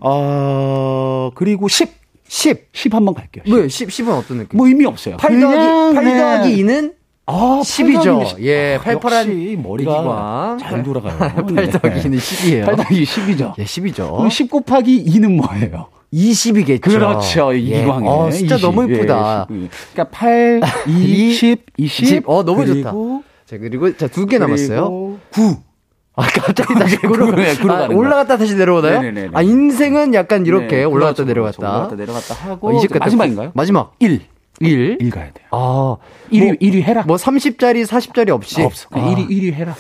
어, 0.02 1.32
그리고 1.36 1.68
10. 1.68 1.98
10. 2.28 2.68
10 2.74 2.94
한번 2.94 3.16
갈게요. 3.16 3.44
뭐, 3.48 3.68
10, 3.68 3.90
10은 3.90 4.10
어떤 4.18 4.38
느낌? 4.38 4.58
뭐 4.58 4.68
의미 4.68 4.86
없어요. 4.86 5.18
8 5.18 5.40
더하기, 5.40 5.58
그냥, 5.58 5.94
8 5.96 6.04
네. 6.06 6.18
더하기 6.20 6.64
2는 6.64 6.94
아, 7.32 7.62
10이죠. 7.64 8.40
예, 8.42 8.76
아, 8.76 8.82
팔팔한 8.82 9.28
역시 9.30 9.58
머리가. 9.62 10.58
잘 10.60 10.82
돌아가요. 10.84 11.18
8 11.20 11.70
더하기 11.70 12.02
2는 12.10 12.18
10이에요. 12.18 12.66
8 12.66 12.76
더하기 12.76 13.04
10이죠. 13.04 13.54
예, 13.60 13.64
10이죠. 13.64 14.16
그럼 14.16 14.30
10 14.30 14.50
곱하기 14.50 15.06
2는 15.06 15.36
뭐예요? 15.36 15.88
20이겠죠. 16.12 16.82
그렇죠. 16.82 17.54
이기광에. 17.54 18.08
어, 18.08 18.32
숫자 18.32 18.56
20. 18.56 18.62
너무 18.66 18.92
이쁘다. 18.92 19.48
예, 19.52 19.54
10. 19.54 19.70
그러니까 19.94 20.04
8, 20.18 20.62
2, 20.88 21.32
10, 21.34 21.66
20. 21.78 22.04
20. 22.04 22.24
어, 22.30 22.44
너무 22.44 22.66
좋다. 22.66 22.92
자, 23.46 23.58
그리고 23.58 23.96
자, 23.96 24.08
두 24.08 24.26
개 24.26 24.38
남았어요. 24.40 25.18
9. 25.32 25.58
아, 26.16 26.24
갑자기 26.24 26.74
다시 26.74 26.98
구로, 26.98 27.32
네, 27.36 27.54
아, 27.70 27.88
올라갔다 27.88 28.38
다시 28.38 28.56
내려오나요? 28.56 29.00
네네네네. 29.02 29.30
아, 29.34 29.42
인생은 29.42 30.14
약간 30.16 30.46
이렇게 30.46 30.78
네, 30.78 30.84
올라갔다 30.84 31.24
그렇죠, 31.24 31.26
내려갔다. 31.26 31.58
그렇죠. 31.58 31.72
올라갔다 31.72 31.96
내려갔다 31.96 32.34
하고. 32.52 32.68
어, 32.70 32.74
20 32.74 32.90
갔다 32.92 33.06
마지막인가요? 33.06 33.52
마지막. 33.54 33.94
1. 34.00 34.22
1. 34.60 34.98
1 35.00 35.10
가야 35.10 35.32
돼요. 35.32 35.48
아, 35.52 35.98
1위, 36.32 36.46
뭐, 36.46 36.54
1위 36.54 36.82
해라. 36.84 37.04
뭐 37.08 37.18
30짜리, 37.18 37.86
40짜리 37.86 38.30
없이. 38.30 38.62
없어. 38.62 38.90
그냥 38.90 39.10
아. 39.10 39.16
1위, 39.16 39.30
1위 39.30 39.54
해라. 39.54 39.76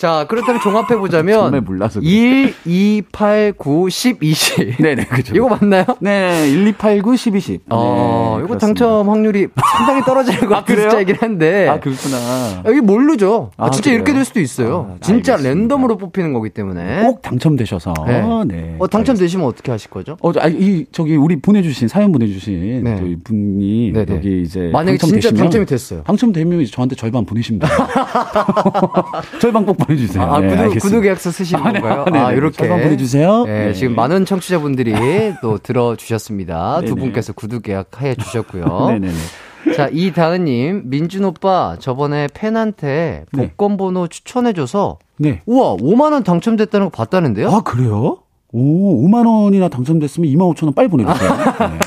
자, 0.00 0.24
그렇다면 0.30 0.62
종합해 0.62 0.96
보자면 0.96 1.34
정말 1.52 1.60
몰라서 1.60 2.00
그래. 2.00 2.08
1, 2.10 2.54
2, 2.64 3.02
8, 3.12 3.52
9, 3.58 3.90
10, 3.90 4.16
20. 4.22 4.76
네네, 4.78 5.04
그죠. 5.04 5.34
이거 5.36 5.46
맞나요? 5.50 5.84
네, 6.00 6.48
1, 6.48 6.68
2, 6.68 6.72
8, 6.72 7.02
9, 7.02 7.16
10, 7.16 7.36
20. 7.36 7.60
어, 7.68 8.36
네, 8.38 8.44
이거. 8.46 8.56
당첨 8.56 9.10
확률이 9.10 9.48
상당히 9.76 10.02
떨어지는 10.02 10.40
것 10.48 10.54
아, 10.54 10.60
같은 10.60 10.74
그래요? 10.74 10.88
숫자이긴 10.88 11.16
한데. 11.20 11.68
아, 11.68 11.78
그렇구나. 11.80 12.62
여기 12.64 12.80
모르죠. 12.80 13.50
아, 13.58 13.66
아, 13.66 13.70
진짜 13.70 13.90
그래요? 13.90 13.96
이렇게 13.96 14.14
될 14.14 14.24
수도 14.24 14.40
있어요. 14.40 14.92
아, 14.92 14.96
진짜 15.02 15.34
알겠습니다. 15.34 15.60
랜덤으로 15.60 15.98
뽑히는 15.98 16.32
거기 16.32 16.48
때문에. 16.48 17.02
꼭 17.02 17.20
당첨되셔서. 17.20 17.92
네. 18.06 18.22
네. 18.46 18.76
어, 18.78 18.86
당첨되시면 18.86 19.44
어떻게 19.46 19.70
하실 19.70 19.90
거죠? 19.90 20.16
어, 20.22 20.32
저, 20.32 20.40
아, 20.40 20.46
이, 20.46 20.86
저기, 20.92 21.14
우리 21.16 21.36
보내주신, 21.42 21.88
사연 21.88 22.10
보내주신, 22.10 22.84
네. 22.84 23.16
분이, 23.22 23.92
네네. 23.92 24.14
여기 24.16 24.40
이제. 24.40 24.70
만약에 24.72 24.96
진짜 24.96 25.28
당첨되시면- 25.28 25.36
당첨이 25.36 25.66
됐어요. 25.66 26.02
당첨되면 26.04 26.62
이제 26.62 26.70
저한테 26.72 26.96
절반 26.96 27.26
돼요. 27.58 27.70
절반 29.40 29.66
꼭 29.66 29.76
보내주세요. 29.90 30.22
아, 30.22 30.40
네, 30.40 30.56
구독. 30.56 30.78
구독 30.80 31.00
계약서 31.02 31.30
쓰시는 31.30 31.66
아, 31.66 31.72
네. 31.72 31.80
건가요? 31.80 32.02
아, 32.02 32.04
네네. 32.10 32.18
아, 32.18 32.32
이렇게. 32.32 32.56
절반 32.56 32.82
보내주세요. 32.82 33.44
네, 33.44 33.66
네. 33.66 33.72
지금 33.72 33.94
많은 33.94 34.24
청취자분들이 34.24 34.94
또 35.42 35.58
들어주셨습니다. 35.58 36.82
두. 36.86 36.94
분께서 36.94 37.32
구독 37.32 37.62
계약해 37.62 38.14
주셨고요. 38.14 38.64
네네네. 38.92 39.12
자, 39.76 39.88
이다은님, 39.92 40.84
민준 40.86 41.24
오빠, 41.24 41.76
저번에 41.78 42.28
팬한테 42.32 43.24
네. 43.32 43.48
복권 43.48 43.76
번호 43.76 44.06
추천해줘서, 44.06 44.98
네. 45.18 45.42
우와, 45.44 45.76
5만원 45.76 46.24
당첨됐다는 46.24 46.86
거 46.86 46.90
봤다는데요? 46.90 47.50
아, 47.50 47.60
그래요? 47.60 48.18
오, 48.52 49.06
5만 49.06 49.26
원이나 49.26 49.68
당첨됐으면 49.68 50.28
2만 50.30 50.52
5천 50.54 50.64
원 50.64 50.74
빨리 50.74 50.88
보내주세요. 50.88 51.30
네. 51.30 51.78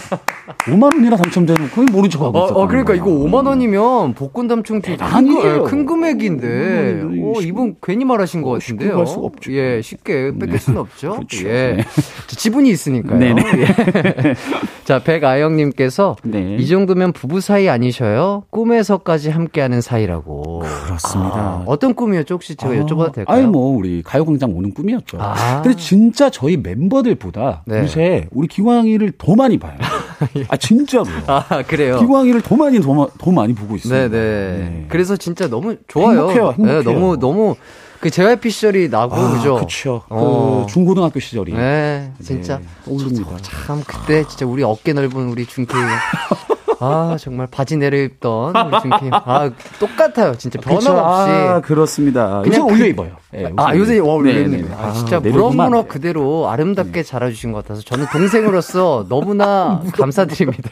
5만 0.73 0.83
원이나 0.93 1.17
당첨되면 1.17 1.69
그건 1.69 1.85
모른 1.87 2.09
척하고 2.09 2.37
어, 2.39 2.45
있었던 2.45 2.63
어, 2.63 2.67
그러니까 2.67 2.93
거예요. 2.93 3.03
이거 3.03 3.25
5만 3.25 3.45
원이면 3.47 4.13
복권 4.13 4.47
당첨 4.47 4.63
중 4.63 4.81
대단한 4.81 5.25
큰, 5.25 5.33
거- 5.35 5.41
일이에요. 5.41 5.55
예, 5.65 5.69
큰 5.69 5.85
금액인데, 5.85 6.47
음, 6.47 7.33
어, 7.35 7.41
이분 7.41 7.75
괜히 7.83 8.05
말하신 8.05 8.41
것 8.43 8.49
어, 8.51 8.53
같은데요. 8.53 8.95
갈 8.95 9.05
수가 9.07 9.25
없죠. 9.25 9.51
예, 9.51 9.81
쉽게 9.81 10.31
뺏길 10.39 10.57
수는 10.57 10.79
없죠. 10.79 11.11
그렇죠. 11.11 11.47
예. 11.49 11.73
네. 11.77 11.83
저 12.27 12.35
지분이 12.37 12.69
있으니까요. 12.69 13.19
네네. 13.19 13.43
예. 13.57 14.35
자, 14.85 14.99
백아영님께서, 15.03 16.15
네. 16.23 16.55
이 16.59 16.67
정도면 16.67 17.11
부부 17.13 17.41
사이 17.41 17.67
아니셔요? 17.69 18.43
꿈에서까지 18.49 19.29
함께하는 19.31 19.81
사이라고. 19.81 20.59
그렇습니다. 20.85 21.35
아, 21.35 21.63
어떤 21.65 21.93
꿈이었죠? 21.93 22.35
혹시 22.35 22.55
제가 22.55 22.73
여쭤봐도 22.75 23.13
될까요? 23.13 23.37
아니, 23.37 23.47
뭐, 23.47 23.75
우리 23.77 24.01
가요광장 24.03 24.55
오는 24.55 24.73
꿈이었죠. 24.73 25.17
아. 25.21 25.61
근데 25.61 25.77
진짜 25.77 26.29
저희 26.29 26.52
멤버들보다 26.57 27.63
네. 27.65 27.79
요새 27.81 28.27
우리 28.31 28.47
기광이를 28.47 29.13
더 29.17 29.35
많이 29.35 29.57
봐요. 29.57 29.77
아, 30.49 30.57
진짜로요. 30.57 31.23
아, 31.27 31.63
그래요? 31.67 31.99
기광이를 31.99 32.41
더 32.41 32.55
많이, 32.55 32.79
더, 32.79 32.93
마- 32.93 33.07
더 33.17 33.31
많이 33.31 33.53
보고 33.53 33.75
있어요. 33.75 34.09
네네. 34.09 34.85
그래서 34.89 35.17
진짜 35.17 35.47
너무 35.49 35.75
좋아요. 35.87 36.19
행복해요, 36.29 36.51
행복해요. 36.57 36.77
네, 36.77 36.83
너무, 36.83 37.17
너무, 37.19 37.55
그 37.99 38.09
JYP 38.09 38.49
시절이 38.49 38.89
나고, 38.89 39.15
아, 39.15 39.31
그죠? 39.33 39.55
그쵸. 39.55 40.01
어. 40.09 40.65
그 40.67 40.73
중고등학교 40.73 41.19
시절이. 41.19 41.53
네, 41.53 42.11
진짜. 42.21 42.59
떠오릅니다. 42.85 43.37
참, 43.41 43.83
그때 43.85 44.23
진짜 44.27 44.45
우리 44.45 44.63
어깨 44.63 44.93
넓은 44.93 45.29
우리 45.29 45.45
준케이. 45.45 45.79
아, 46.83 47.17
정말 47.19 47.47
바지 47.47 47.77
내려입던 47.77 48.55
우리 48.55 48.81
준케이. 48.81 49.09
아, 49.11 49.49
똑같아요. 49.79 50.35
진짜 50.37 50.59
변함없이. 50.59 50.89
아, 51.31 51.61
그렇습니다. 51.61 52.41
그냥 52.41 52.45
요새 52.45 52.59
그- 52.59 52.73
올려 52.73 52.85
입어요. 52.87 53.11
네, 53.31 53.51
아, 53.57 53.75
요새 53.75 53.99
와, 53.99 54.13
올려 54.13 54.33
네, 54.33 54.41
입는 54.41 54.61
네. 54.63 54.67
거. 54.67 54.75
아, 54.83 54.91
진짜 54.91 55.19
무럭무럭. 55.19 55.87
그대로 55.87 56.49
아름답게 56.49 57.03
자라주신 57.03 57.51
것 57.51 57.63
같아서 57.63 57.81
저는 57.81 58.05
동생으로서 58.11 59.05
너무나 59.09 59.81
감사드립니다. 59.93 60.69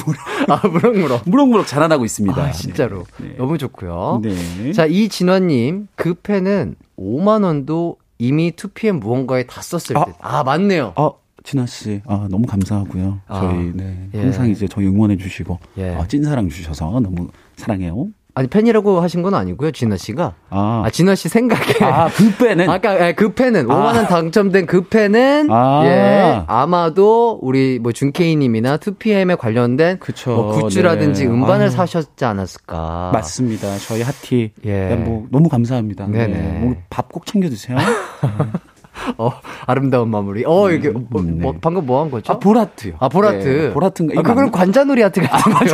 아, 0.48 0.66
무럭무럭. 0.66 1.22
무럭무럭 1.26 1.66
자라나고 1.66 2.04
있습니다. 2.04 2.42
아, 2.42 2.50
진짜로. 2.52 3.04
네. 3.18 3.28
네. 3.28 3.34
너무 3.36 3.58
좋고요. 3.58 4.20
네. 4.22 4.72
자, 4.72 4.86
이진원님, 4.86 5.88
그 5.94 6.14
펜은 6.14 6.74
5만원도 6.98 7.96
이미 8.18 8.50
2PM 8.52 8.98
무언가에 9.00 9.44
다 9.44 9.62
썼을 9.62 9.96
아. 9.98 10.04
때. 10.04 10.12
아, 10.20 10.42
맞네요. 10.44 10.92
아, 10.96 11.10
진아 11.42 11.66
씨, 11.66 12.02
아, 12.06 12.26
너무 12.30 12.46
감사하고요. 12.46 13.20
아, 13.26 13.40
저희, 13.40 13.72
네. 13.74 14.08
예. 14.14 14.20
항상 14.20 14.50
이제 14.50 14.66
저희 14.68 14.86
응원해 14.86 15.16
주시고, 15.16 15.58
예. 15.78 15.94
아, 15.94 16.06
찐사랑 16.06 16.48
주셔서 16.48 17.00
너무 17.00 17.28
사랑해요. 17.56 18.08
아니, 18.32 18.48
팬이라고 18.48 19.00
하신 19.00 19.22
건 19.22 19.34
아니고요, 19.34 19.72
진아 19.72 19.96
씨가. 19.96 20.34
아, 20.50 20.82
아, 20.86 20.90
진아 20.90 21.14
씨 21.14 21.28
생각에. 21.28 21.84
아, 21.84 22.08
그 22.08 22.32
빼는. 22.36 22.70
아까 22.70 23.08
예, 23.08 23.12
그 23.12 23.34
펜은 23.34 23.66
5만 23.66 23.96
원 23.96 24.06
당첨된 24.06 24.66
그 24.66 24.82
펜은 24.88 25.48
아. 25.50 25.82
예 25.84 26.42
아마도 26.46 27.38
우리 27.42 27.78
뭐 27.80 27.92
준케이님이나 27.92 28.76
2PM에 28.76 29.36
관련된 29.36 29.98
그쵸, 29.98 30.30
뭐 30.30 30.60
굿즈라든지 30.62 31.24
네. 31.24 31.30
음반을 31.30 31.66
아. 31.66 31.70
사셨지 31.70 32.24
않았을까 32.24 33.10
맞습니다. 33.12 33.76
저희 33.78 34.02
하티. 34.02 34.52
예. 34.64 34.88
네, 34.88 34.96
뭐, 34.96 35.26
너무 35.30 35.48
감사합니다. 35.48 36.06
네네. 36.06 36.84
밥꼭 36.88 37.26
챙겨 37.26 37.48
드세요. 37.48 37.76
어 39.18 39.30
아름다운 39.66 40.10
마무리 40.10 40.44
어 40.46 40.70
이게 40.70 40.90
뭐, 40.90 41.22
네. 41.22 41.30
뭐, 41.32 41.54
방금 41.60 41.86
뭐 41.86 42.00
한 42.02 42.10
거죠? 42.10 42.32
아, 42.32 42.38
보라트요. 42.38 42.94
아 42.98 43.08
보라트 43.08 43.44
네, 43.48 43.70
보라트인가? 43.72 44.20
아, 44.20 44.22
맞나? 44.34 44.50
관자놀이 44.50 45.02
하트 45.02 45.20
같은 45.20 45.52
거요 45.52 45.70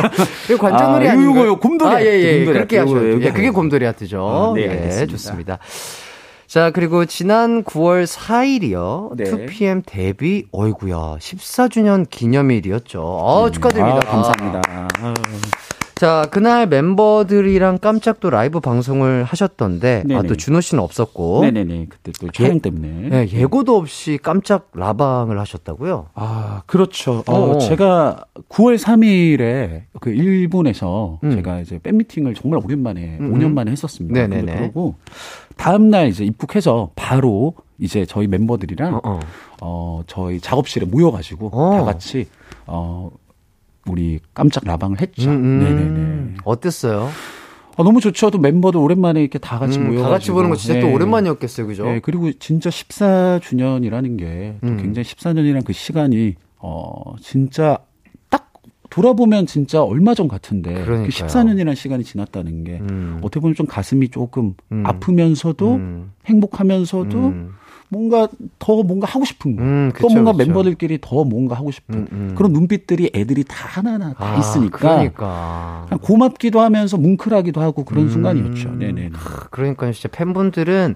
이거 0.49 0.69
관자놀이 0.69 1.07
아, 1.07 1.11
아닌가요? 1.13 1.31
이거, 1.31 1.45
이거 1.45 1.59
곰돌이 1.59 1.89
아, 1.95 2.01
예, 2.01 2.05
예, 2.05 2.35
곰돌이 2.37 2.53
그렇게 2.53 2.81
이거, 2.81 3.21
예, 3.25 3.31
그게. 3.31 3.49
곰돌이 3.49 3.85
하트죠 3.85 4.27
아, 4.27 4.53
네, 4.55 4.63
예 4.63 4.69
알겠습니다. 4.69 5.11
좋습니다 5.11 5.57
자 6.47 6.71
그리고 6.71 7.05
지난 7.05 7.63
9월 7.63 8.05
4일이요 8.07 9.15
네. 9.17 9.23
2PM 9.25 9.83
데뷔 9.85 10.45
어이구야 10.51 11.17
14주년 11.19 12.09
기념일이었죠 12.09 13.01
어 13.01 13.51
축하드립니다 13.51 13.97
아, 14.07 14.11
감사합니다. 14.11 14.61
아, 14.69 15.13
자, 15.97 16.27
그날 16.29 16.67
멤버들이랑 16.67 17.79
깜짝 17.79 18.19
또 18.19 18.29
라이브 18.29 18.59
방송을 18.59 19.23
하셨던데, 19.23 20.03
아, 20.05 20.07
네네. 20.07 20.27
또 20.27 20.35
준호 20.35 20.61
씨는 20.61 20.83
없었고, 20.83 21.41
네네네. 21.41 21.87
그때 21.89 22.11
또 22.19 22.31
촬영 22.31 22.59
때문에. 22.59 23.09
예, 23.11 23.27
예고도 23.27 23.75
없이 23.75 24.19
깜짝 24.21 24.69
라방을 24.73 25.39
하셨다고요? 25.39 26.09
아, 26.13 26.61
그렇죠. 26.67 27.23
어, 27.25 27.33
어. 27.33 27.57
제가 27.57 28.25
9월 28.49 28.77
3일에 28.77 29.83
그 29.99 30.11
일본에서 30.11 31.19
음. 31.23 31.31
제가 31.31 31.61
이제 31.61 31.79
팬미팅을 31.79 32.35
정말 32.35 32.61
오랜만에 32.63 33.17
음. 33.19 33.33
5년 33.33 33.53
만에 33.53 33.71
했었습니다. 33.71 34.27
네네네. 34.27 34.55
그러고 34.55 34.95
다음날 35.55 36.09
이제 36.09 36.23
입국해서 36.23 36.91
바로 36.95 37.55
이제 37.79 38.05
저희 38.05 38.27
멤버들이랑 38.27 38.95
어, 38.95 39.01
어, 39.03 39.19
어. 39.61 40.03
저희 40.07 40.39
작업실에 40.39 40.85
모여가지고 40.85 41.49
어. 41.53 41.77
다 41.77 41.83
같이 41.83 42.27
어 42.65 43.09
우리 43.89 44.19
깜짝 44.33 44.63
라방을 44.65 45.01
했죠. 45.01 45.29
음, 45.29 45.35
음. 45.35 45.59
네네네. 45.59 46.33
어땠어요? 46.43 47.09
어, 47.77 47.83
너무 47.83 48.01
좋죠. 48.01 48.31
또 48.31 48.39
멤버들 48.39 48.79
오랜만에 48.79 49.21
이렇게 49.21 49.37
다 49.37 49.59
같이 49.59 49.77
음, 49.77 49.87
모여가지고 49.87 50.03
다 50.03 50.09
같이 50.09 50.31
보는 50.31 50.49
거 50.49 50.55
진짜 50.55 50.79
또 50.79 50.87
네. 50.87 50.93
오랜만이었겠어요, 50.93 51.67
그죠? 51.67 51.85
네, 51.85 51.99
그리고 52.01 52.31
진짜 52.33 52.69
14주년이라는 52.71 54.17
게 54.19 54.57
또 54.61 54.67
음. 54.67 54.77
굉장히 54.77 55.03
14년이란 55.05 55.63
그 55.63 55.73
시간이 55.73 56.35
어 56.59 57.13
진짜 57.21 57.77
딱 58.29 58.51
돌아보면 58.89 59.45
진짜 59.45 59.83
얼마 59.83 60.15
전 60.15 60.27
같은데 60.27 60.73
그 60.73 60.85
그러니까요. 60.85 61.09
14년이라는 61.09 61.75
시간이 61.75 62.03
지났다는 62.03 62.63
게 62.63 62.79
음. 62.89 63.19
어떻게 63.21 63.39
보면 63.41 63.53
좀 63.55 63.67
가슴이 63.67 64.09
조금 64.09 64.55
음. 64.71 64.83
아프면서도 64.85 65.75
음. 65.75 66.11
행복하면서도 66.25 67.17
음. 67.27 67.51
뭔가 67.89 68.27
더 68.59 68.83
뭔가 68.83 69.07
하고 69.07 69.23
싶은 69.23 69.55
거. 69.55 69.61
음, 69.61 69.91
또 69.93 70.07
그쵸, 70.07 70.13
뭔가 70.13 70.33
그쵸. 70.33 70.45
멤버들끼리 70.45 70.99
더 71.01 71.23
뭔가 71.23 71.55
하고 71.55 71.71
싶은 71.71 71.99
음, 71.99 72.07
음. 72.11 72.35
그런 72.35 72.51
눈빛들이 72.51 73.11
애들이 73.15 73.43
다 73.43 73.55
하나하나 73.67 74.13
다 74.13 74.33
아, 74.35 74.37
있으니까 74.37 74.77
그러니까. 74.77 75.87
고맙기도 76.01 76.59
하면서 76.59 76.97
뭉클하기도 76.97 77.61
하고 77.61 77.85
그런 77.85 78.05
음. 78.05 78.09
순간이었죠. 78.09 78.75
네네. 78.77 79.11
그러니까 79.51 79.91
진짜 79.91 80.09
팬분들은 80.11 80.95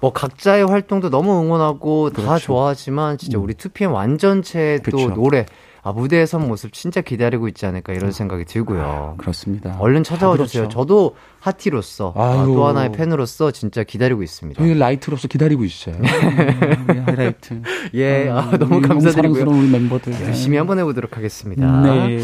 뭐 0.00 0.12
각자의 0.12 0.66
활동도 0.66 1.10
너무 1.10 1.40
응원하고 1.42 2.10
다 2.10 2.22
그렇죠. 2.22 2.46
좋아하지만 2.46 3.18
진짜 3.18 3.38
우리 3.38 3.54
2PM 3.54 3.92
완전체 3.92 4.80
또 4.90 4.96
그쵸. 4.96 5.14
노래 5.14 5.46
아 5.86 5.92
무대에 5.92 6.26
선 6.26 6.48
모습 6.48 6.72
진짜 6.72 7.00
기다리고 7.00 7.46
있지 7.46 7.64
않을까 7.64 7.92
이런 7.92 8.10
생각이 8.10 8.44
들고요. 8.44 9.14
그렇습니다. 9.18 9.76
얼른 9.78 10.02
찾아와 10.02 10.36
다 10.36 10.42
주세요. 10.42 10.62
그렇죠. 10.64 10.80
저도 10.80 11.14
하티로서 11.38 12.12
아. 12.16 12.42
또 12.44 12.66
하나의 12.66 12.90
팬으로서 12.90 13.52
진짜 13.52 13.84
기다리고 13.84 14.24
있습니다. 14.24 14.60
저희 14.60 14.76
라이트로서 14.76 15.28
기다리고 15.28 15.62
있어요. 15.64 15.94
음, 15.94 16.86
우리 16.88 16.98
하이라이트. 16.98 17.62
예, 17.94 18.28
아, 18.28 18.40
음, 18.40 18.58
너무 18.58 18.80
감사드리고요. 18.80 19.12
사랑스러운 19.12 19.58
우리 19.60 19.68
멤버들. 19.70 20.12
열심히 20.22 20.58
한번 20.58 20.80
해보도록 20.80 21.16
하겠습니다. 21.16 21.82
네. 21.82 22.18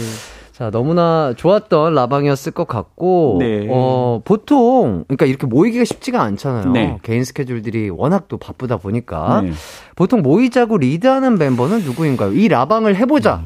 자, 0.53 0.71
너무나 0.71 1.33
좋았던 1.35 1.95
라방이었을 1.95 2.53
것 2.53 2.67
같고, 2.69 3.37
네. 3.41 3.67
어, 3.71 4.21
보통, 4.23 5.05
그러니까 5.09 5.25
이렇게 5.25 5.47
모이기가 5.47 5.85
쉽지가 5.85 6.23
않잖아요. 6.23 6.73
네. 6.73 6.99
개인 7.03 7.25
스케줄들이 7.25 7.89
워낙 7.89 8.29
또 8.29 8.37
바쁘다 8.37 8.77
보니까. 8.77 9.41
네. 9.41 9.53
보통 9.97 10.21
모이자고 10.21 10.77
리드하는 10.77 11.39
멤버는 11.39 11.81
누구인가요? 11.81 12.35
이 12.35 12.49
라방을 12.49 12.97
해보자. 12.97 13.43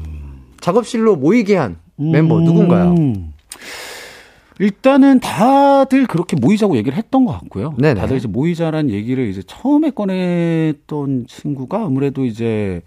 작업실로 0.59 1.15
모이게 1.15 1.55
한 1.55 1.77
멤버 1.95 2.41
누군가요? 2.41 2.93
음. 2.97 3.33
일단은 4.59 5.19
다들 5.19 6.07
그렇게 6.07 6.35
모이자고 6.35 6.75
얘기를 6.77 6.97
했던 6.97 7.25
것 7.25 7.31
같고요. 7.33 7.73
네네. 7.77 8.01
다들 8.01 8.17
이제 8.17 8.27
모이자란 8.27 8.89
얘기를 8.89 9.27
이제 9.27 9.41
처음에 9.45 9.91
꺼냈던 9.91 11.27
친구가 11.27 11.85
아무래도 11.85 12.25
이제 12.25 12.81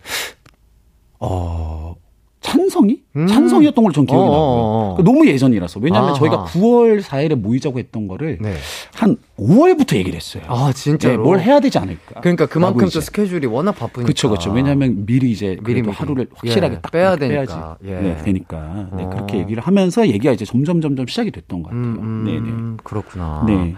어 1.21 1.95
찬성이? 2.41 3.01
음. 3.17 3.27
찬성이었던 3.27 3.85
걸로 3.85 3.93
전 3.93 4.07
기억이 4.07 4.19
어어어. 4.23 4.31
나고요. 4.31 4.95
그러니까 4.97 5.13
너무 5.13 5.27
예전이라서. 5.29 5.81
왜냐하면 5.81 6.11
아하. 6.11 6.19
저희가 6.19 6.45
9월 6.47 7.03
4일에 7.03 7.35
모이자고 7.35 7.79
했던 7.79 8.09
거를 8.09 8.39
네. 8.41 8.55
한 8.95 9.17
5월부터 9.39 9.97
얘기를 9.97 10.17
했어요. 10.17 10.43
아, 10.47 10.73
진짜로? 10.75 11.17
네, 11.17 11.19
뭘 11.19 11.41
해야 11.41 11.61
되지 11.61 11.79
않을까. 11.79 12.21
그러니까 12.21 12.47
그만큼 12.47 12.89
또. 12.89 13.01
스케줄이 13.01 13.47
워낙 13.47 13.73
바쁘니까. 13.73 14.05
그렇죠, 14.05 14.29
그렇죠. 14.31 14.51
왜냐하면 14.51 15.05
미리 15.05 15.31
이제 15.31 15.59
미리. 15.65 15.81
하루를 15.83 16.29
확실하게 16.35 16.77
예, 16.77 16.81
딱 16.81 16.91
빼야 16.93 17.17
되니까. 17.17 17.77
빼야지. 17.83 17.93
예. 17.93 18.01
네, 18.09 18.23
되니까 18.23 18.89
네, 18.97 19.05
어. 19.05 19.11
그렇게 19.11 19.39
얘기를 19.39 19.63
하면서 19.63 20.07
얘기가 20.07 20.33
이제 20.33 20.45
점점 20.45 20.81
점점 20.81 21.07
시작이 21.07 21.31
됐던 21.31 21.63
것 21.63 21.71
같아요. 21.71 21.83
음, 21.83 22.23
네네. 22.25 22.39
음, 22.39 22.77
그렇구나. 22.85 23.45
네. 23.47 23.75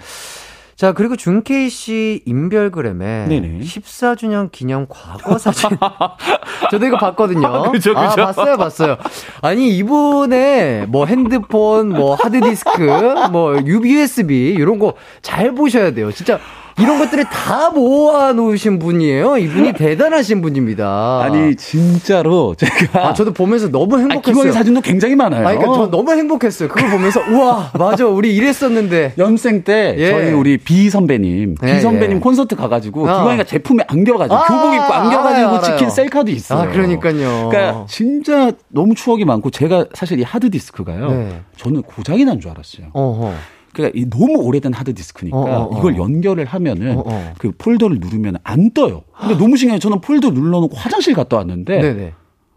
자, 0.82 0.90
그리고 0.90 1.14
준케이 1.14 1.68
씨 1.70 2.22
인별그램에 2.26 3.26
네네. 3.28 3.60
14주년 3.60 4.50
기념 4.50 4.86
과거 4.88 5.38
사진. 5.38 5.70
저도 6.72 6.86
이거 6.86 6.98
봤거든요. 6.98 7.70
그죠, 7.70 7.92
아, 7.96 8.08
그죠. 8.08 8.24
봤어요, 8.24 8.56
봤어요. 8.56 8.96
아니, 9.42 9.68
이분의 9.76 10.88
뭐 10.88 11.06
핸드폰, 11.06 11.88
뭐 11.90 12.16
하드디스크, 12.16 13.28
뭐 13.30 13.54
USB, 13.64 14.48
이런 14.58 14.80
거 14.80 14.94
잘 15.22 15.54
보셔야 15.54 15.92
돼요. 15.92 16.10
진짜 16.10 16.40
이런 16.78 16.98
것들을 16.98 17.24
다 17.24 17.70
모아 17.70 18.32
놓으신 18.32 18.78
분이에요. 18.78 19.36
이분이 19.36 19.72
대단하신 19.74 20.40
분입니다. 20.40 21.20
아니 21.22 21.54
진짜로 21.56 22.54
제가 22.54 23.08
아, 23.08 23.12
저도 23.12 23.32
보면서 23.32 23.68
너무 23.70 23.96
아, 23.96 24.00
행복했어요. 24.00 24.32
기광의 24.34 24.52
사진도 24.52 24.80
굉장히 24.80 25.14
많아요. 25.16 25.46
아, 25.46 25.52
그러니까 25.52 25.74
저 25.74 25.90
너무 25.90 26.10
행복했어요. 26.12 26.68
그걸 26.68 26.90
보면서 26.90 27.20
우와, 27.30 27.70
맞아, 27.78 28.06
우리 28.06 28.34
이랬었는데. 28.34 29.14
연생 29.18 29.64
때 29.64 29.94
예. 29.98 30.10
저희 30.10 30.32
우리 30.32 30.56
비 30.58 30.88
선배님, 30.90 31.56
예, 31.62 31.74
비 31.74 31.80
선배님 31.80 32.16
예. 32.16 32.20
콘서트 32.20 32.56
가가지고 32.56 33.08
아. 33.08 33.18
기광이가 33.20 33.44
제품에 33.44 33.84
안겨가지고 33.86 34.34
아, 34.34 34.46
교복 34.46 34.74
입고 34.74 34.84
안겨가지고 34.84 35.28
알아요, 35.28 35.48
알아요. 35.48 35.62
찍힌 35.62 35.90
셀카도 35.90 36.30
있어요. 36.30 36.60
아, 36.60 36.66
그러니까요. 36.68 37.48
그러니까 37.50 37.84
진짜 37.88 38.52
너무 38.68 38.94
추억이 38.94 39.24
많고 39.24 39.50
제가 39.50 39.86
사실 39.94 40.18
이 40.18 40.22
하드 40.22 40.50
디스크가요. 40.50 41.10
네. 41.10 41.40
저는 41.56 41.82
고장이 41.82 42.24
난 42.24 42.40
줄 42.40 42.50
알았어요. 42.50 42.86
어허. 42.92 43.32
그러니까 43.72 43.98
이 43.98 44.08
너무 44.08 44.38
오래된 44.42 44.72
하드 44.72 44.94
디스크니까 44.94 45.36
어, 45.36 45.40
어, 45.42 45.74
어. 45.74 45.78
이걸 45.78 45.96
연결을 45.96 46.44
하면은 46.44 46.98
어, 46.98 47.02
어. 47.06 47.32
그 47.38 47.52
폴더를 47.56 47.98
누르면 48.00 48.36
안 48.44 48.70
떠요. 48.72 49.02
근데 49.18 49.36
너무 49.36 49.56
신기해요. 49.56 49.78
저는 49.78 50.00
폴더 50.00 50.30
눌러놓고 50.30 50.76
화장실 50.76 51.14
갔다 51.14 51.36
왔는데. 51.38 51.80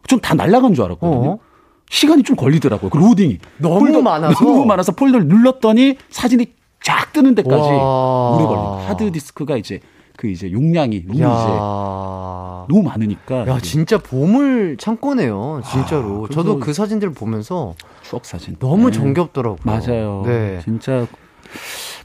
좀 0.07 0.19
다 0.21 0.35
날아간 0.35 0.73
줄 0.75 0.83
알았거든요. 0.85 1.29
어. 1.31 1.39
시간이 1.89 2.23
좀 2.23 2.35
걸리더라고요. 2.35 2.89
그 2.89 2.97
로딩이 2.97 3.39
너무 3.57 4.01
많아서? 4.01 4.43
너무 4.45 4.65
많아서 4.65 4.91
폴더를 4.91 5.27
눌렀더니 5.27 5.97
사진이 6.09 6.47
쫙 6.83 7.11
뜨는 7.13 7.33
데까지 7.35 7.55
와. 7.69 8.35
오래 8.35 8.45
걸려요. 8.45 8.83
하드 8.87 9.11
디스크가 9.11 9.57
이제 9.57 9.79
그 10.17 10.27
이제 10.27 10.51
용량이 10.51 11.05
너무 11.07 11.21
야. 11.21 11.33
이제 11.33 11.49
너무 12.73 12.83
많으니까 12.83 13.47
야, 13.47 13.57
이게 13.57 13.61
진짜 13.61 13.97
보물 13.97 14.77
창고네요. 14.77 15.61
진짜로. 15.63 16.25
아, 16.29 16.33
저도 16.33 16.59
그 16.59 16.73
사진들 16.73 17.11
보면서 17.13 17.75
추억 18.01 18.25
사진 18.25 18.55
너무 18.59 18.89
네. 18.89 18.97
정겹더라고요. 18.97 19.59
맞아요. 19.63 20.23
네. 20.25 20.59
진짜 20.63 21.05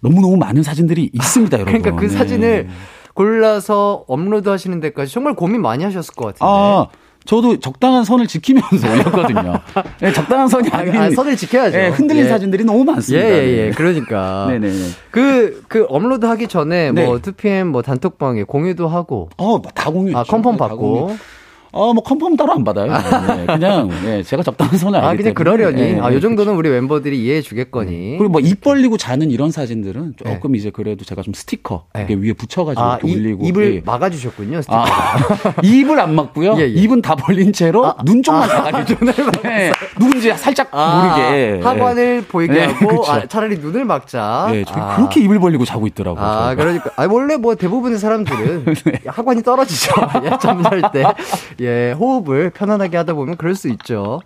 너무 0.02 0.20
너무 0.20 0.36
많은 0.36 0.62
사진들이 0.62 1.10
있습니다, 1.12 1.56
여러분. 1.60 1.80
그러니까 1.80 2.00
그 2.00 2.06
네. 2.10 2.16
사진을 2.18 2.68
골라서 3.14 4.04
업로드 4.06 4.48
하시는 4.48 4.78
데까지 4.80 5.12
정말 5.12 5.34
고민 5.34 5.62
많이 5.62 5.84
하셨을 5.84 6.14
것 6.14 6.26
같은데. 6.26 6.44
아, 6.44 6.88
저도 7.24 7.60
적당한 7.60 8.04
선을 8.04 8.26
지키면서 8.26 8.68
올렸거든요. 8.90 9.60
네, 10.00 10.12
적당한 10.12 10.48
선이 10.48 10.68
아닌 10.70 10.96
아, 10.96 11.10
선을 11.10 11.36
지켜야죠. 11.36 11.76
네, 11.76 11.88
흔들린 11.88 12.24
예. 12.24 12.28
사진들이 12.28 12.64
너무 12.64 12.80
예, 12.80 12.84
많습니다. 12.84 13.28
예, 13.28 13.32
예. 13.32 13.64
네. 13.66 13.70
그러니까. 13.70 14.46
네네. 14.50 14.70
그, 15.10 15.62
그 15.68 15.86
업로드 15.88 16.26
하기 16.26 16.48
전에 16.48 16.92
네. 16.92 17.04
뭐 17.04 17.18
2PM 17.18 17.66
뭐 17.66 17.82
단톡방에 17.82 18.44
공유도 18.44 18.88
하고. 18.88 19.28
어, 19.36 19.60
다 19.74 19.90
공유. 19.90 20.16
아, 20.16 20.24
confirm 20.24 20.56
받고. 20.56 21.16
어, 21.72 21.92
뭐 21.94 22.02
컨펌 22.02 22.36
따로 22.36 22.52
안 22.52 22.64
받아요. 22.64 22.92
네, 22.92 23.46
그냥 23.46 23.90
예, 24.06 24.22
제가 24.22 24.42
적당한 24.42 24.76
선을 24.76 24.98
아, 25.00 25.08
알기 25.08 25.22
그냥 25.22 25.34
때문에. 25.34 25.56
그러려니. 25.72 25.80
예, 25.96 26.00
아, 26.00 26.10
예, 26.10 26.16
요 26.16 26.20
정도는 26.20 26.54
우리 26.54 26.68
멤버들이 26.70 27.22
이해해 27.22 27.42
주겠거니. 27.42 28.16
그리고 28.18 28.28
뭐 28.28 28.40
입 28.40 28.60
벌리고 28.62 28.96
자는 28.96 29.30
이런 29.30 29.50
사진들은 29.50 30.14
조금 30.24 30.54
이제 30.56 30.70
그래도 30.70 31.04
제가 31.04 31.22
좀 31.22 31.32
스티커 31.34 31.84
네. 31.94 32.06
이렇게 32.08 32.14
위에 32.14 32.32
붙여가지고 32.32 32.82
아, 32.82 32.98
올리고 33.02 33.46
입을 33.46 33.74
예. 33.76 33.82
막아주셨군요. 33.84 34.62
스티커. 34.62 34.78
아, 34.84 35.54
입을 35.62 36.00
안 36.00 36.14
막고요. 36.14 36.54
예, 36.58 36.62
예. 36.62 36.66
입은 36.66 37.02
다 37.02 37.14
벌린 37.14 37.52
채로 37.52 37.86
아, 37.86 37.96
눈 38.04 38.22
쪽만 38.22 38.50
아, 38.50 38.54
나가리죠. 38.64 38.96
네, 39.44 39.72
누군지 39.98 40.32
살짝 40.36 40.68
아, 40.72 41.14
모르게 41.16 41.60
하관을 41.62 42.24
보이게 42.28 42.52
네, 42.52 42.64
하고. 42.66 43.04
아, 43.06 43.26
차라리 43.26 43.58
눈을 43.58 43.84
막자. 43.84 44.48
네, 44.50 44.64
저 44.66 44.74
아. 44.80 44.96
그렇게 44.96 45.20
입을 45.20 45.38
벌리고 45.38 45.64
자고 45.64 45.86
있더라고요. 45.86 46.24
아, 46.24 46.46
저희가. 46.46 46.62
그러니까. 46.62 46.90
아, 46.96 47.06
원래 47.10 47.36
뭐 47.36 47.54
대부분의 47.54 47.98
사람들은 47.98 48.74
하관이 49.06 49.42
떨어지죠. 49.42 49.92
예, 50.24 50.30
잠잘 50.40 50.82
때. 50.92 51.04
예, 51.60 51.92
호흡을 51.92 52.50
편안하게 52.50 52.96
하다 52.96 53.12
보면 53.14 53.36
그럴 53.36 53.54
수 53.54 53.68
있죠. 53.68 54.20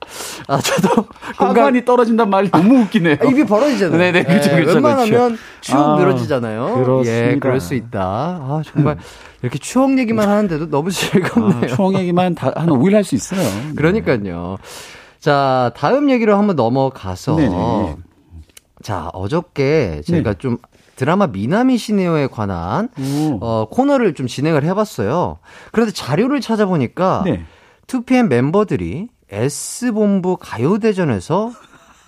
아, 0.46 0.58
저도 0.60 1.02
공간, 1.36 1.56
하관이 1.56 1.84
떨어진단 1.84 2.30
말이 2.30 2.50
너무 2.50 2.82
웃기네요. 2.82 3.16
아, 3.20 3.24
입이 3.24 3.44
벌어지잖아요. 3.44 3.98
네네, 3.98 4.22
그쵸, 4.24 4.50
예, 4.52 4.60
그쵸, 4.60 4.74
웬만하면. 4.74 5.38
쭉 5.60 5.74
아, 5.76 5.96
늘어지잖아요. 5.98 6.74
그렇습니다. 6.74 7.10
예, 7.32 7.38
그럴 7.40 7.60
수 7.60 7.74
있다. 7.74 8.00
아, 8.00 8.62
정말 8.64 8.98
이렇게 9.42 9.58
추억 9.58 9.98
얘기만 9.98 10.28
하는데도 10.28 10.70
너무 10.70 10.90
즐겁네요. 10.92 11.60
아, 11.64 11.66
추억 11.66 11.94
얘기만 11.94 12.36
다, 12.36 12.52
한 12.54 12.68
5일 12.68 12.92
할 12.94 13.02
수 13.04 13.14
있어요. 13.16 13.40
그러니까요. 13.76 14.56
자, 15.18 15.72
다음 15.76 16.10
얘기로 16.10 16.36
한번 16.36 16.54
넘어가서. 16.54 17.34
네네. 17.36 17.96
자, 18.82 19.08
어저께 19.12 20.02
제가 20.06 20.34
좀 20.34 20.58
드라마 20.96 21.26
미나미 21.26 21.76
시네요에 21.78 22.26
관한 22.28 22.88
오. 22.98 23.38
어, 23.40 23.68
코너를 23.70 24.14
좀 24.14 24.26
진행을 24.26 24.64
해봤어요. 24.64 25.38
그런데 25.72 25.92
자료를 25.92 26.40
찾아보니까 26.40 27.22
네. 27.24 27.44
2PM 27.86 28.28
멤버들이 28.28 29.08
S본부 29.30 30.36
가요대전에서 30.38 31.52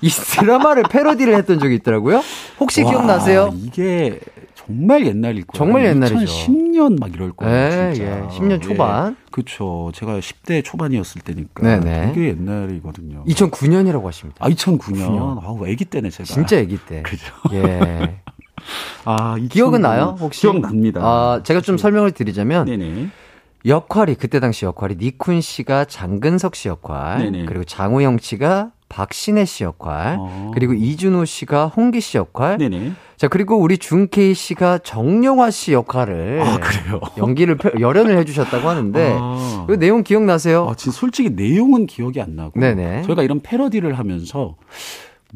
이 0.03 0.09
드라마를 0.09 0.85
패러디를 0.91 1.35
했던 1.35 1.59
적이 1.59 1.77
있더라고요. 1.77 2.23
혹시 2.61 2.83
와, 2.83 2.91
기억나세요? 2.91 3.53
이게 3.57 4.21
정말 4.55 5.07
옛날일 5.07 5.45
거예요. 5.47 5.53
정말 5.53 5.85
옛날이죠. 5.87 6.17
2010년 6.25 6.99
막 6.99 7.15
이럴 7.15 7.33
거예요. 7.33 7.55
예, 7.55 7.95
진짜. 7.95 8.19
예. 8.19 8.29
10년 8.29 8.63
초반. 8.63 9.17
그렇죠. 9.31 9.91
제가 9.95 10.19
10대 10.19 10.65
초반이었을 10.65 11.23
때니까. 11.23 11.63
네네. 11.63 12.13
되게 12.13 12.29
옛날이거든요. 12.31 13.25
2009년이라고 13.25 14.05
하십니다. 14.05 14.45
아, 14.45 14.51
2009년. 14.51 15.09
2009년. 15.09 15.43
아우, 15.45 15.65
아기 15.65 15.85
때네, 15.85 16.11
제가. 16.11 16.25
진짜 16.25 16.59
아기 16.59 16.79
때. 16.79 17.03
그죠. 17.07 17.33
예. 17.53 18.21
아, 19.05 19.37
2009년. 19.37 19.51
기억은 19.51 19.81
나요? 19.83 20.17
혹시? 20.21 20.41
기억납니다. 20.43 21.01
아, 21.03 21.41
제가 21.45 21.61
좀 21.61 21.77
설명을 21.79 22.13
드리자면 22.13 22.67
네네. 22.67 23.09
역할이 23.65 24.15
그때 24.15 24.39
당시 24.41 24.65
역할이 24.65 24.97
니쿤 24.97 25.41
씨가 25.41 25.87
장근석 25.87 26.55
씨 26.55 26.69
역할, 26.69 27.19
네네. 27.19 27.47
그리고 27.47 27.65
장우영 27.65 28.19
씨가 28.19 28.71
박신혜 28.89 29.45
씨 29.45 29.65
역할, 29.65 30.17
어. 30.21 30.53
그리고 30.55 30.73
이준호 30.73 31.25
씨가 31.25 31.67
홍기 31.67 32.01
씨 32.01 32.17
역할, 32.17 32.59
네네. 32.59 32.93
자 33.17 33.27
그리고 33.29 33.57
우리 33.59 33.79
준케이 33.79 34.35
씨가 34.35 34.79
정영화 34.79 35.51
씨 35.51 35.73
역할을 35.73 36.43
아, 36.43 36.59
그래요? 36.61 37.01
연기를 37.19 37.57
펴- 37.57 37.73
열연을 37.81 38.17
해 38.19 38.25
주셨다고 38.25 38.69
하는데 38.69 39.17
아. 39.19 39.65
그 39.67 39.79
내용 39.79 40.05
기억나세요? 40.05 40.69
아, 40.71 40.75
진짜 40.77 40.97
솔직히 40.97 41.31
내용은 41.31 41.87
기억이 41.87 42.21
안 42.21 42.37
나고. 42.37 42.61
네네. 42.61 43.03
저희가 43.03 43.23
이런 43.25 43.41
패러디를 43.41 43.99
하면서 43.99 44.57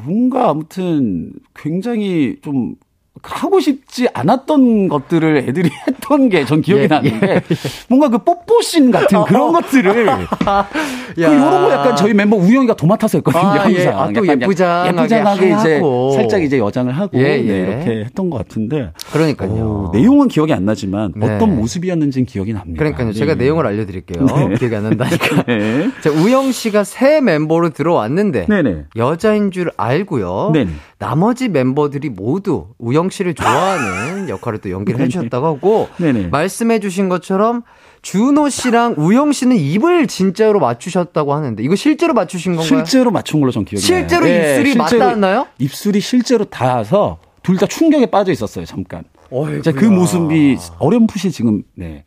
뭔가 0.05 0.51
아무튼 0.51 1.33
굉장히 1.55 2.37
좀 2.43 2.75
하고 3.23 3.61
싶지 3.61 4.09
않았던 4.15 4.89
것들을 4.89 5.45
애들이 5.49 5.69
했던 5.87 6.29
게 6.31 6.45
전 6.47 6.63
기억이 6.63 6.85
예, 6.85 6.87
나는데 6.87 7.43
뭔가 7.89 8.09
그 8.09 8.19
뽀뽀씬 8.19 8.91
같은 8.91 9.25
그런 9.25 9.53
것들을 9.53 10.07
그 11.15 11.23
요런 11.23 11.41
거 11.65 11.71
약간 11.73 11.97
저희 11.97 12.15
멤버 12.15 12.37
우영이가 12.37 12.75
도맡아서 12.77 13.19
했거든요. 13.19 13.43
아, 13.43 13.51
항상. 13.65 13.73
예. 13.75 13.87
아, 13.89 14.11
또 14.15 14.27
예쁘장하게 14.27 14.99
예쁘장하게 15.03 15.55
이제. 15.55 15.81
살짝 16.15 16.43
이제 16.43 16.59
여장을 16.59 16.91
하고 16.97 17.19
예, 17.19 17.23
네, 17.23 17.49
예. 17.49 17.59
이렇게 17.61 18.05
했던 18.07 18.31
것 18.31 18.39
같은데 18.39 18.93
그러니까요. 19.13 19.51
오, 19.53 19.91
내용은 19.93 20.29
기억이 20.29 20.53
안 20.55 20.65
나지만 20.65 21.13
네. 21.17 21.27
어떤 21.35 21.55
모습이었는지는 21.57 22.25
기억이 22.27 22.55
납니다. 22.55 22.79
그러니까요. 22.79 23.13
제가 23.13 23.35
네. 23.35 23.45
내용을 23.45 23.67
알려드릴게요. 23.67 24.25
네. 24.25 24.55
기억이 24.57 24.75
안 24.75 24.85
난다니까. 24.85 25.43
네. 25.47 25.91
자, 26.01 26.11
우영 26.11 26.53
씨가 26.53 26.85
새 26.85 27.21
멤버로 27.21 27.71
들어왔는데 27.71 28.47
네네. 28.47 28.85
여자인 28.97 29.51
줄 29.51 29.71
알고요. 29.77 30.53
나머지 30.99 31.49
멤버들이 31.49 32.09
모두 32.09 32.69
우영 32.79 33.10
씨를 33.13 33.35
좋아하는 33.35 34.29
역할을 34.31 34.59
또 34.59 34.71
연기를 34.71 35.01
해주셨다고 35.01 35.47
하고 35.47 35.89
네네. 35.99 36.29
말씀해주신 36.29 37.09
것처럼 37.09 37.63
준호 38.03 38.49
씨랑 38.49 38.95
우영 38.99 39.33
씨는 39.33 39.57
입을 39.57 40.07
진짜로 40.07 40.59
맞추셨다고 40.61 41.35
하는데 41.35 41.63
이거 41.63 41.77
실제로 41.77 42.15
맞추신 42.15 42.57
건가요? 42.57 42.67
실제로 42.67 43.11
맞춘 43.11 43.41
걸로 43.41 43.53
전 43.53 43.65
기억이 43.65 43.87
나요. 43.87 43.99
실제로 44.01 44.29
예, 44.29 44.37
입술이 44.61 44.73
실제로 44.73 44.99
맞닿았나요? 45.05 45.47
입술이 45.59 46.01
실제로 46.01 46.45
닿아서 46.45 47.19
둘 47.43 47.57
다 47.59 47.67
충격에 47.67 48.07
빠져 48.07 48.33
있었어요, 48.33 48.65
잠깐. 48.65 49.05
어이구야. 49.31 49.63
자, 49.63 49.73
그 49.73 49.85
모습이 49.85 50.57
어렴풋이 50.79 51.31
지금 51.31 51.63
네. 51.75 52.05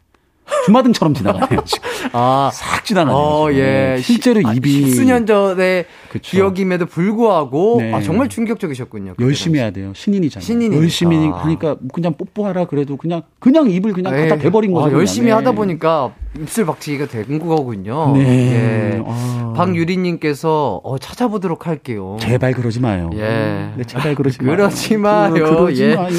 주마등처럼 0.65 1.13
지나가네요. 1.13 1.61
지금. 1.65 1.89
아, 2.13 2.49
싹 2.53 2.83
지나가네요. 2.85 3.15
어. 3.17 3.51
예. 3.53 3.97
실제로 4.01 4.39
시- 4.41 4.47
아, 4.47 4.53
입이 4.53 4.91
수년 4.91 5.25
전의 5.25 5.85
그쵸. 6.09 6.21
기억임에도 6.31 6.85
불구하고 6.85 7.77
네. 7.79 7.93
아, 7.93 8.01
정말 8.01 8.29
충격적이셨군요. 8.29 9.15
열심히. 9.19 9.59
해야 9.59 9.71
돼요. 9.71 9.91
신인이잖아요. 9.95 10.45
신인이니까. 10.45 10.81
열심히 10.81 11.17
하니까 11.29 11.75
그냥 11.93 12.13
뽀뽀하라 12.17 12.65
그래도 12.65 12.97
그냥 12.97 13.23
그냥 13.39 13.69
입을 13.69 13.93
그냥 13.93 14.13
갖다 14.13 14.35
예. 14.35 14.39
대버린 14.39 14.71
거죠. 14.71 14.87
아, 14.87 14.91
열심히 14.99 15.25
그냥. 15.25 15.39
하다 15.39 15.51
네. 15.51 15.55
보니까 15.55 16.13
입술 16.39 16.65
박치기가 16.65 17.05
된 17.07 17.39
거군요. 17.39 18.13
네. 18.17 18.95
예. 18.95 19.03
아. 19.05 19.53
박유리님께서 19.55 20.81
어, 20.83 20.97
찾아보도록 20.97 21.67
할게요. 21.67 22.17
제발 22.19 22.53
그러지 22.53 22.79
마요. 22.79 23.09
예. 23.13 23.71
네, 23.75 23.83
제발 23.85 24.15
그러지 24.15 24.41
마요. 24.41 24.55
그러지 24.55 24.97
마요. 24.97 25.33
그러지 25.33 25.83
예. 25.83 25.95
마요. 25.95 26.09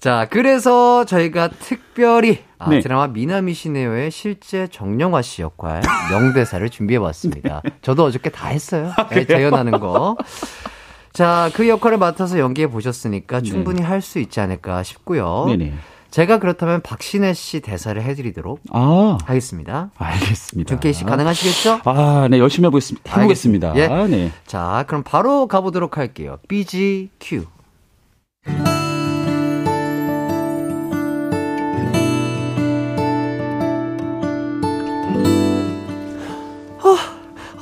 자, 0.00 0.26
그래서 0.30 1.04
저희가 1.04 1.50
특별히 1.60 2.40
아, 2.58 2.68
네. 2.70 2.80
드라마 2.80 3.06
미나미시네요의 3.06 4.10
실제 4.10 4.66
정영화 4.66 5.22
씨 5.22 5.42
역할 5.42 5.82
명대사를 6.10 6.68
준비해봤습니다. 6.68 7.62
저도 7.82 8.04
어저께 8.04 8.30
다 8.30 8.48
했어요. 8.48 8.92
아, 8.96 9.06
네, 9.08 9.24
재연하는 9.24 9.78
거. 9.78 10.16
자, 11.12 11.50
그 11.54 11.68
역할을 11.68 11.98
맡아서 11.98 12.38
연기해 12.38 12.68
보셨으니까 12.68 13.40
충분히 13.40 13.82
할 13.82 14.02
수 14.02 14.18
있지 14.18 14.40
않을까 14.40 14.82
싶고요. 14.82 15.44
네. 15.48 15.56
네네. 15.56 15.72
제가 16.10 16.38
그렇다면 16.38 16.80
박신혜 16.82 17.34
씨 17.34 17.60
대사를 17.60 18.00
해드리도록 18.02 18.60
아, 18.72 19.18
하겠습니다. 19.24 19.90
알겠습니다. 19.96 20.68
준케이 20.68 20.92
씨 20.92 21.04
가능하시겠죠? 21.04 21.80
아, 21.84 22.28
네, 22.30 22.38
열심히 22.38 22.66
해보겠습니다. 22.66 23.16
해보겠습니다. 23.16 23.76
예. 23.76 23.88
네. 24.06 24.32
자, 24.46 24.84
그럼 24.88 25.02
바로 25.02 25.46
가보도록 25.46 25.98
할게요. 25.98 26.38
BGQ. 26.48 27.44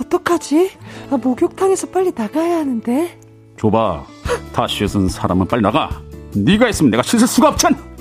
어떡하지? 0.01 0.71
아, 1.11 1.17
목욕탕에서 1.17 1.89
빨리 1.89 2.13
나가야 2.15 2.59
하는데. 2.59 3.19
줘봐. 3.59 4.05
다 4.53 4.67
씻은 4.67 5.09
사람은 5.09 5.49
빨리 5.49 5.63
나가. 5.63 5.91
네가 6.35 6.69
있으면 6.69 6.91
내가 6.91 7.03
씻을 7.03 7.27
수가 7.27 7.49
없잖아. 7.49 7.96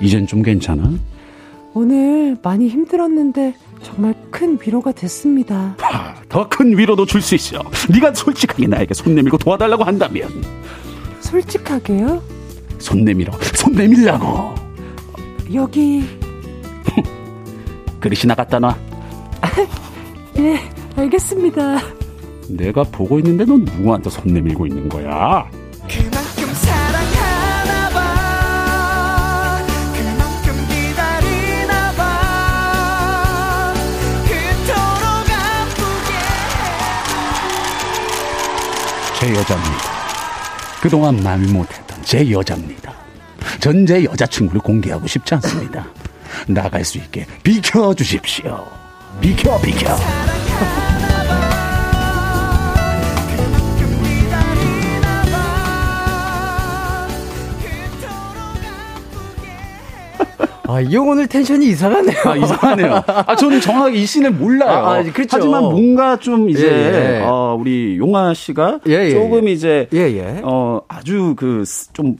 이젠 0.00 0.26
좀 0.26 0.42
괜찮아? 0.42 0.92
오늘 1.74 2.36
많이 2.42 2.68
힘들었는데 2.68 3.54
정말 3.82 4.14
큰 4.30 4.58
위로가 4.60 4.92
됐습니다. 4.92 5.76
더 6.28 6.48
큰 6.48 6.76
위로도 6.76 7.06
줄 7.06 7.20
수 7.22 7.34
있어. 7.34 7.62
네가 7.90 8.14
솔직하게 8.14 8.66
나에게 8.66 8.94
손 8.94 9.14
내밀고 9.14 9.38
도와달라고 9.38 9.84
한다면 9.84 10.28
솔직하게요? 11.20 12.22
손 12.78 13.04
내밀어. 13.04 13.32
손 13.54 13.72
내밀라고. 13.72 14.54
여기 15.54 16.04
그릇이 18.00 18.22
나갔다 18.26 18.58
놔. 18.58 18.76
예 20.38 20.60
알겠습니다. 20.96 21.78
내가 22.48 22.82
보고 22.84 23.18
있는데 23.18 23.44
넌 23.44 23.64
누구한테 23.64 24.08
손 24.10 24.32
내밀고 24.32 24.66
있는 24.66 24.88
거야? 24.88 25.48
그만큼 25.88 26.54
사랑하나 26.54 27.88
봐 27.90 29.62
그만큼 29.94 30.54
기다리나 30.68 31.92
봐 31.92 33.72
그토록 34.24 34.98
아프게 35.30 36.12
제 39.20 39.30
여자입니다. 39.34 39.96
그동안 40.80 41.22
마음이 41.22 41.50
못했던 41.52 41.98
제 42.02 42.30
여자입니다. 42.30 42.92
전 43.60 43.86
제 43.86 44.04
여자친구를 44.04 44.60
공개하고 44.60 45.06
싶지 45.08 45.34
않습니다. 45.34 45.86
나갈 46.46 46.84
수 46.84 46.98
있게 46.98 47.26
비켜 47.42 47.94
주십시오. 47.94 48.64
비켜, 49.20 49.58
비켜. 49.60 49.96
기다리나 54.02 55.22
봐 55.32 55.36
그토록 57.58 58.16
아, 60.68 60.80
이형 60.80 61.08
오늘 61.08 61.26
텐션이 61.26 61.66
이상하네요. 61.68 62.16
아, 62.24 62.36
이상하네요. 62.36 63.02
아, 63.06 63.36
저는 63.36 63.60
정확하게 63.60 63.98
이 63.98 64.06
씬을 64.06 64.32
몰라요. 64.32 64.70
아, 64.70 64.94
아, 64.96 65.02
그렇죠. 65.02 65.36
하지만 65.36 65.62
뭔가 65.62 66.16
좀 66.18 66.50
이제, 66.50 66.66
예, 66.66 67.20
예. 67.20 67.24
어, 67.24 67.56
우리 67.58 67.96
용아 67.98 68.34
씨가 68.34 68.80
예, 68.88 69.06
예, 69.06 69.10
조금 69.10 69.48
이제, 69.48 69.88
예, 69.94 69.98
예. 70.00 70.40
어, 70.42 70.80
아주 70.88 71.34
그, 71.36 71.62
좀, 71.92 72.16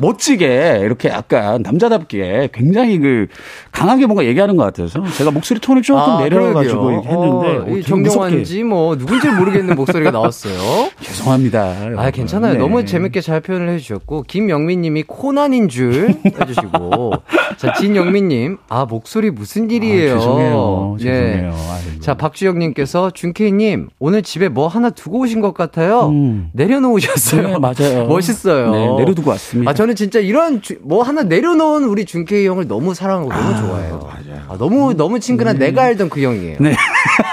멋지게, 0.00 0.80
이렇게 0.82 1.08
약간 1.08 1.62
남자답게 1.62 2.50
굉장히 2.52 2.98
그, 2.98 3.26
강하게 3.70 4.06
뭔가 4.06 4.24
얘기하는 4.24 4.56
것 4.56 4.64
같아서 4.64 5.02
제가 5.16 5.30
목소리 5.30 5.60
톤을 5.60 5.80
조금 5.82 6.18
내려가지고 6.18 6.82
그러게요. 6.82 6.92
이렇게 6.92 7.08
했는데, 7.08 7.72
어, 7.72 7.78
어, 7.78 7.82
정경환인지 7.82 8.64
뭐 8.64 8.96
누군지 8.98 9.28
모르겠는 9.28 9.74
목소리가 9.74 10.10
나왔어요. 10.12 10.90
죄송합니다. 11.00 11.74
아. 11.96 12.10
괜찮아요. 12.10 12.52
네. 12.54 12.58
너무 12.58 12.84
재밌게 12.84 13.22
잘 13.22 13.40
표현을 13.40 13.70
해주셨고, 13.70 14.24
김영민님이 14.24 15.04
코난인 15.04 15.68
줄 15.68 16.14
해주시고, 16.40 17.12
자, 17.56 17.72
진영민님, 17.72 18.58
아, 18.68 18.84
목소리 18.84 19.30
무슨 19.30 19.70
일이에요? 19.70 20.16
아, 20.16 20.18
죄송해요. 20.18 20.96
예. 21.00 21.04
죄송해요. 21.04 21.48
아이고. 21.48 22.00
자, 22.00 22.14
박주영님께서, 22.14 23.10
준케이님, 23.12 23.88
오늘 23.98 24.22
집에 24.22 24.48
뭐 24.48 24.68
하나 24.68 24.90
두고 24.90 25.20
오신 25.20 25.40
것 25.40 25.54
같아요. 25.54 26.08
음. 26.08 26.50
내려놓으셨어요. 26.52 27.48
네, 27.48 27.56
맞아요. 27.58 28.06
멋있어요. 28.06 28.70
네, 28.72 28.96
내려두고 28.98 29.30
왔습니다. 29.30 29.61
아, 29.66 29.74
저는 29.74 29.94
진짜 29.94 30.18
이런, 30.20 30.60
주- 30.62 30.78
뭐 30.82 31.02
하나 31.02 31.22
내려놓은 31.22 31.84
우리 31.84 32.04
준케이 32.04 32.46
형을 32.46 32.66
너무 32.68 32.94
사랑하고 32.94 33.28
너무 33.30 33.56
좋아해요. 33.56 34.08
아, 34.48 34.56
너무, 34.58 34.94
너무 34.94 35.20
친근한 35.20 35.58
내가 35.58 35.82
알던 35.84 36.08
그 36.10 36.22
형이에요. 36.22 36.56
네. 36.60 36.74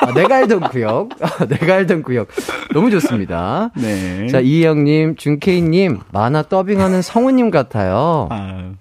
아, 0.01 0.13
내가 0.13 0.37
알던 0.37 0.61
그 0.69 0.81
형. 0.81 1.09
아, 1.21 1.45
내가 1.45 1.75
알던 1.75 2.03
그 2.03 2.15
형. 2.15 2.25
너무 2.73 2.89
좋습니다. 2.91 3.71
네. 3.75 4.27
자, 4.27 4.39
이혜영님, 4.39 5.15
준케이님, 5.15 5.99
만화 6.11 6.43
더빙하는 6.43 7.01
성우님 7.01 7.51
같아요. 7.51 8.27
아, 8.31 8.71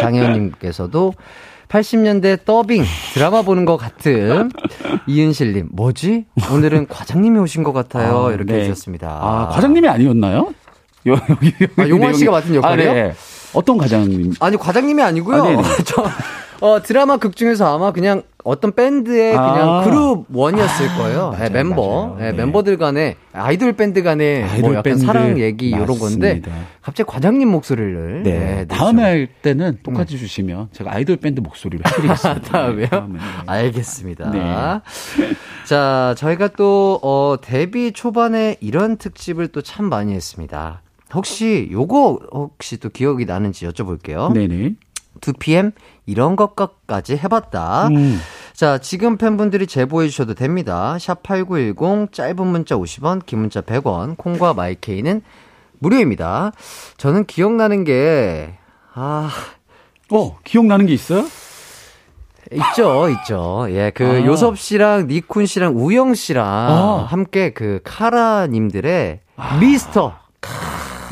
장혜연님께서도 0.00 1.14
80년대 1.68 2.44
더빙 2.44 2.82
드라마 3.14 3.42
보는 3.42 3.64
것 3.64 3.76
같은 3.76 4.50
이은실님, 5.06 5.68
뭐지? 5.72 6.24
오늘은 6.52 6.88
과장님이 6.88 7.38
오신 7.40 7.62
것 7.62 7.72
같아요. 7.72 8.26
아, 8.28 8.32
이렇게 8.32 8.52
네. 8.54 8.60
해주셨습니다. 8.60 9.08
아, 9.08 9.48
과장님이 9.52 9.86
아니었나요? 9.88 10.52
여, 11.08 11.12
여기, 11.30 11.52
여기 11.60 11.72
아, 11.82 11.88
용환 11.88 12.14
씨가 12.14 12.30
맡은 12.32 12.54
역할이요? 12.54 12.90
아, 12.90 12.94
네. 12.94 13.14
어떤 13.54 13.78
과장님? 13.78 14.34
아니 14.40 14.56
과장님이 14.56 15.02
아니고요. 15.02 15.42
아, 15.42 15.46
네네. 15.48 15.62
저 15.84 16.04
어, 16.60 16.82
드라마 16.82 17.18
극 17.18 17.36
중에서 17.36 17.72
아마 17.72 17.92
그냥 17.92 18.22
어떤 18.42 18.72
밴드의 18.72 19.36
아. 19.36 19.52
그냥 19.52 19.84
그룹 19.84 20.26
원이었을 20.34 20.88
거예요. 20.96 21.30
맞아요, 21.30 21.44
네, 21.44 21.50
멤버. 21.50 22.16
네, 22.18 22.32
네. 22.32 22.36
멤버들 22.36 22.78
간의 22.78 23.14
아이돌 23.32 23.74
밴드 23.74 24.02
간의 24.02 24.40
뭐 24.40 24.50
아이돌 24.50 24.70
약간 24.74 24.82
밴드. 24.82 25.06
사랑 25.06 25.38
얘기 25.38 25.68
이런 25.68 25.86
건데. 25.86 26.42
갑자기 26.82 27.08
과장님 27.08 27.48
목소리를 27.48 28.22
네. 28.24 28.30
네, 28.38 28.64
다음에. 28.66 29.02
할 29.02 29.28
때는 29.42 29.78
똑같이 29.84 30.18
주시면 30.18 30.70
제가 30.72 30.92
아이돌 30.94 31.18
밴드 31.18 31.40
목소리로 31.40 31.82
해드리겠습니다. 31.86 32.40
다음에요? 32.50 32.76
네, 32.80 32.88
다음에. 32.88 33.18
알겠습니다. 33.46 34.30
네. 34.32 34.40
자, 35.64 36.14
저희가 36.18 36.48
또, 36.56 36.98
어, 37.02 37.36
데뷔 37.40 37.92
초반에 37.92 38.56
이런 38.60 38.96
특집을 38.96 39.48
또 39.48 39.60
참 39.62 39.84
많이 39.88 40.14
했습니다. 40.14 40.80
혹시 41.14 41.68
요거 41.70 42.20
혹시 42.32 42.78
또 42.78 42.88
기억이 42.88 43.24
나는지 43.24 43.66
여쭤볼게요. 43.66 44.32
네네. 44.32 44.74
2PM 45.20 45.72
이런 46.06 46.36
것까지 46.36 47.16
해봤다. 47.16 47.88
음. 47.88 48.18
자, 48.52 48.78
지금 48.78 49.16
팬분들이 49.16 49.66
제보해 49.66 50.08
주셔도 50.08 50.34
됩니다. 50.34 50.96
샵8910 50.98 52.12
짧은 52.12 52.46
문자 52.46 52.76
50원, 52.76 53.24
긴 53.24 53.40
문자 53.40 53.60
100원, 53.60 54.16
콩과 54.16 54.54
마이케이는 54.54 55.22
무료입니다. 55.78 56.52
저는 56.96 57.26
기억나는 57.26 57.84
게, 57.84 58.54
아, 58.94 59.30
어, 60.10 60.38
기억나는 60.42 60.86
게 60.86 60.92
있어요? 60.92 61.24
있죠, 62.50 63.08
있죠. 63.10 63.66
예, 63.70 63.92
그 63.94 64.04
아. 64.04 64.26
요섭 64.26 64.58
씨랑 64.58 65.06
니쿤 65.06 65.46
씨랑 65.46 65.74
우영 65.76 66.14
씨랑 66.14 66.46
아. 66.46 67.06
함께 67.08 67.52
그 67.52 67.80
카라님들의 67.84 69.20
미스터. 69.60 70.14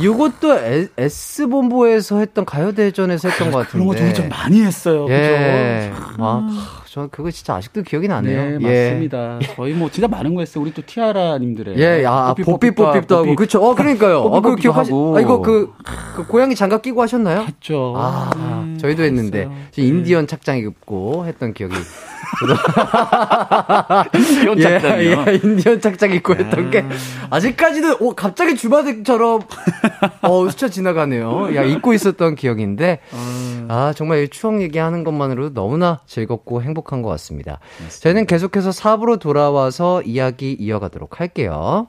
요것도 0.03 0.59
에- 0.59 0.89
S본부에서 0.97 2.19
했던 2.19 2.45
가요대전에서 2.45 3.29
했던 3.29 3.51
것 3.51 3.59
같은데. 3.59 3.73
그런 3.85 3.87
거 3.87 3.97
저희 3.97 4.15
좀 4.15 4.29
많이 4.29 4.63
했어요. 4.63 5.07
예. 5.09 5.91
그죠? 5.95 6.17
아, 6.19 6.49
저 6.87 7.09
그거 7.11 7.31
진짜 7.31 7.55
아직도 7.55 7.83
기억이 7.83 8.07
나네요. 8.09 8.59
네, 8.59 8.67
예. 8.69 8.85
맞습니다. 8.91 9.39
저희 9.55 9.73
뭐 9.73 9.91
진짜 9.91 10.07
많은 10.09 10.35
거 10.35 10.41
했어요. 10.41 10.63
우리 10.63 10.73
또 10.75 10.83
티아라님들의. 10.85 11.79
예, 11.79 12.05
아, 12.07 12.35
뽀삐뽀삐도 12.35 13.17
하고, 13.17 13.35
그쵸. 13.37 13.63
어, 13.65 13.75
그러니까요. 13.75 14.19
어, 14.21 14.23
그 14.31 14.31
뽀삐뽀삐도 14.43 14.61
기억하시, 14.63 14.91
하고. 14.91 15.17
아, 15.17 15.21
이거 15.21 15.41
그, 15.41 15.73
그 16.15 16.27
고양이 16.27 16.55
장갑 16.55 16.83
끼고 16.83 17.01
하셨나요? 17.03 17.41
했죠. 17.43 17.95
아, 17.97 18.31
네, 18.67 18.77
저희도 18.79 19.03
했는데. 19.03 19.49
저 19.71 19.83
인디언 19.83 20.27
착장 20.27 20.59
입고 20.59 21.25
했던 21.27 21.55
기억이. 21.55 21.75
인디언 24.15 24.61
착장이요? 24.61 25.25
예, 25.27 25.33
예, 25.33 25.41
인디언 25.43 25.81
착장 25.81 26.13
입고 26.13 26.35
했던 26.35 26.71
게, 26.71 26.85
아직까지도, 27.31 27.97
오, 28.01 28.15
갑자기 28.15 28.57
주마등처럼, 28.57 29.43
어, 30.23 30.49
스쳐 30.51 30.69
지나가네요. 30.69 31.55
야, 31.55 31.63
입고 31.63 31.93
있었던 31.95 32.35
기억인데, 32.35 33.01
아, 33.69 33.93
정말 33.97 34.23
이 34.25 34.29
추억 34.29 34.61
얘기하는 34.61 35.05
것만으로도 35.05 35.55
너무나 35.55 36.01
즐겁고 36.07 36.63
행복한 36.63 37.03
것 37.03 37.09
같습니다. 37.11 37.59
저희는 38.01 38.27
계속해서 38.27 38.71
4부로 38.71 39.19
돌아와서 39.19 40.03
이야기 40.03 40.53
이어가도록 40.59 41.21
할게요. 41.21 41.89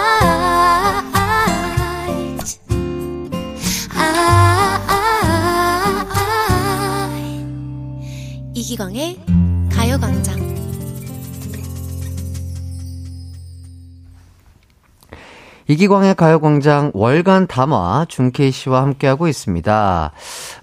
이기광의 8.71 9.19
가요광장 9.69 10.39
이기광의 15.67 16.15
가요광장 16.15 16.91
월간 16.93 17.47
담화 17.47 18.05
준케이 18.07 18.51
씨와 18.51 18.81
함께하고 18.83 19.27
있습니다. 19.27 20.11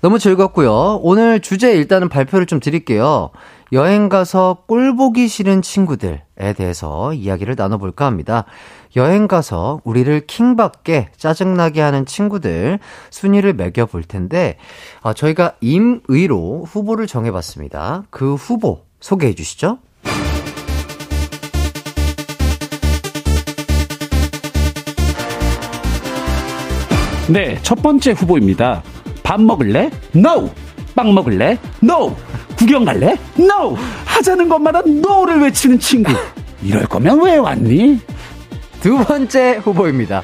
너무 0.00 0.18
즐겁고요. 0.18 1.00
오늘 1.02 1.40
주제 1.40 1.72
일단은 1.72 2.08
발표를 2.08 2.46
좀 2.46 2.60
드릴게요. 2.60 3.28
여행 3.72 4.08
가서 4.08 4.64
꼴 4.66 4.96
보기 4.96 5.28
싫은 5.28 5.60
친구들에 5.60 6.54
대해서 6.56 7.12
이야기를 7.12 7.56
나눠볼까 7.58 8.06
합니다. 8.06 8.46
여행 8.98 9.28
가서 9.28 9.80
우리를 9.84 10.26
킹받게 10.26 11.10
짜증나게 11.16 11.80
하는 11.80 12.04
친구들 12.04 12.80
순위를 13.10 13.54
매겨볼 13.54 14.02
텐데, 14.02 14.56
아, 15.02 15.14
저희가 15.14 15.54
임의로 15.60 16.64
후보를 16.64 17.06
정해봤습니다. 17.06 18.02
그 18.10 18.34
후보 18.34 18.84
소개해 19.00 19.34
주시죠. 19.34 19.78
네, 27.28 27.58
첫 27.62 27.80
번째 27.82 28.12
후보입니다. 28.12 28.82
밥 29.22 29.40
먹을래? 29.40 29.90
No! 30.16 30.50
빵 30.96 31.14
먹을래? 31.14 31.58
No! 31.84 32.16
구경 32.56 32.84
갈래? 32.84 33.14
No! 33.38 33.76
하자는 34.06 34.48
것마다 34.48 34.80
NO를 34.84 35.40
외치는 35.42 35.78
친구. 35.78 36.12
이럴 36.64 36.86
거면 36.86 37.22
왜 37.22 37.36
왔니? 37.36 38.00
두 38.80 38.96
번째 39.04 39.60
후보입니다. 39.62 40.22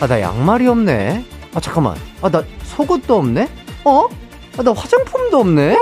아, 0.00 0.06
나 0.06 0.20
양말이 0.20 0.66
없네. 0.66 1.24
아, 1.54 1.60
잠깐만. 1.60 1.96
아, 2.22 2.30
나 2.30 2.42
속옷도 2.64 3.16
없네? 3.16 3.48
어? 3.84 4.08
아, 4.58 4.62
나 4.62 4.72
화장품도 4.72 5.38
없네? 5.40 5.76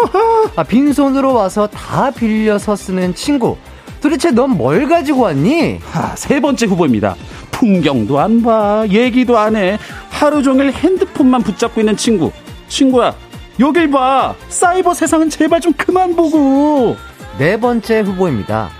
아, 0.56 0.62
빈손으로 0.62 1.34
와서 1.34 1.66
다 1.68 2.10
빌려서 2.10 2.76
쓰는 2.76 3.14
친구. 3.14 3.56
도대체 4.00 4.30
넌 4.30 4.50
뭘 4.50 4.88
가지고 4.88 5.22
왔니? 5.22 5.80
아, 5.92 6.14
세 6.16 6.40
번째 6.40 6.66
후보입니다. 6.66 7.16
풍경도 7.50 8.18
안 8.18 8.42
봐, 8.42 8.84
얘기도 8.88 9.38
안 9.38 9.56
해. 9.56 9.78
하루 10.08 10.42
종일 10.42 10.72
핸드폰만 10.72 11.42
붙잡고 11.42 11.80
있는 11.80 11.96
친구. 11.96 12.32
친구야, 12.68 13.14
여길 13.58 13.90
봐. 13.90 14.34
사이버 14.48 14.94
세상은 14.94 15.28
제발 15.28 15.60
좀 15.60 15.72
그만 15.74 16.16
보고. 16.16 16.96
네 17.38 17.58
번째 17.58 18.00
후보입니다. 18.00 18.70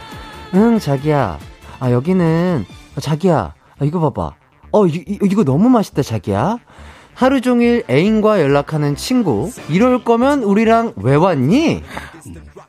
응, 0.55 0.79
자기야. 0.79 1.39
아, 1.81 1.91
여기는, 1.91 2.65
아, 2.69 2.80
자기야. 3.01 3.55
아, 3.79 3.85
이거 3.85 4.01
봐봐. 4.01 4.35
어, 4.73 4.87
이, 4.87 5.05
이- 5.07 5.19
이거 5.23 5.45
너무 5.45 5.69
맛있다, 5.69 6.03
자기야. 6.03 6.59
하루 7.15 7.41
종일 7.41 7.85
애인과 7.91 8.41
연락하는 8.41 8.97
친구. 8.97 9.51
이럴 9.69 10.05
거면 10.05 10.43
우리랑 10.43 10.95
왜 10.97 11.15
왔니? 11.17 11.83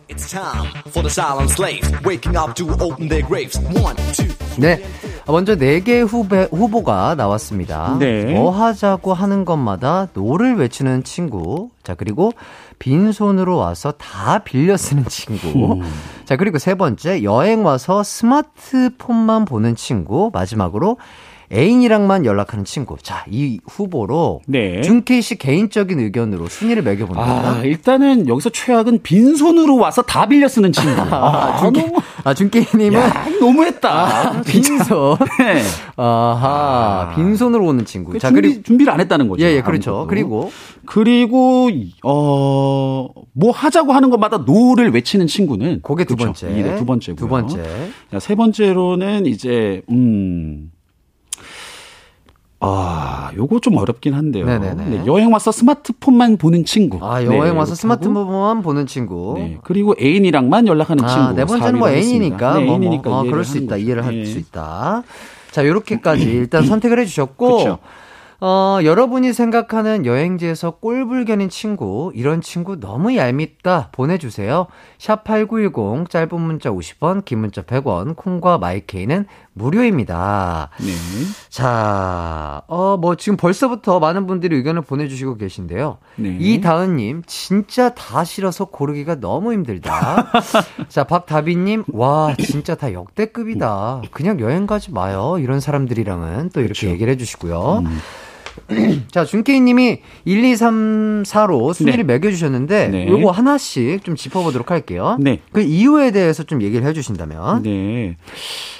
It's 0.09 0.29
time 0.29 0.67
for 0.87 1.07
the 1.07 1.09
silent 1.09 1.53
slaves 1.53 1.89
waking 2.05 2.37
up 2.37 2.53
to 2.55 2.67
open 2.81 3.07
their 3.07 3.25
graves. 3.25 3.57
One, 3.81 3.95
two. 4.11 4.27
네. 4.59 4.83
먼저 5.25 5.55
네개 5.55 6.01
후배, 6.01 6.49
후보가 6.51 7.15
나왔습니다. 7.15 7.95
네. 7.99 8.33
뭐 8.33 8.51
하자고 8.51 9.13
하는 9.13 9.45
것마다 9.45 10.07
no를 10.13 10.55
외치는 10.57 11.05
친구. 11.05 11.69
자, 11.83 11.95
그리고 11.95 12.33
빈손으로 12.81 13.57
와서 13.57 13.91
다 13.91 14.39
빌려 14.39 14.75
쓰는 14.75 15.05
친구. 15.05 15.81
자, 16.25 16.35
그리고 16.35 16.57
세 16.57 16.73
번째, 16.73 17.21
여행 17.21 17.63
와서 17.63 18.01
스마트폰만 18.01 19.45
보는 19.45 19.75
친구. 19.75 20.31
마지막으로 20.33 20.97
애인이랑만 21.51 22.25
연락하는 22.25 22.63
친구. 22.65 22.97
자, 23.01 23.25
이 23.29 23.59
후보로 23.67 24.41
네. 24.47 24.81
준케이 24.81 25.21
씨 25.21 25.37
개인적인 25.37 25.99
의견으로 25.99 26.47
순위를 26.47 26.83
매겨봅니다. 26.83 27.21
아, 27.21 27.61
일단은 27.63 28.27
여기서 28.27 28.49
최악은 28.49 29.01
빈손으로 29.03 29.77
와서 29.77 30.01
다 30.01 30.27
빌려 30.27 30.47
쓰는 30.47 30.71
친구. 30.71 30.89
아, 31.01 31.57
준케, 31.59 31.81
너무, 31.81 31.99
아, 32.23 32.33
준케이님은 32.33 32.93
야, 32.99 33.25
너무했다. 33.39 34.41
빈손. 34.43 35.17
네. 35.39 35.61
아하, 35.97 37.13
빈손으로 37.15 37.65
오는 37.65 37.85
친구. 37.85 38.17
자, 38.17 38.29
준비, 38.29 38.41
그리고 38.41 38.63
준비를 38.63 38.93
안 38.93 38.99
했다는 39.01 39.27
거죠. 39.27 39.43
예, 39.43 39.55
예, 39.55 39.61
그렇죠. 39.61 39.91
아무것도. 39.91 40.07
그리고 40.07 40.51
그리고 40.85 41.69
어, 42.03 43.07
뭐 43.33 43.51
하자고 43.51 43.91
하는 43.91 44.09
것마다 44.09 44.37
no를 44.37 44.91
외치는 44.91 45.27
친구는 45.27 45.81
그게 45.83 46.05
두 46.05 46.15
그렇죠. 46.15 46.47
번째. 46.47 46.61
네, 46.61 46.75
두 46.77 46.85
번째고요. 46.85 47.15
두 47.15 47.27
번째. 47.27 47.63
자, 48.11 48.19
세 48.19 48.35
번째로는 48.35 49.25
이제 49.25 49.81
음. 49.89 50.71
아, 52.63 53.31
요거 53.35 53.59
좀 53.59 53.75
어렵긴 53.77 54.13
한데요. 54.13 54.45
네네네. 54.45 54.85
네, 54.85 55.03
여행 55.07 55.33
와서 55.33 55.51
스마트폰만 55.51 56.37
보는 56.37 56.63
친구. 56.63 56.99
아, 57.01 57.19
네, 57.19 57.25
여행 57.25 57.57
와서 57.57 57.71
이렇게 57.71 57.71
하고, 57.71 57.75
스마트폰만 57.75 58.61
보는 58.61 58.85
친구. 58.85 59.33
네, 59.35 59.57
그리고 59.63 59.95
애인이랑만 59.99 60.67
연락하는 60.67 61.07
친구. 61.07 61.23
아, 61.23 61.33
네 61.33 61.43
번째는 61.45 61.79
뭐 61.79 61.89
애인이니까. 61.89 62.59
네, 62.59 62.65
뭐, 62.65 62.73
애인이니까 62.73 63.09
뭐, 63.09 63.17
어, 63.19 63.21
이해를 63.23 63.31
그럴 63.31 63.45
수 63.45 63.57
있다. 63.57 63.75
거죠. 63.75 63.83
이해를 63.83 64.05
할 64.05 64.15
예. 64.15 64.25
수 64.25 64.37
있다. 64.37 65.03
자, 65.49 65.65
요렇게까지 65.65 66.21
일단 66.29 66.63
선택을 66.65 66.99
해 66.99 67.05
주셨고. 67.05 67.57
그쵸. 67.57 67.79
어, 68.43 68.79
여러분이 68.83 69.33
생각하는 69.33 70.03
여행지에서 70.07 70.71
꼴불견인 70.71 71.49
친구, 71.49 72.11
이런 72.15 72.41
친구 72.41 72.79
너무 72.79 73.15
얄밉다 73.15 73.89
보내주세요. 73.91 74.65
샵8910, 74.97 76.09
짧은 76.09 76.41
문자 76.41 76.71
50원, 76.71 77.23
긴 77.23 77.37
문자 77.37 77.61
100원, 77.61 78.15
콩과 78.15 78.57
마이케이는 78.57 79.27
무료입니다. 79.53 80.69
네. 80.79 80.91
자, 81.49 82.63
어, 82.67 82.97
뭐 82.97 83.15
지금 83.15 83.37
벌써부터 83.37 83.99
많은 83.99 84.25
분들이 84.25 84.55
의견을 84.55 84.81
보내주시고 84.81 85.35
계신데요. 85.37 85.97
네. 86.15 86.37
이다은님, 86.39 87.23
진짜 87.27 87.93
다 87.93 88.23
싫어서 88.23 88.65
고르기가 88.65 89.19
너무 89.19 89.51
힘들다. 89.53 90.31
자, 90.87 91.03
박다비님, 91.03 91.83
와, 91.91 92.33
진짜 92.39 92.75
다 92.75 92.93
역대급이다. 92.93 94.03
그냥 94.11 94.39
여행 94.39 94.67
가지 94.67 94.91
마요. 94.91 95.37
이런 95.39 95.59
사람들이랑은 95.59 96.51
또 96.53 96.61
이렇게 96.61 96.87
얘기를 96.89 97.11
해주시고요. 97.13 97.83
자, 99.11 99.25
준케이님이 99.25 99.99
1, 100.25 100.43
2, 100.43 100.55
3, 100.55 101.23
4로 101.23 101.73
순위를 101.73 102.05
네. 102.05 102.13
매겨주셨는데, 102.13 102.87
네. 102.89 103.07
요거 103.07 103.31
하나씩 103.31 104.03
좀 104.03 104.15
짚어보도록 104.15 104.71
할게요. 104.71 105.17
네. 105.19 105.39
그 105.51 105.61
이유에 105.61 106.11
대해서 106.11 106.43
좀 106.43 106.61
얘기를 106.61 106.85
해주신다면. 106.87 107.63
네. 107.63 108.17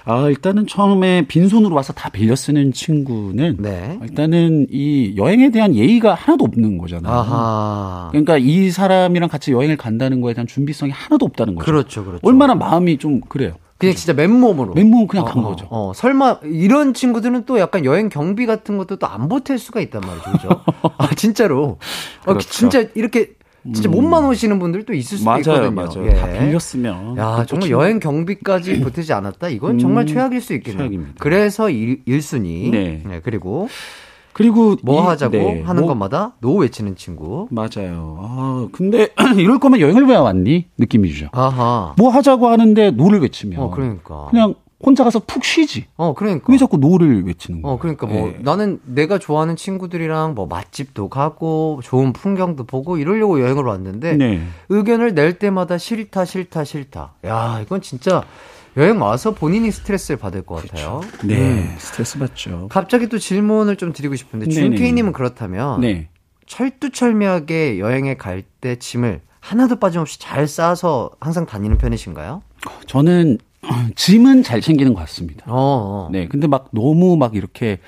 아, 0.05 0.27
일단은 0.27 0.67
처음에 0.67 1.25
빈손으로 1.27 1.75
와서 1.75 1.93
다 1.93 2.09
빌려 2.09 2.35
쓰는 2.35 2.73
친구는 2.73 3.57
네. 3.59 3.99
일단은 4.01 4.67
이 4.71 5.15
여행에 5.17 5.51
대한 5.51 5.75
예의가 5.75 6.13
하나도 6.13 6.43
없는 6.45 6.77
거잖아요. 6.77 7.13
아하. 7.13 8.07
그러니까 8.11 8.37
이 8.37 8.71
사람이랑 8.71 9.29
같이 9.29 9.51
여행을 9.51 9.77
간다는 9.77 10.21
거에 10.21 10.33
대한 10.33 10.47
준비성이 10.47 10.91
하나도 10.91 11.25
없다는 11.25 11.55
거죠. 11.55 11.65
그렇죠, 11.65 12.05
그렇죠. 12.05 12.19
얼마나 12.27 12.55
마음이 12.55 12.97
좀 12.97 13.21
그래요. 13.21 13.53
그냥 13.81 13.95
진짜 13.95 14.13
맨몸으로. 14.13 14.73
맨몸 14.73 15.07
그냥 15.07 15.25
어, 15.25 15.29
간 15.29 15.43
어, 15.43 15.47
거죠. 15.49 15.67
어, 15.69 15.91
설마 15.93 16.39
이런 16.43 16.93
친구들은 16.93 17.45
또 17.45 17.59
약간 17.59 17.83
여행 17.85 18.07
경비 18.09 18.45
같은 18.45 18.77
것도 18.77 18.95
또 18.97 19.07
안 19.07 19.27
보탤 19.27 19.57
수가 19.57 19.81
있단 19.81 20.01
말이죠. 20.01 20.31
그죠? 20.31 20.61
아, 20.97 21.09
진짜로. 21.15 21.77
어, 22.25 22.33
그렇죠. 22.33 22.49
진짜 22.49 22.85
이렇게 22.95 23.31
진짜 23.73 23.89
몸만 23.89 24.25
오시는 24.25 24.57
분들도 24.57 24.91
있을 24.93 25.19
수도 25.19 25.29
맞아요, 25.29 25.39
있거든요. 25.41 25.71
맞아요. 25.71 26.07
예. 26.07 26.13
다 26.15 26.25
빌렸으면. 26.27 27.15
야, 27.17 27.45
정말 27.47 27.69
참- 27.69 27.69
여행 27.69 27.99
경비까지 27.99 28.79
보태지 28.79 29.13
않았다? 29.13 29.49
이건 29.49 29.77
정말 29.77 30.05
음, 30.05 30.07
최악일 30.07 30.41
수 30.41 30.53
있겠네요. 30.55 30.79
최악입니다. 30.79 31.13
그래서 31.19 31.69
1, 31.69 32.01
일순위 32.05 32.71
네. 32.71 33.03
그리고 33.23 33.67
그리고 34.33 34.75
뭐 34.83 35.01
이- 35.03 35.05
하자고 35.07 35.31
네, 35.37 35.61
하는 35.61 35.81
뭐- 35.83 35.89
것마다 35.89 36.33
노 36.39 36.55
외치는 36.55 36.95
친구. 36.95 37.47
맞아요. 37.51 38.17
아, 38.21 38.67
근데 38.71 39.09
이럴 39.37 39.59
거면 39.59 39.79
여행을 39.79 40.05
왜 40.07 40.15
왔니? 40.15 40.67
느낌이죠. 40.77 41.29
아하. 41.31 41.93
뭐 41.97 42.09
하자고 42.09 42.47
하는데 42.47 42.91
no를 42.91 43.21
외치면 43.21 43.59
어, 43.61 43.69
그러니까. 43.71 44.27
그냥 44.29 44.55
혼자 44.83 45.03
가서 45.03 45.19
푹 45.19 45.43
쉬지. 45.43 45.85
어, 45.95 46.15
그러니까. 46.15 46.51
왜 46.51 46.57
자꾸 46.57 46.77
no를 46.77 47.23
외치는 47.27 47.61
거야? 47.61 47.73
어, 47.73 47.77
그러니까 47.77 48.07
뭐 48.07 48.29
예. 48.29 48.37
나는 48.41 48.79
내가 48.83 49.19
좋아하는 49.19 49.55
친구들이랑 49.55 50.33
뭐 50.33 50.47
맛집도 50.47 51.07
가고 51.07 51.81
좋은 51.83 52.13
풍경도 52.13 52.63
보고 52.63 52.97
이러려고 52.97 53.39
여행을 53.41 53.63
왔는데 53.63 54.13
네. 54.17 54.41
의견을 54.69 55.13
낼 55.13 55.37
때마다 55.37 55.77
싫다 55.77 56.25
싫다 56.25 56.63
싫다. 56.63 57.13
야, 57.25 57.59
이건 57.61 57.81
진짜 57.81 58.23
여행 58.77 59.01
와서 59.01 59.31
본인이 59.31 59.69
스트레스를 59.71 60.17
받을 60.17 60.43
것 60.43 60.55
같아요. 60.65 61.01
네, 61.23 61.35
음. 61.37 61.75
스트레스 61.77 62.17
받죠. 62.19 62.67
갑자기 62.69 63.07
또 63.07 63.17
질문을 63.19 63.75
좀 63.75 63.91
드리고 63.93 64.15
싶은데 64.15 64.47
네네. 64.47 64.55
준케이님은 64.77 65.11
그렇다면 65.13 65.81
네. 65.81 66.07
철두철미하게 66.47 67.79
여행에 67.79 68.15
갈 68.15 68.43
때 68.61 68.75
짐을 68.77 69.21
하나도 69.39 69.77
빠짐없이 69.79 70.19
잘 70.19 70.47
싸서 70.47 71.09
항상 71.19 71.47
다니는 71.47 71.79
편이신가요? 71.79 72.43
저는 72.85 73.39
짐은 73.95 74.43
잘 74.43 74.61
챙기는 74.61 74.93
것 74.93 74.99
같습니다. 75.01 75.45
어, 75.47 76.05
어. 76.07 76.09
네, 76.11 76.27
근데 76.27 76.45
막 76.47 76.69
너무 76.71 77.17
막 77.17 77.35
이렇게 77.35 77.79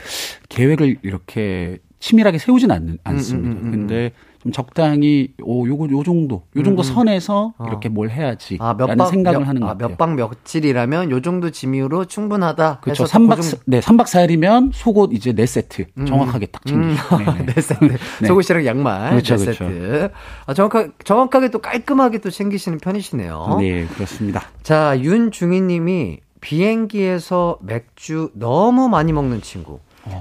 계획을 0.50 0.98
이렇게 1.04 1.78
치밀하게 2.00 2.40
세우진 2.40 2.72
않는, 2.72 2.98
않습니다. 3.04 3.50
음, 3.50 3.58
음, 3.58 3.66
음, 3.68 3.72
근데 3.72 4.12
좀 4.44 4.52
적당히 4.52 5.30
오 5.42 5.66
요거 5.68 5.88
요 5.92 6.04
정도 6.04 6.44
요 6.58 6.64
정도 6.64 6.84
선에서 6.84 7.54
이렇게 7.66 7.88
뭘 7.88 8.10
해야지 8.10 8.56
음, 8.56 8.62
아, 8.62 8.74
몇 8.76 8.88
라는 8.88 8.98
박, 8.98 9.10
생각을 9.10 9.40
몇, 9.40 9.48
하는 9.48 9.62
것 9.62 9.68
아, 9.68 9.74
같아요. 9.74 9.90
몇박 9.90 10.16
며칠이라면 10.16 11.12
요 11.12 11.22
정도 11.22 11.50
짐으로 11.50 12.06
충분하다. 12.06 12.80
그렇죠. 12.82 13.04
해서 13.04 13.18
또 13.18 13.24
3박 13.26 13.36
그 13.38 13.42
정도- 13.42 13.64
네, 13.66 13.80
3박 13.80 14.04
4일이면 14.06 14.72
속옷 14.74 15.14
이제 15.14 15.32
네 15.32 15.46
세트 15.46 15.86
정확하게 16.06 16.48
딱 16.48 16.62
음, 16.68 16.94
챙기고. 16.98 17.18
네, 17.18 17.26
네. 17.46 17.46
네 17.56 17.62
세트. 17.62 17.86
네. 18.22 18.28
속옷이랑 18.28 18.66
양말 18.66 19.12
그렇죠, 19.12 19.38
네 19.38 19.46
그렇죠. 19.46 19.66
세트. 19.70 20.12
아, 20.46 20.54
정확하게, 20.54 20.92
정확하게 21.06 21.50
또 21.52 21.60
깔끔하게 21.60 22.18
또 22.20 22.30
챙기시는 22.30 22.80
편이시네요. 22.80 23.58
네, 23.62 23.86
그렇습니다. 23.86 24.44
자, 24.62 25.00
윤중희 25.00 25.62
님이 25.62 26.20
비행기에서 26.42 27.60
맥주 27.62 28.30
너무 28.34 28.90
많이 28.90 29.14
먹는 29.14 29.42
친구. 29.42 29.80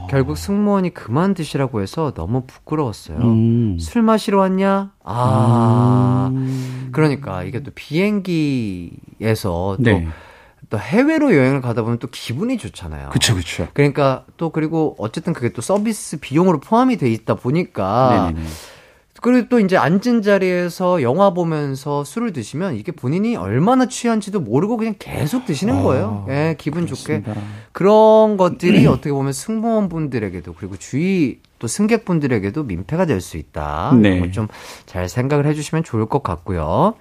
결국 0.08 0.36
승무원이 0.36 0.94
그만 0.94 1.34
드시라고 1.34 1.82
해서 1.82 2.12
너무 2.14 2.44
부끄러웠어요. 2.46 3.18
음. 3.18 3.78
술 3.80 4.02
마시러 4.02 4.38
왔냐? 4.38 4.92
아. 5.02 6.30
그러니까 6.92 7.42
이게 7.42 7.62
또 7.62 7.72
비행기에서 7.74 9.76
또, 9.78 9.82
네. 9.82 10.06
또 10.70 10.78
해외로 10.78 11.34
여행을 11.34 11.60
가다 11.60 11.82
보면 11.82 11.98
또 11.98 12.06
기분이 12.08 12.58
좋잖아요. 12.58 13.08
그렇죠, 13.08 13.34
그렇죠. 13.34 13.68
그러니까 13.72 14.24
또 14.36 14.50
그리고 14.50 14.94
어쨌든 14.98 15.32
그게 15.32 15.48
또 15.48 15.62
서비스 15.62 16.20
비용으로 16.20 16.60
포함이 16.60 16.96
돼 16.96 17.10
있다 17.10 17.34
보니까 17.34 18.30
네네네. 18.32 18.46
그리고 19.22 19.48
또 19.48 19.60
이제 19.60 19.76
앉은 19.76 20.22
자리에서 20.22 21.00
영화 21.02 21.30
보면서 21.32 22.02
술을 22.04 22.32
드시면 22.32 22.74
이게 22.76 22.92
본인이 22.92 23.36
얼마나 23.36 23.86
취한지도 23.86 24.40
모르고 24.40 24.76
그냥 24.76 24.96
계속 24.98 25.46
드시는 25.46 25.76
아, 25.76 25.82
거예요. 25.82 26.26
예, 26.28 26.56
기분 26.58 26.86
좋게. 26.86 27.22
그렇습니다. 27.22 27.40
그런 27.72 28.36
것들이 28.36 28.84
어떻게 28.88 29.12
보면 29.12 29.32
승무원분들에게도 29.32 30.54
그리고 30.54 30.76
주위 30.76 31.38
또 31.60 31.68
승객분들에게도 31.68 32.64
민폐가 32.64 33.06
될 33.06 33.20
수 33.20 33.36
있다. 33.36 33.92
네. 33.96 34.20
네. 34.20 34.30
좀잘 34.32 35.08
생각을 35.08 35.46
해주시면 35.46 35.84
좋을 35.84 36.06
것 36.06 36.22
같고요. 36.22 36.94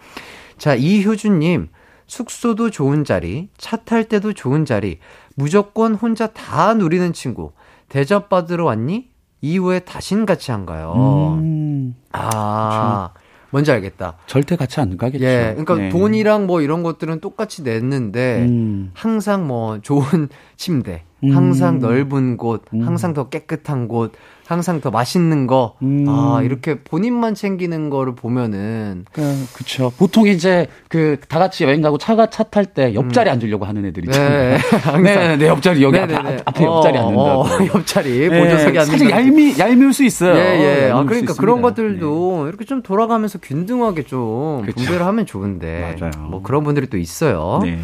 자, 0.58 0.76
이효준님. 0.76 1.70
숙소도 2.08 2.72
좋은 2.72 3.06
자리, 3.06 3.48
차 3.58 3.78
탈 3.78 4.04
때도 4.04 4.34
좋은 4.34 4.66
자리, 4.66 5.00
무조건 5.36 5.96
혼자 5.96 6.28
다 6.28 6.74
누리는 6.74 7.14
친구. 7.14 7.54
대접받으러 7.88 8.66
왔니? 8.66 9.08
이후에 9.42 9.80
다신 9.80 10.26
같이 10.26 10.52
안 10.52 10.66
가요. 10.66 10.94
음, 11.42 11.96
아, 12.12 13.10
뭔지 13.50 13.72
알겠다. 13.72 14.18
절대 14.28 14.56
같이 14.56 14.80
안 14.80 14.98
가겠죠. 14.98 15.26
예, 15.26 15.50
그러니까 15.58 15.76
네. 15.76 15.90
돈이랑 15.90 16.48
뭐 16.48 16.62
이런 16.62 16.84
것들은 16.84 17.20
똑같이 17.20 17.64
냈는데 17.64 18.46
음. 18.48 18.92
항상 18.94 19.48
뭐 19.48 19.80
좋은 19.82 20.30
침대, 20.58 21.04
음. 21.04 21.11
항상 21.30 21.80
넓은 21.80 22.38
곳, 22.38 22.64
음. 22.74 22.82
항상 22.82 23.14
더 23.14 23.30
깨끗한 23.30 23.88
곳, 23.88 24.12
항상 24.48 24.82
더 24.82 24.90
맛있는 24.92 25.48
거, 25.48 25.76
음. 25.82 26.06
아 26.10 26.42
이렇게 26.44 26.80
본인만 26.84 27.36
챙기는 27.36 27.90
거를 27.90 28.16
보면은 28.16 29.06
그러니까 29.14 29.46
그쵸. 29.54 29.92
보통 29.98 30.28
이제 30.28 30.68
그 30.90 31.18
다 31.30 31.40
같이 31.40 31.64
여행 31.64 31.82
가고 31.82 31.98
차가 31.98 32.30
차 32.30 32.44
탈 32.44 32.66
때 32.66 32.94
옆자리 32.96 33.30
앉으려고 33.30 33.66
하는 33.66 33.86
애들 33.86 34.04
있잖아요. 34.06 34.58
네. 34.58 34.58
네, 35.04 35.38
네, 35.38 35.48
옆자리 35.48 35.82
여기 35.84 35.98
앞에, 36.00 36.14
네네네. 36.14 36.38
앞에 36.46 36.64
옆자리 36.66 36.98
어, 36.98 37.02
앉는다고. 37.02 37.42
어, 37.42 37.48
옆자리 37.80 38.30
네, 38.30 38.40
보조석에 38.40 38.80
앉는다. 38.80 38.86
사실 38.86 39.10
얄미 39.10 39.58
얄미울 39.60 39.94
수 39.94 40.04
있어요. 40.04 40.36
예, 40.36 40.88
예. 40.88 40.92
아, 40.92 41.04
그러니까 41.04 41.34
그런. 41.36 41.62
것들도 41.62 42.48
이렇게 42.48 42.66
좀 42.66 42.82
돌아가면서 42.82 43.38
균등하게 43.40 44.04
좀 44.04 44.64
그쵸. 44.66 44.74
분배를 44.76 45.06
하면 45.06 45.26
좋은데. 45.28 45.96
맞아요. 46.00 46.12
뭐 46.30 46.42
그런 46.42 46.64
분들이 46.64 46.88
또 46.88 46.98
있어요. 46.98 47.60
네. 47.64 47.78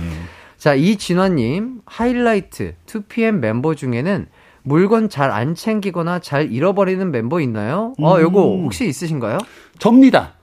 네. 0.58 0.64
자, 0.64 0.74
이진화님, 0.74 1.82
하이라이트 1.86 2.74
2PM 2.88 3.36
멤버 3.40 3.76
중에는 3.76 4.28
물건 4.64 5.08
잘 5.10 5.32
안 5.32 5.56
챙기거나 5.56 6.20
잘 6.20 6.52
잃어버리는 6.52 7.10
멤버 7.12 7.40
있나요? 7.40 7.94
어, 8.02 8.16
음. 8.18 8.22
요거 8.22 8.42
혹시 8.64 8.86
있으신가요? 8.88 9.38
접니다. 9.80 10.34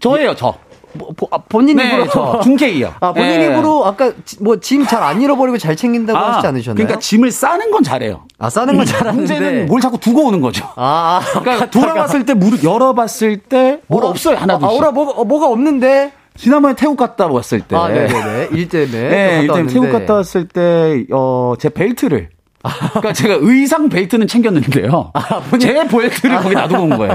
저예요, 0.00 0.34
저. 0.34 0.54
뭐, 0.92 1.10
보- 1.16 1.28
아, 1.30 1.38
본인 1.38 1.76
네, 1.76 1.86
입으로. 1.86 2.08
저. 2.08 2.40
중케이요. 2.42 2.94
아, 2.98 3.12
본인 3.12 3.38
네. 3.38 3.44
입으로 3.46 3.84
아까 3.86 4.12
지- 4.24 4.42
뭐짐 4.42 4.84
잘 4.86 5.02
안 5.04 5.20
잃어버리고 5.20 5.56
잘 5.58 5.76
챙긴다고 5.76 6.18
하시지 6.18 6.46
않으셨나요? 6.48 6.74
그러니까 6.74 6.98
짐을 6.98 7.30
싸는 7.30 7.70
건 7.70 7.84
잘해요. 7.84 8.24
아, 8.38 8.50
싸는 8.50 8.76
건 8.76 8.86
잘하는데. 8.86 9.16
문제는 9.16 9.66
뭘 9.66 9.80
자꾸 9.80 9.98
두고 10.00 10.24
오는 10.26 10.40
거죠. 10.40 10.66
아, 10.74 11.20
그러니까 11.38 11.70
돌아왔을 11.70 12.24
때물 12.26 12.64
열어봤을 12.64 13.36
때 13.36 13.82
뭘 13.86 14.04
없어요 14.04 14.36
하나도. 14.38 14.66
아, 14.66 14.70
오라, 14.70 14.90
뭐가, 14.90 15.12
어, 15.12 15.24
뭐가 15.24 15.46
없는데? 15.46 16.12
지난번에 16.36 16.74
태국 16.74 16.96
갔다 16.96 17.26
왔을 17.26 17.60
때. 17.60 17.76
아, 17.76 17.88
네네네. 17.88 18.48
일 18.52 18.68
때문에. 18.68 19.08
네, 19.08 19.40
일단 19.42 19.66
태국. 19.66 19.90
갔다 19.92 20.14
왔을 20.14 20.48
때, 20.48 21.04
어, 21.12 21.54
제 21.58 21.68
벨트를. 21.68 22.30
그러니까 22.62 23.12
제가 23.12 23.38
의상 23.40 23.88
벨트는 23.88 24.26
챙겼는데요. 24.26 25.12
제 25.60 25.72
벨트를 25.88 26.36
거기 26.38 26.54
놔두고 26.54 26.82
온 26.82 26.90
거예요. 26.90 27.14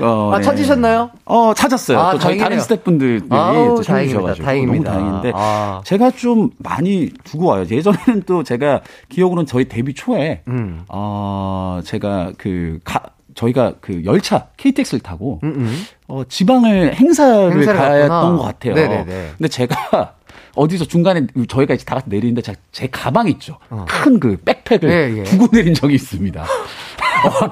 어, 0.00 0.30
아, 0.32 0.38
네. 0.38 0.44
찾으셨나요? 0.44 1.10
어, 1.24 1.52
찾았어요. 1.54 1.98
아, 1.98 2.12
또 2.12 2.18
저희 2.18 2.38
다른. 2.38 2.60
스태프분들이 2.60 3.22
아우, 3.30 3.76
또 3.76 3.82
다행입니다. 3.82 4.34
다행입니다. 4.34 4.92
너무 4.92 5.04
다행인데 5.04 5.32
아. 5.34 5.80
제가 5.84 6.10
좀 6.12 6.50
많이 6.58 7.10
두고 7.24 7.46
와요. 7.46 7.64
예전에는 7.68 8.22
또 8.26 8.42
제가 8.44 8.82
기억으로는 9.08 9.46
저희 9.46 9.64
데뷔 9.66 9.94
초에 9.94 10.42
음. 10.48 10.82
어, 10.88 11.80
제가 11.82 12.32
그 12.38 12.78
가, 12.84 13.00
저희가 13.38 13.74
그 13.80 14.04
열차 14.04 14.48
KTX를 14.56 15.00
타고 15.00 15.38
음, 15.44 15.54
음. 15.56 15.84
어, 16.08 16.22
지방을 16.28 16.94
행사를, 16.96 17.52
행사를 17.52 17.78
갔던 17.78 18.08
갔구나. 18.08 18.36
것 18.36 18.42
같아요. 18.42 18.74
네네네. 18.74 19.32
근데 19.38 19.48
제가 19.48 20.14
어디서 20.56 20.86
중간에 20.86 21.26
저희가 21.46 21.74
이제 21.74 21.84
다 21.84 21.94
같이 21.94 22.08
내리는데 22.08 22.42
제, 22.42 22.54
제 22.72 22.88
가방 22.88 23.28
있죠. 23.28 23.58
어. 23.70 23.84
큰그 23.88 24.38
백팩 24.44 24.80
백팩을 24.80 24.90
예, 24.90 25.18
예. 25.18 25.22
두고 25.22 25.48
내린 25.52 25.72
적이 25.74 25.94
있습니다. 25.94 26.44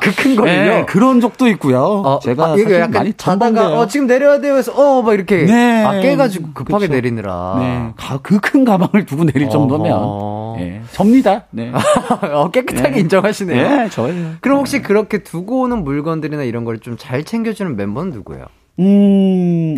그큰 0.00 0.36
거를요? 0.36 0.74
네, 0.74 0.84
그런 0.86 1.20
적도 1.20 1.48
있고요. 1.48 1.80
어, 1.82 2.18
제가 2.20 2.44
아, 2.44 2.48
사실 2.50 2.72
약간 2.74 2.90
많이 2.92 3.12
자다가. 3.14 3.78
어 3.78 3.86
지금 3.86 4.06
내려야 4.06 4.40
돼요 4.40 4.56
해서 4.56 4.72
어 4.72 5.02
막 5.02 5.14
이렇게 5.14 5.44
네. 5.44 5.84
아 5.84 6.00
깨가지고 6.00 6.50
급하게 6.54 6.86
그쵸. 6.86 6.94
내리느라 6.94 7.56
네, 7.58 7.92
그 8.22 8.40
큰 8.40 8.64
가방을 8.64 9.06
두고 9.06 9.24
내릴 9.24 9.48
정도면 9.50 9.92
어허. 9.92 10.56
예, 10.60 10.82
접니다. 10.92 11.44
네. 11.50 11.72
어, 12.32 12.50
깨끗하게 12.50 12.90
네. 12.90 13.00
인정하시네요. 13.00 13.84
예, 13.84 13.88
저예요. 13.90 14.32
그럼 14.40 14.58
혹시 14.58 14.80
그렇게 14.82 15.18
두고 15.22 15.60
오는 15.62 15.82
물건들이나 15.84 16.42
이런 16.44 16.64
걸 16.64 16.78
좀 16.80 16.96
잘 16.98 17.24
챙겨주는 17.24 17.74
멤버는 17.76 18.12
누구예요? 18.12 18.44
음, 18.78 19.76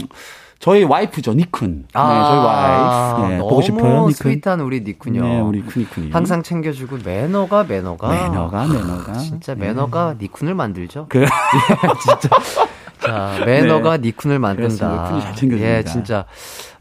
저희 0.60 0.82
와이프죠, 0.82 1.34
니쿤. 1.34 1.82
네, 1.84 1.86
저희 1.92 2.02
와이프. 2.04 3.20
네, 3.28 3.34
아, 3.34 3.38
너무 3.38 3.48
보고 3.48 3.62
싶어요, 3.62 4.06
니쿤. 4.06 4.12
sweet한 4.12 4.60
우리 4.60 4.82
니쿤요. 4.82 5.22
네, 5.22 5.40
우리 5.40 5.62
쿤이쿤이. 5.64 6.12
항상 6.12 6.42
챙겨주고 6.42 6.98
매너가 7.04 7.64
매너가 7.64 8.08
매너가, 8.08 8.66
매너가. 8.66 9.12
진짜 9.14 9.54
네. 9.54 9.66
매너가 9.68 10.16
니쿤을 10.20 10.54
만들죠. 10.54 11.06
그, 11.08 11.24
진짜. 12.02 12.28
자, 12.98 13.44
매너가 13.46 13.98
니쿤을 13.98 14.38
만든다. 14.40 15.10
니쿤이 15.12 15.20
잘 15.22 15.34
챙겨줍니다. 15.36 15.76
예, 15.78 15.84
진짜. 15.84 16.24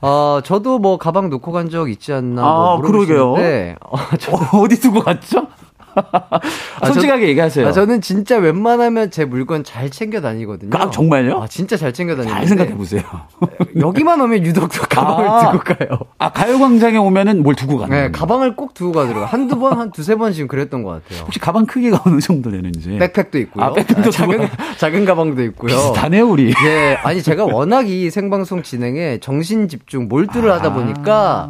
어, 0.02 0.40
저도 0.44 0.80
뭐 0.80 0.98
가방 0.98 1.30
놓고 1.30 1.52
간 1.52 1.70
적 1.70 1.90
있지 1.92 2.14
않나 2.14 2.42
뭐 2.42 2.78
아, 2.78 2.82
그러게요. 2.82 3.28
물어보시는데 3.30 3.76
어, 3.82 3.98
저, 4.20 4.32
어, 4.32 4.62
어디 4.64 4.80
두고 4.80 5.02
갔죠? 5.02 5.48
솔직하게 6.86 7.28
얘기하세요. 7.30 7.68
아, 7.68 7.72
저는 7.72 8.02
진짜 8.02 8.38
웬만하면 8.38 9.12
제 9.12 9.26
물건 9.26 9.64
잘 9.64 9.90
챙겨 9.90 10.22
다니거든요. 10.22 10.72
아, 10.78 10.90
정말요? 10.90 11.42
아, 11.42 11.48
진짜 11.48 11.78
잘 11.78 11.94
챙겨 11.94 12.16
다니는데. 12.16 12.40
잘 12.40 12.48
생각해 12.48 12.76
보세요. 12.76 13.02
여기만 13.78 14.20
오면 14.22 14.46
유독 14.46 14.70
가방을 14.90 15.28
아. 15.28 15.52
두고 15.52 15.64
가요. 15.64 16.00
아, 16.18 16.32
가요광장에 16.32 16.98
오면은 16.98 17.44
뭘 17.44 17.56
두고 17.56 17.78
가는 17.78 17.96
네? 17.96 18.12
가방을 18.12 18.56
꼭 18.56 18.74
두고 18.74 18.92
가더라고요. 18.94 19.26
한두 19.26 19.58
번, 19.60 19.80
한 19.80 19.92
두세 19.92 20.16
번 20.16 20.34
지금 20.34 20.48
그랬던 20.48 20.84
것 20.84 21.04
같아요. 21.04 21.24
혹시 21.26 21.40
가방 21.40 21.66
크기가 21.66 22.02
어느 22.06 22.20
정도 22.20 22.52
되는지. 22.52 22.98
백팩도 22.98 23.38
있고요. 23.40 23.64
아, 23.66 23.74
백팩도 23.74 24.10
작은, 24.12 24.38
두고 24.38 24.50
작은 24.78 25.06
가방도 25.06 25.44
있고요. 25.44 25.76
비슷하네요, 25.76 26.28
우리. 26.28 26.54
예, 26.66 26.98
아니 27.04 27.22
제가 27.22 27.46
워낙 27.46 27.90
이 27.90 28.10
생방송 28.10 28.64
진행에 28.64 29.20
정신 29.20 29.68
집중 29.68 30.08
몰두를 30.08 30.52
하다 30.52 30.74
보니까 30.74 31.50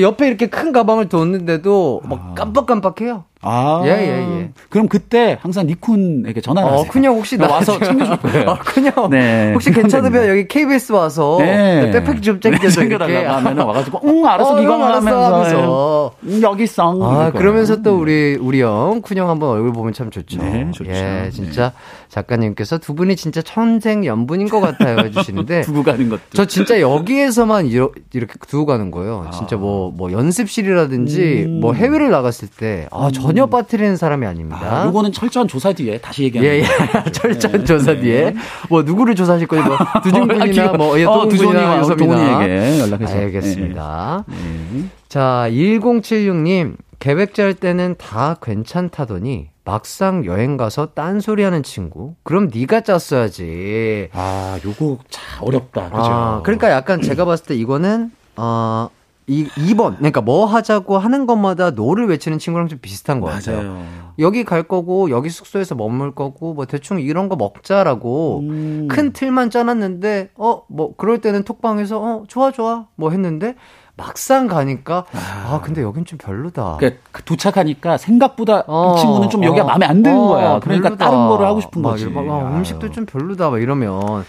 옆에 0.00 0.26
이렇게 0.28 0.46
큰 0.46 0.72
가방을 0.72 1.08
뒀는데도 1.08 2.02
막 2.04 2.34
깜빡깜빡해요. 2.34 3.24
아. 3.42 3.82
예, 3.84 3.88
예, 3.90 4.38
예. 4.40 4.50
그럼 4.70 4.88
그때 4.88 5.36
항상 5.42 5.66
니쿤에게 5.66 6.42
전화를 6.42 6.68
어, 6.68 6.72
하세요. 6.74 6.90
그냥 6.90 7.14
혹시 7.14 7.36
나 7.36 7.48
와서 7.48 7.78
챙겨줄 7.78 8.16
거예요. 8.18 8.50
어, 8.50 8.58
그냥 8.64 8.94
네. 9.10 9.52
혹시 9.52 9.72
괜찮으면 9.72 10.28
여기 10.28 10.46
KBS 10.46 10.92
와서 10.92 11.36
네. 11.40 11.90
백팩 11.90 12.22
좀 12.22 12.40
챙겨줘 12.40 12.64
이렇게. 12.64 12.70
챙겨달라고 12.70 13.28
하면은 13.28 13.64
와가지고, 13.64 14.00
응, 14.06 14.26
알았어, 14.26 14.54
어, 14.54 14.60
기광 14.60 14.80
응, 14.80 14.86
알았어 14.86 15.06
하면서. 15.06 15.34
하면서. 15.34 16.12
응, 16.24 16.42
여기 16.42 16.62
있어. 16.64 16.94
아. 17.02 17.30
그러면서 17.32 17.82
또 17.82 17.98
우리, 17.98 18.38
우리 18.40 18.62
형, 18.62 19.02
쿤형 19.02 19.26
한번 19.26 19.50
얼굴 19.50 19.72
보면 19.72 19.92
참 19.92 20.10
좋죠. 20.10 20.40
네, 20.40 20.70
좋죠. 20.72 20.90
예, 20.90 21.30
진짜 21.32 21.72
작가님께서 22.12 22.76
두 22.76 22.94
분이 22.94 23.16
진짜 23.16 23.40
천생 23.40 24.04
연분인 24.04 24.46
것 24.50 24.60
같아요 24.60 24.98
해주시는데. 24.98 25.62
두고 25.64 25.82
가는 25.82 26.10
것도. 26.10 26.20
저 26.34 26.44
진짜 26.44 26.78
여기에서만 26.78 27.68
이러, 27.68 27.90
이렇게 28.12 28.34
두고 28.46 28.66
가는 28.66 28.90
거예요. 28.90 29.30
진짜 29.32 29.56
뭐, 29.56 29.90
뭐 29.90 30.12
연습실이라든지 30.12 31.44
음. 31.46 31.60
뭐 31.60 31.72
해외를 31.72 32.10
나갔을 32.10 32.48
때, 32.48 32.86
아, 32.90 33.10
전혀 33.14 33.46
빠뜨리는 33.46 33.96
사람이 33.96 34.26
아닙니다. 34.26 34.60
아, 34.62 34.86
요거는 34.86 35.12
철저한 35.12 35.48
조사 35.48 35.72
뒤에 35.72 35.98
다시 35.98 36.22
예, 36.22 36.26
얘기하는 36.26 36.50
예. 36.50 36.60
거예요. 36.60 37.04
철저한 37.12 37.64
조사 37.64 37.94
뒤에. 37.94 38.34
뭐, 38.68 38.82
누구를 38.82 39.14
조사하실 39.14 39.46
거예요? 39.48 39.64
뭐, 39.64 39.78
두준군이나 40.04 40.72
뭐, 40.74 41.00
예, 41.00 41.04
어, 41.04 41.26
두준이와 41.26 41.80
유섭이나. 41.80 42.78
연락해서. 42.78 43.16
알겠습니다. 43.16 44.24
네. 44.28 44.84
자, 45.08 45.46
1076님, 45.48 46.76
계획 47.02 47.34
짤 47.34 47.52
때는 47.52 47.96
다 47.98 48.36
괜찮다더니, 48.40 49.48
막상 49.64 50.24
여행 50.24 50.56
가서 50.56 50.90
딴소리 50.94 51.42
하는 51.42 51.64
친구? 51.64 52.14
그럼 52.22 52.48
네가 52.54 52.82
짰어야지. 52.82 54.10
아, 54.12 54.56
요거 54.64 54.98
참 55.10 55.24
어렵다. 55.44 55.90
그죠? 55.90 56.00
아, 56.00 56.42
그러니까 56.44 56.70
약간 56.70 57.00
제가 57.02 57.24
봤을 57.24 57.46
때 57.46 57.54
이거는, 57.56 58.12
어, 58.36 58.88
이 59.26 59.48
2번. 59.48 59.96
그러니까 59.96 60.20
뭐 60.20 60.46
하자고 60.46 60.96
하는 60.96 61.26
것마다 61.26 61.72
no를 61.72 62.06
외치는 62.08 62.38
친구랑 62.38 62.68
좀 62.68 62.78
비슷한 62.80 63.18
것 63.18 63.26
같아요. 63.26 63.56
맞아요. 63.56 63.84
여기 64.20 64.44
갈 64.44 64.62
거고, 64.62 65.10
여기 65.10 65.28
숙소에서 65.28 65.74
머물 65.74 66.14
거고, 66.14 66.54
뭐 66.54 66.66
대충 66.66 67.00
이런 67.00 67.28
거 67.28 67.34
먹자라고 67.34 68.42
음. 68.44 68.88
큰 68.88 69.12
틀만 69.12 69.50
짜놨는데, 69.50 70.30
어, 70.36 70.62
뭐 70.68 70.94
그럴 70.96 71.20
때는 71.20 71.42
톡방에서, 71.42 72.00
어, 72.00 72.24
좋아, 72.28 72.52
좋아. 72.52 72.86
뭐 72.94 73.10
했는데, 73.10 73.56
막상 73.96 74.46
가니까, 74.46 75.04
아, 75.12 75.60
근데 75.62 75.82
여긴 75.82 76.04
좀 76.04 76.18
별로다. 76.18 76.76
그러니까 76.78 77.02
그 77.12 77.22
도착하니까 77.24 77.98
생각보다 77.98 78.64
어, 78.66 78.94
이 78.96 79.00
친구는 79.00 79.30
좀 79.30 79.44
여기가 79.44 79.64
어, 79.64 79.66
마음에 79.68 79.86
안 79.86 80.02
드는 80.02 80.18
어, 80.18 80.28
거야. 80.28 80.60
그러니까 80.60 80.88
별로다. 80.88 81.04
다른 81.04 81.28
거를 81.28 81.46
하고 81.46 81.60
싶은 81.60 81.82
막 81.82 81.90
거지. 81.90 82.06
막, 82.06 82.26
아, 82.28 82.48
아유. 82.48 82.56
음식도 82.56 82.90
좀 82.90 83.06
별로다. 83.06 83.50
막 83.50 83.60
이러면 83.60 84.24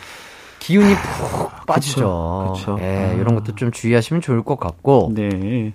기운이 0.60 0.94
푹 0.94 1.66
빠지죠. 1.66 2.54
그쵸. 2.56 2.78
예, 2.82 3.12
아. 3.12 3.14
이런 3.14 3.36
것도 3.36 3.56
좀 3.56 3.72
주의하시면 3.72 4.22
좋을 4.22 4.44
것 4.44 4.60
같고. 4.60 5.12
네. 5.14 5.74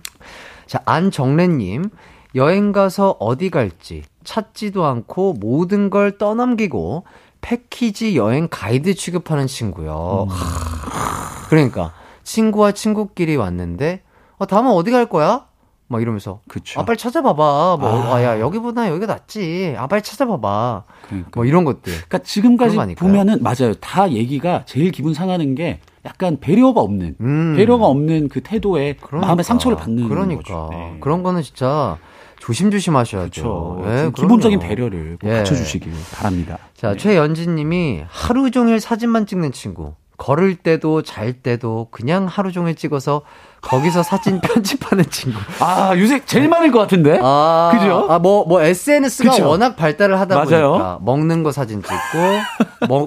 자, 0.67 0.81
안정래님. 0.85 1.91
여행 2.35 2.73
가서 2.73 3.17
어디 3.21 3.49
갈지 3.49 4.03
찾지도 4.23 4.85
않고 4.85 5.33
모든 5.41 5.89
걸 5.89 6.19
떠넘기고 6.19 7.05
패키지 7.41 8.17
여행 8.17 8.49
가이드 8.51 8.95
취급하는 8.95 9.47
친구요. 9.47 10.27
음. 10.29 10.31
하, 10.31 11.49
그러니까 11.49 11.93
친구와 12.29 12.73
친구끼리 12.73 13.37
왔는데 13.37 14.03
어, 14.37 14.47
다음은 14.47 14.71
어디 14.71 14.91
갈 14.91 15.07
거야? 15.07 15.47
막 15.91 16.03
이러면서 16.03 16.43
그쵸. 16.47 16.79
아 16.79 16.85
빨리 16.85 16.99
찾아봐봐. 16.99 17.79
뭐 17.81 17.89
아. 17.89 18.17
아, 18.17 18.23
야 18.23 18.39
여기보다 18.39 18.91
여기가 18.91 19.07
낫지. 19.07 19.75
아 19.79 19.87
빨리 19.87 20.03
찾아봐봐. 20.03 20.85
그러니까. 21.07 21.31
뭐 21.35 21.47
이런 21.47 21.65
것들. 21.65 21.91
그러니까 21.95 22.19
지금까지? 22.19 22.77
보면은 22.97 23.43
맞아요. 23.43 23.73
다 23.81 24.11
얘기가 24.11 24.65
제일 24.67 24.91
기분 24.91 25.15
상하는 25.15 25.55
게 25.55 25.81
약간 26.05 26.39
배려가 26.39 26.83
없는 26.83 27.17
음. 27.19 27.55
배려가 27.57 27.87
없는 27.87 28.29
그 28.29 28.43
태도에 28.43 28.97
그러니까. 29.01 29.27
마음의 29.27 29.45
상처를 29.45 29.79
받는 29.79 30.09
그러니까 30.11 30.43
거죠. 30.43 30.69
네. 30.71 30.99
그런 31.01 31.23
거는 31.23 31.41
진짜 31.41 31.97
조심조심 32.41 32.95
하셔야죠. 32.95 33.79
그렇죠. 33.81 33.91
예, 33.91 34.03
좀 34.03 34.13
기본적인 34.13 34.59
그럼요. 34.59 34.69
배려를 34.69 35.19
꼭 35.19 35.27
예. 35.29 35.39
갖춰주시길 35.39 35.91
바랍니다. 36.15 36.59
자, 36.75 36.93
네. 36.93 36.97
최연진 36.99 37.55
님이 37.55 38.03
하루 38.07 38.51
종일 38.51 38.81
사진만 38.81 39.25
찍는 39.25 39.53
친구. 39.53 39.95
걸을 40.19 40.57
때도 40.57 41.03
잘 41.03 41.33
때도 41.33 41.89
그냥 41.91 42.27
하루 42.27 42.53
종일 42.53 42.75
찍어서 42.75 43.23
거기서 43.63 44.03
사진 44.03 44.41
편집하는 44.43 45.05
친구. 45.11 45.39
아 45.61 45.95
요새 45.97 46.25
제일 46.27 46.49
많을 46.49 46.71
것 46.71 46.81
같은데. 46.81 47.19
아, 47.23 47.71
그죠? 47.73 48.07
아, 48.11 48.19
뭐, 48.19 48.45
뭐, 48.45 48.61
SNS가 48.61 49.31
그쵸? 49.31 49.49
워낙 49.49 49.77
발달을 49.77 50.19
하다 50.21 50.35
맞아요. 50.45 50.71
보니까 50.71 50.99
먹는 51.03 51.43
거 51.43 51.53
사진 51.53 51.83
찍고, 51.83 52.87
먹, 52.89 53.07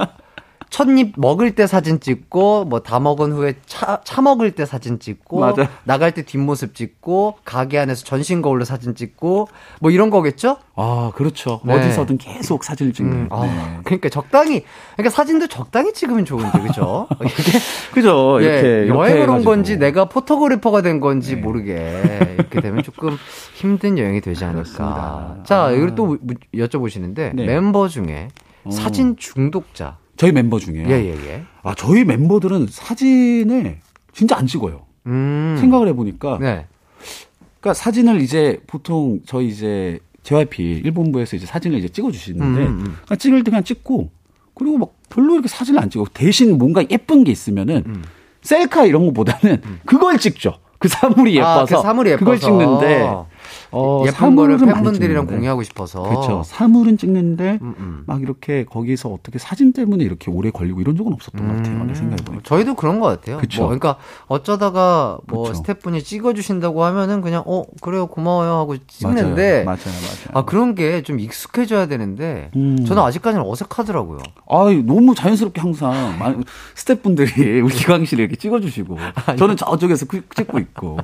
첫입 0.72 1.14
먹을 1.18 1.54
때 1.54 1.68
사진 1.68 2.00
찍고, 2.00 2.64
뭐 2.66 2.80
다 2.80 3.00
먹은 3.02 3.34
후에 3.34 3.56
차, 3.66 4.00
차 4.06 4.22
먹을 4.22 4.52
때 4.52 4.66
사진 4.66 5.00
찍고, 5.00 5.42
맞아. 5.42 5.70
나갈 5.84 6.14
때 6.14 6.24
뒷모습 6.24 6.74
찍고, 6.74 7.40
가게 7.44 7.78
안에서 7.78 8.06
전신 8.06 8.42
거울로 8.42 8.64
사진 8.64 8.96
찍고, 8.96 9.50
뭐 9.82 9.92
이런 9.92 10.10
거겠죠? 10.10 10.58
아 10.76 11.12
그렇죠. 11.14 11.60
네. 11.66 11.74
어디서든 11.76 12.18
계속 12.18 12.64
사진을 12.64 12.94
찍는. 12.94 13.14
음, 13.14 13.28
아, 13.32 13.42
네. 13.46 13.80
그러니까 13.84 14.08
적당히, 14.08 14.64
그러니까 14.96 15.14
사진도 15.14 15.48
적당히 15.48 15.92
찍으면 15.92 16.24
좋은데, 16.24 16.60
그죠? 16.62 17.06
이게 17.22 17.60
그죠. 17.94 18.40
이렇게, 18.40 18.56
예, 18.68 18.86
이렇게 18.86 18.90
여행을 18.98 19.30
온. 19.30 19.44
건지 19.44 19.78
내가 19.78 20.06
포토그래퍼가 20.06 20.82
된 20.82 21.02
건지 21.02 21.36
네. 21.36 21.42
모르게 21.42 21.76
이렇게 22.40 22.62
되면 22.62 22.82
조금 22.82 23.18
힘든 23.56 23.98
여행이 23.98 24.22
되지 24.22 24.46
않을까. 24.46 24.64
그렇습니다. 24.64 25.36
자, 25.44 25.64
아. 25.66 25.72
이걸 25.72 25.96
또 25.96 26.06
무- 26.06 26.18
여쭤보시는데 26.56 27.36
네. 27.36 27.46
멤버 27.46 27.90
중에 27.90 28.30
어. 28.64 28.72
사진 28.72 29.18
중독자. 29.18 29.98
저희 30.22 30.32
멤버 30.32 30.60
중에. 30.60 30.86
예, 30.88 30.92
예, 30.92 31.16
예. 31.26 31.44
아 31.64 31.74
저희 31.74 32.04
멤버들은 32.04 32.68
사진을 32.70 33.80
진짜 34.14 34.38
안 34.38 34.46
찍어요. 34.46 34.86
음. 35.08 35.58
생각을 35.60 35.88
해보니까. 35.88 36.38
네. 36.40 36.68
그러니까 37.60 37.74
사진을 37.74 38.22
이제 38.22 38.62
보통 38.68 39.22
저희 39.26 39.48
이제 39.48 40.00
JYP 40.22 40.84
일본부에서 40.86 41.38
이제 41.38 41.48
사진을 41.48 41.80
이제 41.80 41.90
찍어주시는데 41.90 42.62
음, 42.62 42.68
음. 42.68 42.98
그냥 43.08 43.18
찍을 43.18 43.44
때 43.44 43.50
그냥 43.50 43.64
찍고 43.64 44.12
그리고 44.54 44.78
막 44.78 44.94
별로 45.10 45.34
이렇게 45.34 45.48
사진을 45.48 45.82
안 45.82 45.90
찍고 45.90 46.06
대신 46.14 46.60
뭔가 46.60 46.84
예쁜 46.92 47.24
게 47.24 47.32
있으면은 47.32 47.82
음. 47.88 48.04
셀카 48.44 48.86
이런 48.86 49.08
거보다는 49.08 49.60
그걸 49.88 50.20
찍죠. 50.20 50.60
그 50.78 50.88
사물이 50.88 51.36
예뻐서 51.36 51.62
아, 51.62 51.66
그 51.66 51.82
사물이 51.82 52.12
예뻐서. 52.12 52.26
그걸 52.26 52.40
찍는데 52.40 53.10
어, 53.72 54.04
예쁜 54.06 54.36
거를 54.36 54.58
팬분들이랑. 54.58 55.26
공유하고 55.28 55.64
싶어서. 55.64 56.04
그렇죠. 56.04 56.44
사물은 56.46 56.98
찍는데 56.98 57.60
음, 57.62 57.76
음. 57.78 58.04
막 58.06 58.22
이렇게 58.22 58.66
거기서 58.66 59.10
어떻게 59.10 59.40
사진 59.40 59.74
때문에 59.74 60.04
이렇게 60.04 60.30
오래 60.32 60.52
걸리고 60.52 60.82
이런 60.82 60.96
적은 60.98 61.14
없었던 61.14 61.48
것 61.48 61.56
같아요. 61.58 61.84
내 61.86 61.94
생각해 61.94 62.24
보니까. 62.24 62.34
음. 62.34 62.44
저희도 62.44 62.76
그런 62.76 63.00
것 63.00 63.08
같아요. 63.08 63.38
그쵸. 63.38 63.62
뭐 63.62 63.68
그러니까 63.70 63.98
어쩌다가 64.28 65.18
뭐 65.28 65.44
그쵸. 65.44 65.54
스태프분이 65.56 66.04
찍어 66.04 66.34
주신다고 66.34 66.84
하면은 66.84 67.22
그냥 67.22 67.44
어 67.46 67.64
그래요 67.82 68.08
고마워요 68.08 68.54
하고 68.54 68.76
찍는데 68.88 69.64
맞아요, 69.64 69.66
맞아요, 69.66 70.02
맞아요. 70.02 70.32
아 70.34 70.46
그런 70.46 70.76
게 70.76 71.02
좀 71.04 71.20
익숙해져야 71.20 71.88
되는데 71.88 72.52
음. 72.56 72.86
저는 72.86 73.02
아직까지는 73.02 73.44
어색하더라고요. 73.46 74.20
아 74.50 74.66
너무 74.86 75.16
자연스럽게 75.16 75.60
항상 75.62 75.92
많은 76.20 76.44
스태프분들이 76.76 77.62
우리 77.62 77.74
기광 77.74 78.06
씨를 78.06 78.24
이렇게 78.26 78.36
찍어 78.36 78.60
주시고 78.60 78.98
저는 79.40 79.56
저쪽에서 79.58 80.06
그- 80.06 80.22
찍고 80.36 80.60
있고 80.60 80.98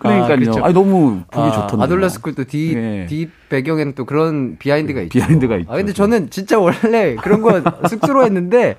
그러니까요. 0.00 0.38
그렇죠. 0.38 0.64
아, 0.64 0.72
너무 0.72 1.20
보기 1.30 1.52
좋던데. 1.52 1.84
아돌라스쿨 1.84 2.34
또 2.34 2.44
뒤, 2.44 2.74
네. 2.74 3.06
뒤 3.06 3.28
배경에는 3.48 3.94
또 3.94 4.04
그런 4.04 4.56
behind가 4.58 5.00
있죠. 5.02 5.18
behind가 5.18 5.56
있죠. 5.58 5.72
아, 5.72 5.76
근데 5.76 5.92
저는 5.92 6.30
진짜 6.30 6.58
원래 6.58 7.14
그런 7.16 7.42
거 7.42 7.60
쑥스러워 7.88 8.24
했는데, 8.24 8.76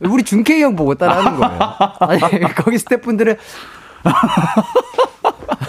우리 0.00 0.22
준케이 0.22 0.62
형 0.62 0.76
보고 0.76 0.94
따라하는 0.94 1.38
거예요. 1.38 1.58
아니, 2.00 2.54
거기 2.54 2.78
스태프분들은, 2.78 3.36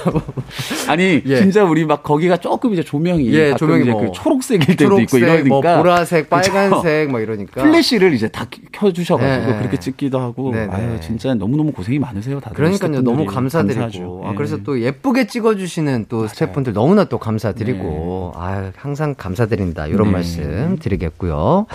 아니 0.88 1.22
예. 1.26 1.36
진짜 1.38 1.64
우리 1.64 1.86
막 1.86 2.04
거기가 2.04 2.38
조금 2.38 2.74
이제 2.74 2.84
조명이 2.84 3.32
예, 3.34 3.54
조명이 3.56 3.84
뭐 3.90 4.00
그 4.02 4.12
초록색일 4.14 4.66
때도 4.78 5.00
있고 5.02 5.18
초록색, 5.18 5.22
이러니까 5.22 5.50
뭐 5.50 5.62
보라색? 5.62 6.30
빨간색, 6.30 7.12
막 7.12 7.20
이러니까. 7.22 7.62
플래시를 7.64 8.14
이제 8.14 8.28
다 8.30 8.46
켜주셔가지고 8.72 9.52
예, 9.52 9.56
예. 9.56 9.58
그렇게 9.60 9.78
찍기도 9.78 10.20
하고 10.20 10.52
네네. 10.52 10.72
아유 10.74 11.00
진짜 11.02 11.34
너무 11.34 11.58
너무 11.58 11.72
고생이 11.72 12.00
많으세요 12.00 12.40
다들 12.40 12.56
그러니까요. 12.56 13.02
너무 13.02 13.26
감사드리고. 13.26 13.80
감사하죠. 13.82 14.22
아, 14.26 14.32
예. 14.32 14.36
그래서 14.36 14.58
또 14.64 14.80
예쁘게 14.82 15.28
찍어주시는 15.28 16.06
또 16.10 16.28
스태프분들 16.28 16.74
너무나 16.74 17.04
또 17.06 17.18
감사드리고. 17.18 18.34
아 18.36 18.72
항상 18.76 19.16
감사드린다. 19.16 19.88
이런 19.88 20.08
네. 20.08 20.12
말씀 20.14 20.78
드리겠고요. 20.80 21.66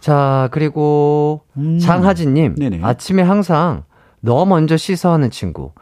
자, 0.00 0.48
그리고 0.52 1.42
음. 1.56 1.78
장하진님. 1.78 2.56
네네. 2.56 2.80
아침에 2.82 3.22
항상 3.22 3.84
너 4.20 4.44
먼저 4.44 4.76
씻어 4.76 5.12
하는 5.12 5.30
친구. 5.30 5.72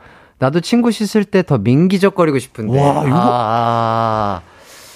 나도 0.43 0.61
친구 0.61 0.91
씻을 0.91 1.25
때 1.25 1.43
더 1.45 1.57
민기적거리고 1.59 2.41
싶은데. 2.41 2.81
와, 2.81 3.05
이거- 3.07 3.17
아, 3.17 4.43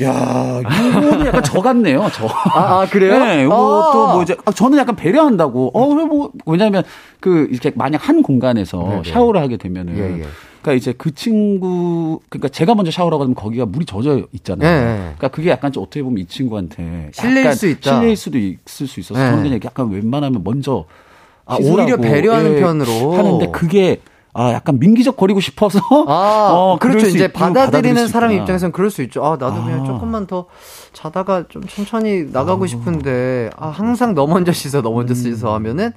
야, 0.02 0.60
이거는 0.60 1.26
약간 1.26 1.42
저 1.44 1.60
같네요, 1.62 2.08
저. 2.12 2.26
아, 2.26 2.80
아, 2.82 2.86
그래요? 2.90 3.16
네, 3.24 3.44
이것도 3.44 4.08
아. 4.08 4.12
뭐 4.14 4.22
이제, 4.24 4.36
아, 4.44 4.50
저는 4.50 4.76
약간 4.76 4.96
배려한다고. 4.96 5.70
어, 5.72 5.86
뭐, 6.04 6.32
왜냐면, 6.46 6.82
그, 7.20 7.46
이렇게 7.50 7.70
만약 7.76 8.08
한 8.08 8.22
공간에서 8.24 8.78
네네. 8.88 9.02
샤워를 9.04 9.40
하게 9.40 9.56
되면은. 9.56 9.96
예, 9.96 10.02
예. 10.20 10.24
그러니까 10.62 10.72
이제 10.72 10.92
그 10.98 11.14
친구, 11.14 12.18
그러니까 12.28 12.48
제가 12.48 12.74
먼저 12.74 12.90
샤워를 12.90 13.20
하면 13.20 13.36
거기가 13.36 13.66
물이 13.66 13.86
젖어 13.86 14.22
있잖아요. 14.32 14.68
예, 14.68 14.74
예. 14.90 14.96
그러니까 14.96 15.28
그게 15.28 15.50
약간 15.50 15.70
좀 15.70 15.84
어떻게 15.84 16.02
보면 16.02 16.18
이 16.18 16.26
친구한테. 16.26 17.10
실례일 17.14 17.52
수 17.54 17.68
있다. 17.68 17.94
실례일 18.00 18.16
수도 18.16 18.36
있을 18.38 18.88
수 18.88 18.98
있어서. 18.98 19.20
예. 19.20 19.30
저는 19.30 19.42
그냥 19.44 19.60
약간 19.64 19.90
웬만하면 19.90 20.42
먼저. 20.42 20.86
아, 21.46 21.56
오히려 21.60 21.96
배려하는 21.98 22.56
예, 22.56 22.60
편으로. 22.60 23.12
하는데 23.16 23.46
그게, 23.52 24.00
아, 24.36 24.52
약간 24.52 24.78
민기적 24.78 25.16
거리고 25.16 25.40
싶어서. 25.40 25.78
아, 26.08 26.48
어, 26.52 26.78
그렇죠. 26.78 27.06
수 27.06 27.16
이제 27.16 27.24
있- 27.24 27.32
받아들이는 27.32 28.06
사람. 28.08 28.32
입장에서는 28.32 28.72
그럴 28.72 28.90
수 28.90 29.02
있죠. 29.02 29.24
아, 29.24 29.30
나도 29.40 29.62
그냥 29.64 29.82
아. 29.82 29.84
조금만 29.84 30.26
더 30.26 30.46
자다가 30.92 31.44
좀 31.48 31.62
천천히 31.66 32.24
나가고 32.30 32.66
싶은데, 32.66 33.50
아, 33.56 33.68
항상 33.68 34.14
너 34.14 34.26
먼저 34.26 34.52
씻어, 34.52 34.82
너 34.82 34.90
먼저 34.92 35.12
음. 35.12 35.16
씻어 35.16 35.54
하면은, 35.54 35.92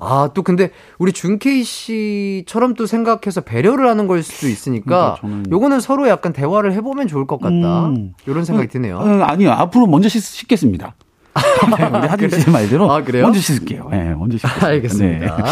아, 0.00 0.30
또 0.32 0.42
근데 0.42 0.70
우리 0.98 1.12
준케이 1.12 1.64
씨처럼 1.64 2.74
또 2.74 2.86
생각해서 2.86 3.40
배려를 3.40 3.88
하는 3.88 4.06
걸 4.06 4.22
수도 4.22 4.46
있으니까, 4.48 5.16
그러니까 5.20 5.50
요거는 5.50 5.80
서로 5.80 6.08
약간 6.08 6.32
대화를 6.32 6.72
해보면 6.74 7.08
좋을 7.08 7.26
것 7.26 7.40
같다. 7.40 7.86
음. 7.86 8.12
이런 8.26 8.44
생각이 8.44 8.68
드네요. 8.68 8.98
어, 8.98 9.22
아니요. 9.24 9.50
앞으로 9.50 9.86
먼저 9.86 10.08
씻, 10.08 10.20
씻겠습니다. 10.20 10.94
네, 11.78 11.84
우리 11.98 12.06
하진 12.08 12.30
씨 12.30 12.50
말대로. 12.50 12.90
아, 12.92 13.02
그래요? 13.02 13.24
먼저 13.24 13.40
씻을게요. 13.40 13.90
예, 13.92 13.96
먼저 14.14 14.38
씻겠습니다. 14.38 14.66
알겠습니다. 14.66 15.36
네. 15.36 15.42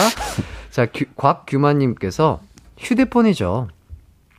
자, 0.77 0.85
규- 0.85 1.07
곽규만님께서 1.17 2.39
휴대폰이죠. 2.77 3.69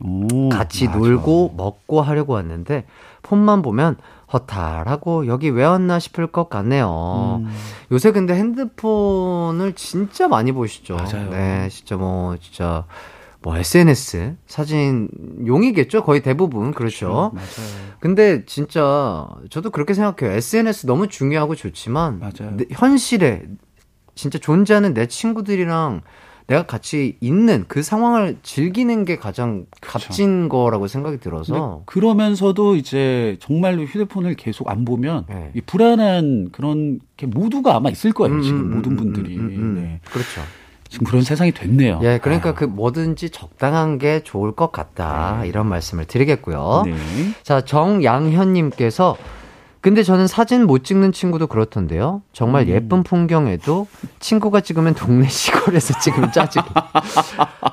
오, 0.04 0.50
같이 0.50 0.86
맞아. 0.86 1.00
놀고 1.00 1.56
먹고 1.58 2.00
하려고 2.04 2.34
왔는데 2.34 2.86
폰만 3.24 3.64
보면 3.64 3.96
허탈하고 4.32 5.26
여기 5.26 5.50
왜 5.50 5.66
왔나 5.66 5.98
싶을 5.98 6.28
것 6.28 6.48
같네요. 6.48 7.42
음. 7.44 7.50
요새 7.92 8.12
근데 8.12 8.36
핸드폰을 8.36 9.74
진짜 9.74 10.28
많이 10.28 10.52
보시죠. 10.52 10.96
맞아요. 10.98 11.32
네, 11.32 11.70
진짜 11.72 11.96
뭐 11.98 12.38
진짜 12.38 12.86
뭐 13.42 13.58
SNS 13.58 14.36
사진 14.46 15.10
용이겠죠. 15.48 16.04
거의 16.04 16.22
대부분 16.22 16.72
그렇죠. 16.72 17.32
맞아요. 17.34 17.48
근데 18.00 18.46
진짜 18.46 19.28
저도 19.50 19.72
그렇게 19.72 19.96
생각해요. 19.96 20.38
SNS 20.38 20.86
너무 20.86 21.08
중요하고 21.08 21.56
좋지만 21.56 22.20
맞아요. 22.20 22.56
내- 22.58 22.66
현실에 22.70 23.42
진짜 24.18 24.38
존재하는 24.40 24.94
내 24.94 25.06
친구들이랑 25.06 26.02
내가 26.48 26.66
같이 26.66 27.18
있는 27.20 27.66
그 27.68 27.84
상황을 27.84 28.38
즐기는 28.42 29.04
게 29.06 29.18
가장 29.18 29.66
값진 29.82 30.48
거라고 30.48 30.88
생각이 30.88 31.18
들어서 31.20 31.84
그러면서도 31.86 32.78
이제 32.78 33.38
정말로 33.42 33.84
휴대폰을 33.84 34.36
계속 34.36 34.70
안 34.70 34.86
보면 34.86 35.26
네. 35.30 35.52
이 35.54 35.62
불안한 35.62 36.50
그런 36.54 37.00
게 37.18 37.28
모두가 37.28 37.76
아마 37.76 37.90
있을 37.90 38.14
거예요. 38.14 38.36
음, 38.36 38.42
지금 38.42 38.60
음, 38.60 38.76
모든 38.76 38.94
음, 38.94 38.98
분들이. 38.98 39.36
음, 39.36 39.42
음, 39.42 39.50
음. 39.50 39.76
네. 39.76 40.00
그렇죠. 40.06 40.42
지금 40.90 41.06
그런 41.06 41.22
세상이 41.22 41.52
됐네요. 41.52 42.00
예, 42.04 42.18
그러니까 42.22 42.50
아, 42.50 42.54
그 42.54 42.64
뭐든지 42.64 43.30
적당한 43.32 43.98
게 43.98 44.22
좋을 44.24 44.54
것 44.54 44.72
같다 44.72 45.44
이런 45.44 45.68
말씀을 45.68 46.06
드리겠고요. 46.06 46.84
네. 46.86 46.96
자, 47.44 47.60
정양현님께서 47.60 49.18
근데 49.88 50.04
저는 50.04 50.28
사진 50.28 50.68
못 50.68 50.84
찍는 50.84 51.14
친구도 51.14 51.48
그렇던데요. 51.48 52.22
정말 52.34 52.64
음. 52.64 52.68
예쁜 52.76 53.04
풍경에도 53.04 53.88
친구가 54.20 54.60
찍으면 54.60 54.96
동네 54.96 55.30
시골에서 55.32 55.98
찍으면 56.02 56.34
짜증이. 56.34 56.66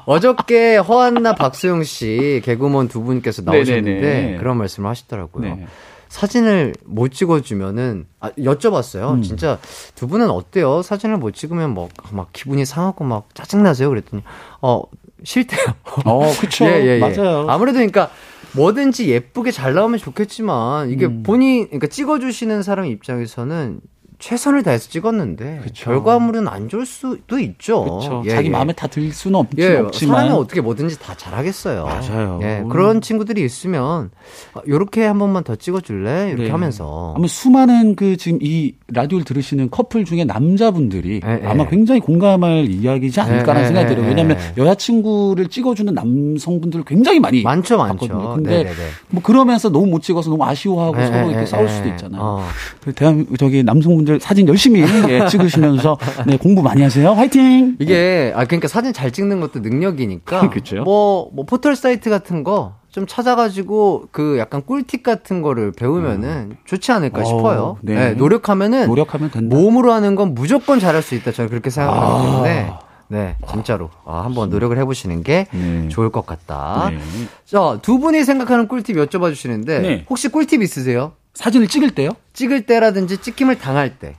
어저께 0.06 0.76
허한나 0.76 1.34
박수영 1.34 1.82
씨 1.82 2.40
개그우먼 2.44 2.86
두 2.86 3.02
분께서 3.02 3.42
나오셨는데 3.42 4.00
네네네. 4.00 4.38
그런 4.38 4.58
말씀을 4.58 4.88
하시더라고요. 4.90 5.56
네. 5.56 5.66
사진을 6.08 6.74
못 6.84 7.08
찍어주면은 7.08 8.06
아, 8.20 8.30
여쭤봤어요. 8.38 9.14
음. 9.14 9.22
진짜 9.22 9.58
두 9.96 10.06
분은 10.06 10.30
어때요? 10.30 10.82
사진을 10.82 11.16
못 11.16 11.34
찍으면 11.34 11.70
뭐막 11.74 12.28
기분이 12.32 12.64
상하고 12.64 13.02
막 13.02 13.34
짜증 13.34 13.64
나세요? 13.64 13.88
그랬더니 13.88 14.22
어 14.62 14.84
싫대요. 15.24 15.64
어, 16.04 16.30
그쵸. 16.40 16.64
예, 16.70 16.80
예, 16.80 16.86
예. 16.90 16.98
맞아요. 17.00 17.46
아무래도 17.48 17.78
그러니까 17.78 18.10
뭐든지 18.54 19.08
예쁘게 19.08 19.50
잘 19.50 19.74
나오면 19.74 19.98
좋겠지만 19.98 20.90
이게 20.90 21.06
음. 21.06 21.22
본인 21.22 21.66
그러니까 21.66 21.88
찍어주시는 21.88 22.62
사람 22.62 22.86
입장에서는 22.86 23.80
최선을 24.18 24.62
다해서 24.62 24.88
찍었는데 24.88 25.60
그쵸. 25.64 25.84
결과물은 25.86 26.48
안 26.48 26.68
좋을 26.68 26.86
수도 26.86 27.38
있죠. 27.38 28.22
예, 28.24 28.30
자기 28.30 28.48
예. 28.48 28.50
마음에 28.52 28.72
다 28.72 28.86
들 28.94 29.12
수는 29.12 29.40
없, 29.40 29.48
예, 29.58 29.76
없지만 29.76 30.20
사람은 30.20 30.36
어떻게 30.38 30.60
뭐든지 30.60 31.00
다 31.00 31.14
잘하겠어요. 31.16 31.84
맞아요. 31.84 32.38
예, 32.42 32.60
음. 32.60 32.68
그런 32.68 33.00
친구들이 33.00 33.44
있으면 33.44 34.10
어, 34.54 34.60
요렇게 34.68 35.04
한 35.04 35.18
번만 35.18 35.42
더 35.42 35.56
찍어줄래 35.56 36.28
이렇게 36.28 36.44
네. 36.44 36.50
하면서 36.50 37.14
아마 37.16 37.26
수많은 37.26 37.96
그 37.96 38.16
지금 38.16 38.38
이 38.40 38.74
라디오를 38.86 39.24
들으시는 39.24 39.70
커플 39.70 40.04
중에 40.04 40.24
남자분들이 40.24 41.20
예, 41.24 41.40
예. 41.42 41.46
아마 41.46 41.66
굉장히 41.68 42.00
공감할 42.00 42.68
이야기지 42.70 43.18
않을까라는 43.20 43.62
예, 43.62 43.66
생각이 43.66 43.86
예, 43.86 43.88
들어요. 43.88 44.04
예, 44.04 44.08
왜냐하면 44.10 44.38
예. 44.56 44.62
여자친구를 44.62 45.48
찍어주는 45.48 45.92
남성분들 45.92 46.84
굉장히 46.84 47.18
많이 47.18 47.42
많죠, 47.42 47.76
많죠. 47.78 48.06
봤거든요. 48.06 48.34
근데 48.36 48.50
네네네. 48.58 48.76
뭐 49.10 49.22
그러면서 49.22 49.70
너무 49.70 49.86
못 49.86 50.02
찍어서 50.02 50.30
너무 50.30 50.44
아쉬워하고 50.44 51.00
예, 51.00 51.06
서로 51.06 51.18
예, 51.18 51.24
이렇게 51.26 51.40
예, 51.40 51.46
싸울 51.46 51.64
예. 51.64 51.68
수도 51.68 51.88
있잖아요. 51.88 52.20
어. 52.22 52.44
그 52.84 52.92
대한 52.92 53.26
저기 53.38 53.64
남성분들 53.64 54.13
사진 54.20 54.48
열심히 54.48 54.82
예, 55.08 55.26
찍으시면서 55.28 55.98
네, 56.26 56.36
공부 56.36 56.62
많이 56.62 56.82
하세요. 56.82 57.12
화이팅. 57.12 57.76
이게 57.78 58.32
아 58.34 58.44
그러니까 58.44 58.68
사진 58.68 58.92
잘 58.92 59.10
찍는 59.10 59.40
것도 59.40 59.60
능력이니까 59.60 60.48
그쵸. 60.50 60.82
뭐, 60.84 61.30
뭐 61.32 61.44
포털 61.44 61.76
사이트 61.76 62.10
같은 62.10 62.44
거 62.44 62.84
좀 62.94 63.08
찾아가지고 63.08 64.06
그 64.12 64.38
약간 64.38 64.62
꿀팁 64.64 65.02
같은 65.02 65.42
거를 65.42 65.72
배우면은 65.72 66.56
좋지 66.64 66.92
않을까 66.92 67.22
어, 67.22 67.24
싶어요. 67.24 67.76
네. 67.82 67.94
네, 67.96 68.10
노력하면은 68.12 68.86
노력하면 68.86 69.32
된다. 69.32 69.56
몸으로 69.56 69.92
하는 69.92 70.14
건 70.14 70.32
무조건 70.32 70.78
잘할 70.78 71.02
수 71.02 71.16
있다. 71.16 71.32
저는 71.32 71.50
그렇게 71.50 71.70
생각하기 71.70 72.06
아. 72.06 72.22
때문에 72.22 72.72
네 73.08 73.36
진짜로 73.50 73.90
아, 74.06 74.22
한번 74.22 74.48
노력을 74.48 74.78
해보시는 74.78 75.24
게 75.24 75.48
네. 75.52 75.88
좋을 75.88 76.10
것 76.10 76.24
같다. 76.24 76.88
네. 76.92 76.98
자두 77.46 77.98
분이 77.98 78.22
생각하는 78.22 78.68
꿀팁 78.68 78.94
여쭤봐 78.96 79.30
주시는데 79.30 79.78
네. 79.80 80.04
혹시 80.08 80.28
꿀팁 80.28 80.62
있으세요? 80.62 81.14
사진을 81.34 81.68
찍을 81.68 81.90
때요? 81.90 82.10
찍을 82.32 82.66
때라든지 82.66 83.18
찍힘을 83.18 83.58
당할 83.58 83.98
때 83.98 84.16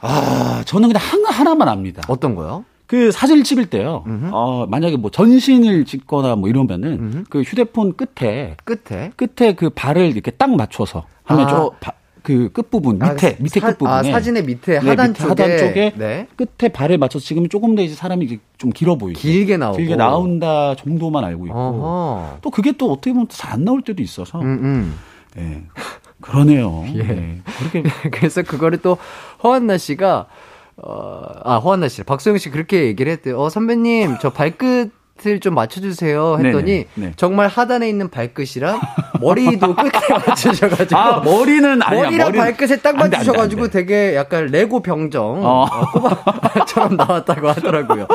아, 0.00 0.62
저는 0.66 0.88
그냥 0.88 1.02
하나, 1.04 1.30
하나만 1.30 1.68
압니다. 1.68 2.02
어떤 2.08 2.34
거요? 2.34 2.64
그 2.86 3.10
사진을 3.12 3.44
찍을 3.44 3.66
때요. 3.66 4.04
어, 4.32 4.66
만약에 4.68 4.96
뭐 4.96 5.10
전신을 5.10 5.84
찍거나 5.84 6.36
뭐 6.36 6.48
이러면은 6.48 7.24
그 7.30 7.42
휴대폰 7.42 7.94
끝에 7.96 8.56
끝에 8.64 9.12
끝에 9.16 9.54
그 9.54 9.70
발을 9.70 10.10
이렇게 10.10 10.30
딱 10.32 10.50
맞춰서 10.54 11.06
하면 11.24 11.46
아. 11.46 11.70
저그 12.22 12.50
끝부분 12.52 12.98
밑에 12.98 13.28
아, 13.28 13.42
밑에 13.42 13.60
사- 13.60 13.68
끝부분에 13.68 13.94
아, 13.96 14.02
사진의 14.02 14.44
밑에 14.44 14.80
네, 14.80 14.88
하단 14.90 15.12
밑에 15.12 15.22
쪽에 15.26 15.42
하단 15.42 15.58
쪽에 15.58 15.92
네. 15.96 16.26
끝에 16.36 16.68
발을 16.70 16.98
맞춰서 16.98 17.24
찍으면 17.24 17.48
조금 17.48 17.74
더 17.76 17.82
이제 17.82 17.94
사람이 17.94 18.26
이제 18.26 18.38
좀 18.58 18.70
길어 18.70 18.96
보이고 18.96 19.18
길게 19.18 19.56
나오고 19.56 19.78
길게 19.78 19.96
나온다 19.96 20.74
정도만 20.74 21.24
알고 21.24 21.46
있고 21.46 21.56
어허. 21.58 22.38
또 22.42 22.50
그게 22.50 22.72
또 22.72 22.92
어떻게 22.92 23.12
보면 23.12 23.28
잘 23.30 23.52
안 23.54 23.64
나올 23.64 23.80
때도 23.82 24.02
있어서 24.02 24.40
음, 24.40 24.44
음. 24.62 24.94
예. 25.38 25.62
그러네요. 26.22 26.84
예. 26.94 27.02
네. 27.02 27.38
그렇게 27.58 27.82
그래서 28.10 28.42
그거를 28.42 28.78
또 28.78 28.96
허한나 29.42 29.76
씨가 29.78 30.26
어, 30.76 31.22
아 31.44 31.56
허한나 31.56 31.88
씨, 31.88 32.02
박소영 32.02 32.38
씨 32.38 32.50
그렇게 32.50 32.84
얘기를 32.84 33.12
했대요. 33.12 33.38
어 33.40 33.48
선배님 33.50 34.16
저 34.22 34.30
발끝 34.30 34.90
좀 35.40 35.54
맞춰주세요 35.54 36.38
했더니 36.42 36.64
네네, 36.64 36.86
네. 36.94 37.12
정말 37.14 37.46
하단에 37.46 37.88
있는 37.88 38.08
발끝이랑 38.08 38.80
머리도 39.20 39.76
끝에 39.76 39.90
맞추셔가지고 40.26 40.98
아, 40.98 41.20
머리는 41.20 41.80
아니야. 41.80 42.02
머리랑 42.04 42.32
머리는- 42.32 42.38
발끝에 42.38 42.76
딱안 42.80 42.98
돼, 42.98 43.02
안 43.04 43.10
돼, 43.10 43.16
맞추셔가지고 43.18 43.62
안 43.64 43.70
돼. 43.70 43.72
되게 43.84 44.16
약간 44.16 44.46
레고 44.46 44.80
병정 44.80 45.44
어. 45.44 45.66
어, 45.70 45.90
꼬마처럼 45.92 46.96
나왔다고 46.96 47.48
하더라고요. 47.50 48.08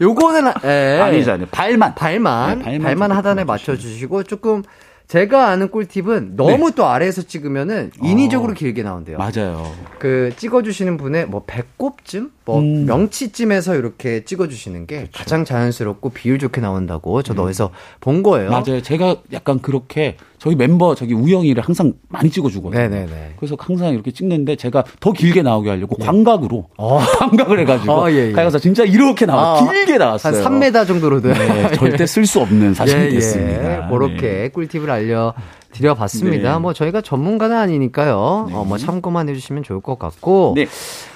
요거는 0.00 0.52
예. 0.64 1.00
아니잖아요. 1.02 1.48
발만. 1.50 1.94
발만 1.96 2.58
네, 2.60 2.64
발만 2.64 2.82
발만 2.82 3.08
좀 3.10 3.18
하단에. 3.18 3.44
맞춰주시고 3.44 4.22
조금 4.22 4.62
제가 5.06 5.48
아는 5.48 5.70
꿀팁은 5.70 6.34
너무 6.36 6.72
또 6.72 6.86
아래에서 6.86 7.22
찍으면은 7.22 7.92
인위적으로 8.02 8.54
길게 8.54 8.82
나온대요. 8.82 9.18
맞아요. 9.18 9.70
그 9.98 10.32
찍어주시는 10.36 10.96
분의 10.96 11.26
뭐 11.26 11.44
배꼽쯤, 11.46 12.30
뭐 12.44 12.60
음. 12.60 12.86
명치쯤에서 12.86 13.76
이렇게 13.76 14.24
찍어주시는 14.24 14.86
게 14.86 15.08
가장 15.12 15.44
자연스럽고 15.44 16.10
비율 16.10 16.38
좋게 16.38 16.60
나온다고 16.60 17.22
저도 17.22 17.42
어디서 17.44 17.70
본 18.00 18.22
거예요. 18.22 18.50
맞아요. 18.50 18.80
제가 18.82 19.16
약간 19.32 19.60
그렇게 19.60 20.16
저희 20.44 20.56
멤버 20.56 20.94
저기 20.94 21.14
우영이를 21.14 21.62
항상 21.62 21.94
많이 22.06 22.28
찍어주거든요. 22.28 22.78
네네네. 22.78 23.32
그래서 23.38 23.56
항상 23.58 23.94
이렇게 23.94 24.10
찍는데 24.10 24.56
제가 24.56 24.84
더 25.00 25.10
길게 25.10 25.40
나오게 25.40 25.70
하려고 25.70 25.96
광각으로 25.96 26.66
어. 26.76 26.98
광각을 27.18 27.60
해가지고 27.60 27.90
어, 27.90 28.10
예, 28.10 28.28
예. 28.28 28.32
가서 28.32 28.58
진짜 28.58 28.84
이렇게 28.84 29.24
나와 29.24 29.56
아, 29.56 29.64
길게 29.66 29.96
나왔어요. 29.96 30.44
한 30.44 30.60
3m 30.60 30.86
정도로도 30.86 31.32
네, 31.32 31.72
절대 31.72 32.04
쓸 32.04 32.26
수 32.26 32.40
없는 32.40 32.74
사진이 32.76 33.08
됐습니다. 33.12 33.88
그렇게 33.88 34.20
네. 34.20 34.48
꿀팁을 34.48 34.90
알려 34.90 35.32
드려봤습니다. 35.72 36.52
네. 36.52 36.58
뭐 36.58 36.74
저희가 36.74 37.00
전문가는 37.00 37.56
아니니까요. 37.56 38.50
어, 38.52 38.64
뭐 38.68 38.76
참고만 38.76 39.30
해주시면 39.30 39.62
좋을 39.62 39.80
것 39.80 39.98
같고 39.98 40.52
네. 40.56 40.66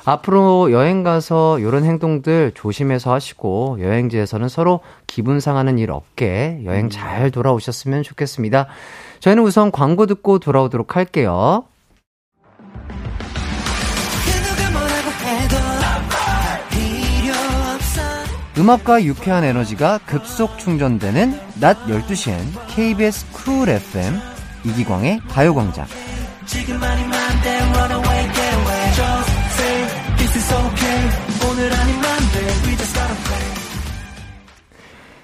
앞으로 0.07 0.73
여행 0.73 1.03
가서 1.03 1.59
이런 1.59 1.85
행동들 1.85 2.53
조심해서 2.55 3.13
하시고 3.13 3.77
여행지에서는 3.81 4.49
서로 4.49 4.81
기분 5.07 5.39
상하는 5.39 5.79
일 5.79 5.91
없게 5.91 6.63
여행 6.65 6.87
음. 6.87 6.91
잘 6.91 7.31
돌아오셨으면 7.31 8.03
좋겠습니다. 8.05 8.69
저희는 9.21 9.43
우선 9.43 9.71
광고 9.71 10.07
듣고 10.07 10.39
돌아오도록 10.39 10.97
할게요. 10.97 11.65
음악과 18.59 19.05
유쾌한 19.05 19.45
에너지가 19.45 19.99
급속 20.05 20.59
충전되는 20.59 21.39
낮 21.61 21.79
12시엔 21.87 22.41
KBS 22.69 23.31
쿨 23.33 23.69
FM 23.69 24.19
이기광의 24.65 25.21
가요광장. 25.29 25.87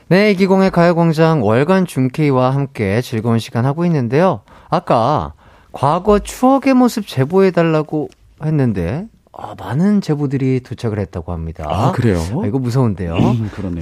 네, 0.08 0.30
이기광의 0.32 0.70
가요광장 0.70 1.44
월간 1.44 1.86
중케이와 1.86 2.50
함께 2.54 3.00
즐거운 3.00 3.38
시간 3.38 3.64
하고 3.64 3.84
있는데요. 3.86 4.42
아까 4.68 5.32
과거 5.72 6.18
추억의 6.18 6.74
모습 6.74 7.06
제보해달라고 7.06 8.10
했는데, 8.44 9.06
아, 9.32 9.54
많은 9.58 10.00
제보들이 10.02 10.60
도착을 10.60 10.98
했다고 10.98 11.32
합니다. 11.32 11.64
아, 11.66 11.92
그래요? 11.92 12.18
아, 12.42 12.46
이거 12.46 12.58
무서운데요. 12.58 13.14
음, 13.16 13.50
그러네요. 13.52 13.80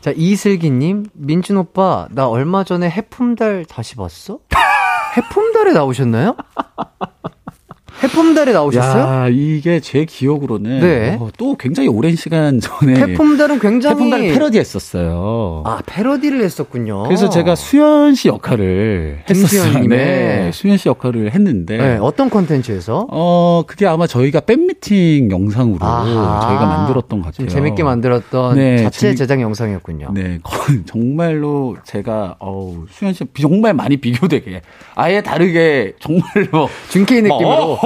자, 0.00 0.12
이슬기님, 0.14 1.06
민준 1.14 1.56
오빠, 1.56 2.06
나 2.10 2.28
얼마 2.28 2.62
전에 2.62 2.88
해품달 2.88 3.64
다시 3.64 3.96
봤어? 3.96 4.38
해품달에 5.16 5.72
나오셨나요? 5.72 6.36
해품달에 8.02 8.52
나오셨어요? 8.52 9.02
야, 9.02 9.28
이게 9.28 9.80
제 9.80 10.04
기억으로는 10.04 10.80
네. 10.80 11.16
어, 11.20 11.28
또 11.36 11.56
굉장히 11.56 11.88
오랜 11.88 12.14
시간 12.14 12.60
전에 12.60 12.94
해품달은 12.94 13.58
굉장히 13.58 13.94
해품달 13.94 14.20
패러디했었어요. 14.20 15.62
아 15.66 15.80
패러디를 15.86 16.42
했었군요. 16.44 17.02
그래서 17.04 17.28
제가 17.28 17.54
수현 17.56 18.14
씨 18.14 18.28
역할을 18.28 19.24
했었어요. 19.28 19.80
네, 19.88 20.50
수현 20.52 20.76
씨 20.76 20.88
역할을 20.88 21.32
했는데 21.34 21.76
네, 21.76 21.98
어떤 22.00 22.30
컨텐츠에서 22.30 23.08
어 23.10 23.62
그게 23.66 23.86
아마 23.86 24.06
저희가 24.06 24.40
팬 24.40 24.66
미팅 24.66 25.30
영상으로 25.30 25.78
아하. 25.84 26.40
저희가 26.42 26.66
만들었던 26.66 27.20
것좀 27.22 27.46
같아요. 27.46 27.48
재밌게 27.48 27.82
만들었던 27.82 28.54
네, 28.56 28.76
자체 28.84 29.00
재밌- 29.00 29.16
제작 29.16 29.40
영상이었군요. 29.40 30.10
네, 30.14 30.38
정말로 30.86 31.76
제가 31.84 32.36
어우 32.38 32.86
수현 32.90 33.12
씨 33.14 33.24
비- 33.24 33.42
정말 33.42 33.74
많이 33.74 33.96
비교되게 33.96 34.62
아예 34.94 35.20
다르게 35.22 35.94
정말로 36.00 36.68
준케이 36.90 37.22
느낌으로 37.22 37.38
뭐, 37.48 37.78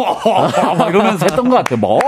막 0.77 0.89
이러면서 0.91 1.27
했던 1.29 1.49
것 1.49 1.57
같아요. 1.57 1.79
뭐 1.79 1.99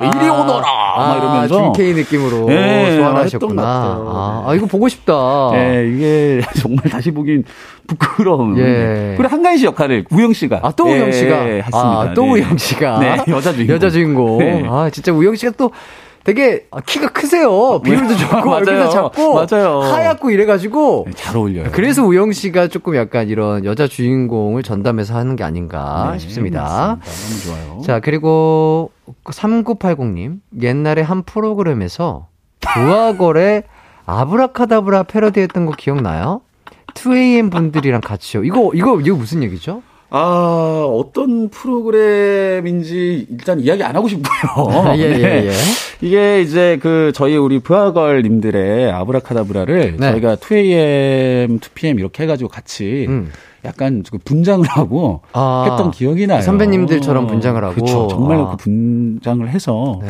이리 0.00 0.28
오너라 0.28 0.62
막 0.96 1.16
이러면서 1.18 1.54
준케이 1.72 1.92
느낌으로 1.94 2.46
네, 2.46 2.96
소환하셨구나. 2.96 3.62
아, 3.62 4.44
아, 4.46 4.54
이거 4.54 4.66
보고 4.66 4.88
싶다. 4.88 5.50
네, 5.52 5.88
이게 5.92 6.40
정말 6.60 6.84
다시 6.90 7.10
보긴 7.10 7.44
부끄러운. 7.86 8.58
예. 8.58 9.14
그리고 9.16 9.32
한가인 9.32 9.58
씨 9.58 9.66
역할을 9.66 10.04
우영 10.10 10.32
씨가. 10.32 10.60
아, 10.62 10.72
또 10.72 10.84
우영 10.84 11.08
예, 11.08 11.12
씨가. 11.12 11.36
했습니다. 11.36 11.78
아, 11.78 12.12
또 12.14 12.22
네. 12.24 12.30
우영 12.32 12.56
씨가. 12.58 12.98
네, 12.98 13.16
여자 13.28 13.52
주인공. 13.52 13.74
여자 13.74 13.90
주인공. 13.90 14.38
네. 14.38 14.64
아, 14.68 14.90
진짜 14.90 15.12
우영 15.12 15.34
씨가 15.36 15.52
또 15.56 15.70
되게 16.26 16.66
아, 16.72 16.80
키가 16.80 17.10
크세요. 17.10 17.80
비율도 17.84 18.16
좋고, 18.18 18.34
맞아요. 18.50 18.56
얼굴도 18.56 18.88
작고. 18.90 19.34
맞아요. 19.34 19.78
하얗고 19.80 20.30
이래가지고. 20.30 21.04
네, 21.06 21.12
잘 21.14 21.36
어울려요. 21.36 21.68
그래서 21.70 22.02
우영 22.04 22.32
씨가 22.32 22.66
조금 22.66 22.96
약간 22.96 23.28
이런 23.28 23.64
여자 23.64 23.86
주인공을 23.86 24.64
전담해서 24.64 25.14
하는 25.16 25.36
게 25.36 25.44
아닌가 25.44 26.10
네, 26.14 26.18
싶습니다. 26.18 26.98
맞습니다. 26.98 27.54
너무 27.54 27.68
좋아요. 27.68 27.82
자, 27.82 28.00
그리고 28.00 28.90
3980님. 29.24 30.40
옛날에 30.62 31.00
한 31.00 31.22
프로그램에서 31.22 32.26
부하걸의 32.60 33.62
아브라카다브라 34.06 35.04
패러디했던 35.04 35.66
거 35.66 35.72
기억나요? 35.78 36.40
2AM 36.94 37.52
분들이랑 37.52 38.00
같이요. 38.00 38.42
이거, 38.42 38.72
이거, 38.74 39.00
이거 39.00 39.14
무슨 39.14 39.44
얘기죠? 39.44 39.82
아, 40.10 40.86
어떤 40.88 41.48
프로그램인지 41.48 43.26
일단 43.30 43.60
이야기 43.60 43.82
안 43.82 43.96
하고 43.96 44.08
싶고요. 44.08 44.68
아, 44.70 44.96
예, 44.98 45.08
네. 45.08 45.20
예, 45.20 45.48
예. 45.48 45.52
이게 46.00 46.40
이제 46.42 46.78
그 46.80 47.12
저희 47.14 47.36
우리 47.36 47.58
부하걸 47.58 48.22
님들의 48.22 48.92
아브라카다브라를 48.92 49.96
네. 49.98 50.12
저희가 50.12 50.36
2AM, 50.36 51.60
2PM 51.60 51.98
이렇게 51.98 52.22
해가지고 52.22 52.48
같이 52.48 53.06
음. 53.08 53.30
약간 53.64 54.04
그 54.08 54.18
분장을 54.18 54.64
하고 54.68 55.22
아, 55.32 55.66
했던 55.68 55.90
기억이 55.90 56.26
나요. 56.26 56.40
선배님들처럼 56.40 57.26
분장을 57.26 57.62
하고? 57.64 57.74
그렇죠. 57.74 58.08
정말 58.08 58.38
아. 58.38 58.50
그 58.50 58.56
분장을 58.58 59.48
해서 59.48 59.98
네. 60.02 60.08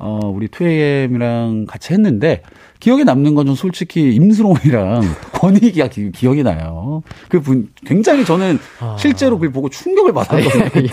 어, 0.00 0.20
우리 0.24 0.48
2AM이랑 0.48 1.66
같이 1.66 1.92
했는데 1.92 2.42
기억에 2.80 3.04
남는 3.04 3.34
건 3.34 3.46
좀 3.48 3.54
솔직히 3.54 4.14
임수롱이랑 4.14 5.00
기, 5.90 6.12
기억이 6.12 6.42
나요. 6.42 7.02
그 7.28 7.40
분 7.40 7.68
굉장히 7.86 8.24
저는 8.24 8.58
실제로 8.98 9.36
그걸 9.38 9.52
보고 9.52 9.68
충격을 9.68 10.12
받았거든요. 10.12 10.64
아. 10.64 10.70
예, 10.76 10.82
예. 10.84 10.88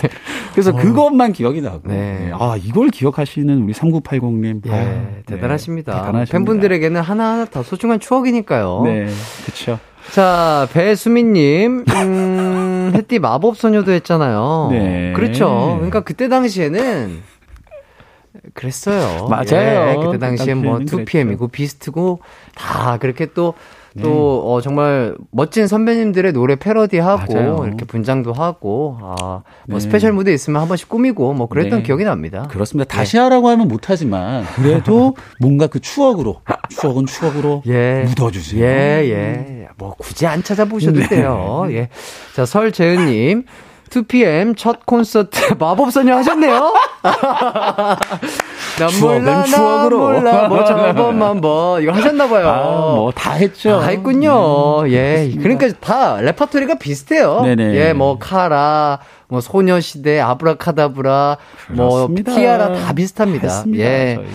그래서 0.52 0.72
그것만 0.72 1.32
기억이 1.32 1.60
나고. 1.60 1.82
네. 1.88 2.30
아, 2.32 2.56
이걸 2.62 2.88
기억하시는 2.88 3.62
우리 3.62 3.72
3980님. 3.72 4.62
예, 4.66 4.70
아, 4.72 5.06
대단하십니다. 5.26 5.92
네, 5.92 5.98
대단하십니다. 5.98 6.32
팬분들에게는 6.32 7.00
하나하나 7.00 7.44
다 7.44 7.62
소중한 7.62 8.00
추억이니까요. 8.00 8.82
네, 8.84 9.06
그렇죠. 9.44 9.78
자, 10.12 10.68
배수민님, 10.72 11.84
음, 11.88 12.92
햇띠 12.96 13.18
마법소녀도 13.18 13.90
했잖아요. 13.92 14.68
네. 14.70 15.12
그렇죠. 15.16 15.74
그러니까 15.76 16.00
그때 16.00 16.28
당시에는 16.28 17.22
그랬어요. 18.56 19.28
맞아요. 19.28 19.90
예, 19.90 19.94
그때 19.96 20.10
그 20.12 20.18
당시엔 20.18 20.58
뭐 20.58 20.78
당시에는 20.78 21.04
2PM이고 21.04 21.52
비스트고 21.52 22.20
다 22.54 22.96
그렇게 22.96 23.26
또, 23.26 23.54
네. 23.94 24.02
또, 24.02 24.52
어, 24.52 24.60
정말 24.60 25.14
멋진 25.30 25.66
선배님들의 25.66 26.32
노래 26.32 26.56
패러디하고 26.56 27.34
맞아요. 27.34 27.64
이렇게 27.66 27.84
분장도 27.84 28.32
하고, 28.32 28.98
아, 29.00 29.42
뭐 29.68 29.78
네. 29.78 29.80
스페셜 29.80 30.12
무대 30.12 30.32
있으면 30.32 30.60
한 30.60 30.68
번씩 30.68 30.88
꾸미고 30.88 31.34
뭐 31.34 31.46
그랬던 31.48 31.80
네. 31.80 31.82
기억이 31.84 32.04
납니다. 32.04 32.48
그렇습니다. 32.50 32.88
다시 32.88 33.18
하라고 33.18 33.48
하면 33.50 33.68
못하지만 33.68 34.44
그래도 34.56 35.14
뭔가 35.40 35.66
그 35.66 35.80
추억으로 35.80 36.40
추억은 36.70 37.06
추억으로 37.06 37.62
예. 37.66 38.04
묻어주세요. 38.08 38.64
예, 38.64 39.10
예. 39.10 39.68
뭐, 39.76 39.94
굳이 39.96 40.26
안 40.26 40.42
찾아보셔도 40.42 41.00
네. 41.00 41.08
돼요. 41.08 41.66
예. 41.70 41.88
자, 42.34 42.46
설재은님. 42.46 43.44
2PM 43.90 44.56
첫 44.56 44.84
콘서트 44.86 45.54
마법소녀 45.58 46.16
하셨네요? 46.16 46.74
난 48.78 48.88
추억은 48.90 49.20
몰라, 49.22 49.32
난 49.36 49.44
추억으로. 49.46 49.98
몰라, 50.12 50.48
뭐 50.48 50.64
저번만 50.64 51.40
뭐, 51.40 51.80
이거 51.80 51.92
하셨나봐요. 51.92 52.48
아, 52.48 52.94
뭐 52.94 53.10
다 53.12 53.32
했죠. 53.32 53.80
다 53.80 53.88
했군요. 53.88 54.88
예. 54.90 55.32
그러니까 55.40 55.68
다 55.80 56.20
레파토리가 56.20 56.74
비슷해요. 56.78 57.40
네네. 57.42 57.74
예, 57.74 57.92
뭐, 57.92 58.18
카라, 58.18 58.98
뭐, 59.28 59.40
소녀시대, 59.40 60.20
아브라카다브라, 60.20 61.36
뭐, 61.70 61.88
그렇습니다. 62.06 62.34
티아라 62.34 62.72
다 62.74 62.92
비슷합니다. 62.92 63.46
했습니다, 63.46 63.84
예. 63.84 64.14
저희. 64.16 64.26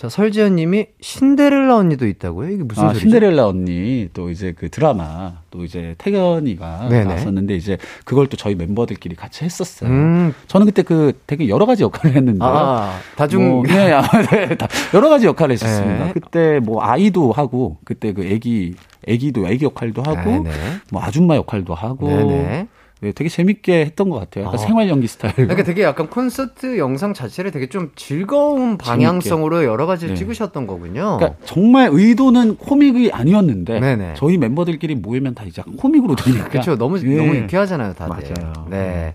자, 0.00 0.08
설지현 0.08 0.56
님이 0.56 0.86
신데렐라 1.02 1.76
언니도 1.76 2.06
있다고요? 2.06 2.48
이게 2.48 2.62
무슨 2.62 2.84
아, 2.84 2.88
소리죠? 2.88 3.00
신데렐라 3.00 3.46
언니 3.46 4.08
또 4.14 4.30
이제 4.30 4.54
그 4.56 4.70
드라마 4.70 5.42
또 5.50 5.62
이제 5.62 5.94
태견이가 5.98 6.88
네네. 6.88 7.04
나왔었는데 7.04 7.54
이제 7.54 7.76
그걸 8.06 8.26
또 8.28 8.38
저희 8.38 8.54
멤버들끼리 8.54 9.14
같이 9.14 9.44
했었어요. 9.44 9.90
음. 9.90 10.32
저는 10.46 10.64
그때 10.64 10.80
그 10.80 11.12
되게 11.26 11.50
여러 11.50 11.66
가지 11.66 11.82
역할을 11.82 12.16
했는데 12.16 12.38
아, 12.40 12.98
다중 13.14 13.46
뭐, 13.46 13.62
네, 13.66 13.92
아, 13.92 14.00
네, 14.32 14.56
다 14.56 14.68
여러 14.94 15.10
가지 15.10 15.26
역할을 15.26 15.52
했었습니다. 15.52 16.06
네. 16.06 16.12
그때 16.14 16.60
뭐 16.60 16.82
아이도 16.82 17.32
하고 17.32 17.76
그때 17.84 18.14
그 18.14 18.24
애기 18.24 18.76
애기도 19.06 19.48
애기 19.48 19.66
역할도 19.66 20.02
하고 20.02 20.30
네네. 20.30 20.50
뭐 20.90 21.02
아줌마 21.02 21.36
역할도 21.36 21.74
하고 21.74 22.08
네네. 22.08 22.68
네, 23.02 23.12
되게 23.12 23.30
재밌게 23.30 23.80
했던 23.86 24.10
것 24.10 24.18
같아요. 24.18 24.44
약간 24.44 24.54
어. 24.54 24.58
생활 24.58 24.88
연기 24.88 25.06
스타일. 25.06 25.34
그러니까 25.34 25.62
되게 25.64 25.82
약간 25.82 26.08
콘서트 26.10 26.78
영상 26.78 27.14
자체를 27.14 27.50
되게 27.50 27.68
좀 27.68 27.92
즐거운 27.96 28.76
방향성으로 28.76 29.64
여러 29.64 29.86
가지를 29.86 30.14
네. 30.14 30.18
찍으셨던 30.18 30.66
거군요. 30.66 31.16
그러니까 31.16 31.38
정말 31.44 31.88
의도는 31.90 32.56
코믹이 32.56 33.10
아니었는데 33.12 33.80
네네. 33.80 34.14
저희 34.16 34.36
멤버들끼리 34.36 34.96
모이면 34.96 35.34
다 35.34 35.44
이제 35.44 35.62
코믹으로 35.78 36.14
되니까 36.14 36.48
그렇죠. 36.50 36.76
너무 36.76 36.98
예. 36.98 37.16
너무 37.16 37.34
유쾌하잖아요, 37.36 37.94
다들. 37.94 38.34
맞아요. 38.34 38.66
네. 38.68 39.14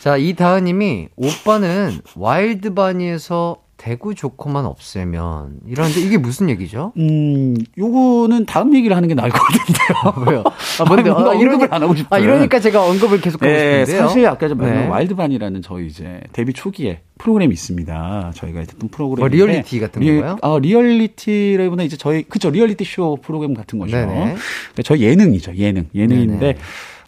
자, 0.00 0.16
이다은님이 0.16 1.10
오빠는 1.14 2.00
와일드바니에서 2.16 3.61
대구 3.78 4.14
조커만 4.14 4.64
없애면 4.64 5.60
이러는데 5.66 6.00
이게 6.00 6.16
무슨 6.16 6.48
얘기죠? 6.50 6.92
음, 6.98 7.56
요거는 7.76 8.46
다음 8.46 8.76
얘기를 8.76 8.94
하는 8.96 9.08
게 9.08 9.14
나을 9.14 9.30
것 9.30 9.40
같은데요. 9.40 10.24
왜요? 10.30 10.44
아, 10.78 10.84
뭔데? 10.84 11.10
아, 11.10 11.14
언급을 11.14 11.66
이러니- 11.68 11.72
안 11.72 11.82
하고 11.82 11.94
싶어요. 11.96 12.20
아, 12.20 12.22
이러니까 12.22 12.60
제가 12.60 12.86
언급을 12.86 13.20
계속 13.20 13.42
하고 13.42 13.50
네, 13.52 13.84
싶은데요. 13.84 14.06
사실 14.06 14.26
아까 14.26 14.46
좀 14.48 14.58
말한 14.58 14.82
네. 14.82 14.86
와일드바니라는 14.86 15.62
저희 15.62 15.86
이제 15.88 16.20
데뷔 16.32 16.52
초기에 16.52 17.00
프로그램이 17.18 17.52
있습니다. 17.54 18.32
저희가 18.36 18.60
했던 18.60 18.88
프로그램. 18.88 19.20
뭐 19.22 19.28
리얼리티 19.28 19.80
같은 19.80 20.04
건가요? 20.04 20.36
아, 20.42 20.58
리얼리티라기보다 20.60 21.82
이제 21.82 21.96
저희 21.96 22.22
그죠 22.22 22.50
리얼리티 22.50 22.84
쇼 22.84 23.16
프로그램 23.16 23.54
같은 23.54 23.80
거죠. 23.80 23.96
네네. 23.96 24.14
그러니까 24.14 24.82
저희 24.84 25.02
예능이죠. 25.02 25.56
예능. 25.56 25.88
예능인데 25.94 26.38
네네. 26.38 26.58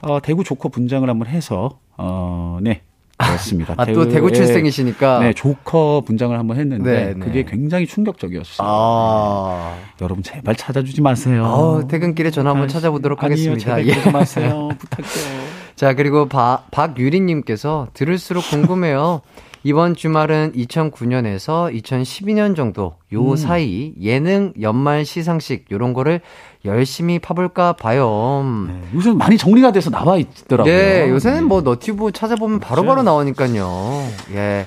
어, 0.02 0.20
대구 0.20 0.42
조커 0.42 0.70
분장을 0.70 1.08
한번 1.08 1.28
해서 1.28 1.78
어, 1.96 2.58
네. 2.60 2.82
그렇습니다. 3.16 3.74
아, 3.76 3.84
또 3.86 4.08
대구 4.08 4.32
출생이시니까. 4.32 5.20
네, 5.20 5.32
조커 5.32 6.02
분장을 6.06 6.36
한번 6.36 6.58
했는데 6.58 6.92
네, 6.92 7.14
네. 7.14 7.20
그게 7.20 7.44
굉장히 7.44 7.86
충격적이었어요. 7.86 8.66
아. 8.68 9.76
여러분 10.00 10.22
제발 10.22 10.56
찾아주지 10.56 11.00
마세요. 11.00 11.44
어, 11.44 11.86
퇴근길에 11.86 12.30
전화 12.30 12.50
한번 12.50 12.68
찾아보도록 12.68 13.22
아니요, 13.22 13.52
하겠습니다. 13.52 13.76
제발 13.76 13.86
예. 13.88 14.10
마세요. 14.10 14.68
부탁해요. 14.78 15.44
자, 15.76 15.94
그리고 15.94 16.28
바, 16.28 16.64
박유리 16.70 17.20
님께서 17.20 17.88
들을수록 17.94 18.44
궁금해요. 18.50 19.22
이번 19.66 19.94
주말은 19.96 20.52
2009년에서 20.54 21.74
2012년 21.74 22.54
정도 22.54 22.96
요 23.14 23.30
음. 23.30 23.36
사이 23.36 23.94
예능 24.00 24.52
연말 24.60 25.06
시상식 25.06 25.66
요런 25.72 25.94
거를 25.94 26.20
열심히 26.66 27.18
파볼까 27.18 27.72
봐요. 27.72 28.44
네, 28.68 28.74
요즘 28.94 29.16
많이 29.16 29.38
정리가 29.38 29.72
돼서 29.72 29.88
나와 29.90 30.18
있더라고요. 30.18 30.72
네, 30.72 31.08
요새는 31.08 31.40
네. 31.40 31.44
뭐 31.46 31.62
너튜브 31.62 32.12
찾아보면 32.12 32.60
바로바로 32.60 33.02
맞아요. 33.02 33.04
나오니까요. 33.04 34.06
예. 34.34 34.66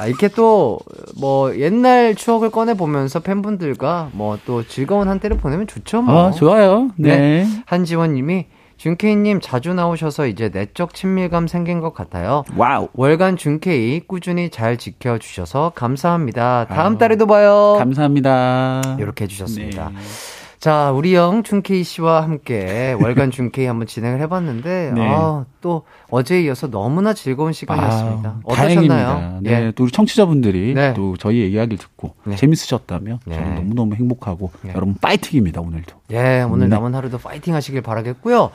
아, 0.00 0.06
이렇게 0.06 0.28
또, 0.28 0.78
뭐, 1.20 1.54
옛날 1.58 2.14
추억을 2.14 2.48
꺼내보면서 2.50 3.20
팬분들과 3.20 4.08
뭐 4.14 4.38
또 4.46 4.66
즐거운 4.66 5.08
한때를 5.08 5.36
보내면 5.36 5.66
좋죠, 5.66 6.00
뭐. 6.00 6.28
아, 6.28 6.30
좋아요. 6.30 6.88
네. 6.96 7.46
한지원 7.66 8.14
님이, 8.14 8.46
준케이님 8.80 9.40
자주 9.42 9.74
나오셔서 9.74 10.26
이제 10.26 10.48
내적 10.48 10.94
친밀감 10.94 11.48
생긴 11.48 11.80
것 11.80 11.92
같아요. 11.92 12.44
Wow. 12.56 12.88
월간 12.94 13.36
준케이 13.36 14.00
꾸준히 14.00 14.48
잘 14.48 14.78
지켜주셔서 14.78 15.72
감사합니다. 15.74 16.64
다음 16.66 16.92
아유, 16.92 16.98
달에도 16.98 17.26
봐요. 17.26 17.74
감사합니다. 17.78 18.96
이렇게 18.98 19.24
해주셨습니다. 19.24 19.90
네. 19.90 20.39
자, 20.60 20.92
우리 20.92 21.16
형 21.16 21.42
준케이 21.42 21.82
씨와 21.82 22.22
함께 22.22 22.94
월간 23.00 23.30
준케이 23.30 23.64
한번 23.64 23.86
진행을 23.86 24.20
해봤는데, 24.20 24.92
네. 24.94 25.08
아, 25.08 25.46
또 25.62 25.84
어제에 26.10 26.42
이어서 26.42 26.68
너무나 26.68 27.14
즐거운 27.14 27.54
시간이었습니다. 27.54 28.28
아, 28.28 28.40
어떠셨나요? 28.44 29.06
다행입니다. 29.06 29.40
네, 29.40 29.50
예. 29.50 29.72
또 29.74 29.84
우리 29.84 29.90
청취자분들이 29.90 30.74
네. 30.74 30.92
또 30.92 31.16
저희 31.16 31.50
이야기를 31.50 31.78
듣고 31.78 32.14
네. 32.24 32.36
재밌으셨다면 32.36 33.20
네. 33.24 33.34
저는 33.36 33.54
너무 33.54 33.74
너무 33.74 33.94
행복하고 33.94 34.50
네. 34.60 34.72
여러분 34.74 34.94
파이팅입니다 35.00 35.62
오늘도. 35.62 35.96
예, 36.10 36.42
오늘 36.42 36.68
네. 36.68 36.74
남은 36.76 36.94
하루도 36.94 37.16
파이팅 37.16 37.54
하시길 37.54 37.80
바라겠고요. 37.80 38.50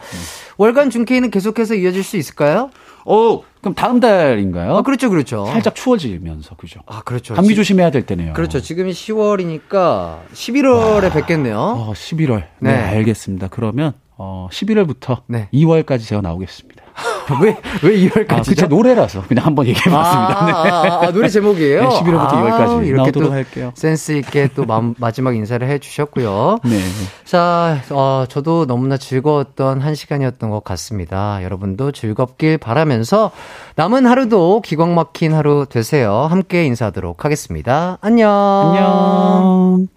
월간 0.60 0.92
준케이는 0.92 1.32
계속해서 1.32 1.74
이어질 1.74 2.04
수 2.04 2.18
있을까요? 2.18 2.70
어, 3.06 3.42
그럼 3.62 3.76
다음 3.76 4.00
달인가요? 4.00 4.78
아, 4.78 4.82
그렇죠, 4.82 5.10
그렇죠. 5.10 5.46
살짝 5.46 5.76
추워지면서 5.76 6.56
그죠? 6.56 6.80
아, 6.88 7.02
그렇죠. 7.04 7.34
감기 7.36 7.50
지- 7.50 7.56
조심해야 7.56 7.92
될 7.92 8.06
때네요. 8.06 8.34
그렇죠. 8.34 8.60
지금이 8.62 8.92
10월이니까 8.92 10.20
11월에 10.34 11.14
뵙겠네요. 11.14 11.58
어, 11.60 11.94
11월. 11.94 12.46
네, 12.60 12.74
네. 12.74 12.78
알겠습니다. 12.78 13.48
그러면 13.50 13.94
어, 14.18 14.48
11월부터 14.52 15.22
네. 15.28 15.50
2월까지 15.54 16.06
제가 16.08 16.22
나오겠습니다. 16.22 16.86
왜, 17.42 17.58
왜 17.84 17.98
2월까지? 18.08 18.32
아, 18.34 18.42
그제 18.42 18.68
노래라서 18.68 19.22
그냥 19.28 19.46
한번 19.46 19.68
얘기해 19.68 19.94
봤습니다. 19.94 20.40
아, 20.40 21.02
아, 21.02 21.08
아, 21.08 21.12
노래 21.12 21.28
제목이에요? 21.28 21.82
네, 21.82 21.88
11월부터 21.88 22.30
2월까지 22.32 22.88
이렇게 22.88 22.96
나오도록 22.96 23.30
또 23.30 23.32
할게요. 23.34 23.72
센스 23.76 24.14
있게 24.14 24.50
또 24.56 24.66
마, 24.66 24.82
마지막 24.98 25.36
인사를 25.36 25.68
해 25.68 25.80
주셨고요. 25.80 26.60
네. 26.64 26.80
자, 27.26 27.82
어, 27.90 28.26
저도 28.30 28.66
너무나 28.66 28.98
즐거웠던 28.98 29.82
한 29.82 29.96
시간이었던 29.96 30.50
것 30.50 30.64
같습니다. 30.64 31.44
여러분도 31.44 31.92
즐겁길 31.92 32.58
바라면서 32.58 33.32
남은 33.76 34.06
하루도 34.06 34.62
기광 34.62 34.96
막힌 34.96 35.34
하루 35.34 35.66
되세요. 35.70 36.14
함께 36.14 36.66
인사하도록 36.66 37.26
하겠습니다. 37.26 37.98
안녕. 38.02 38.30
안녕. 38.30 39.95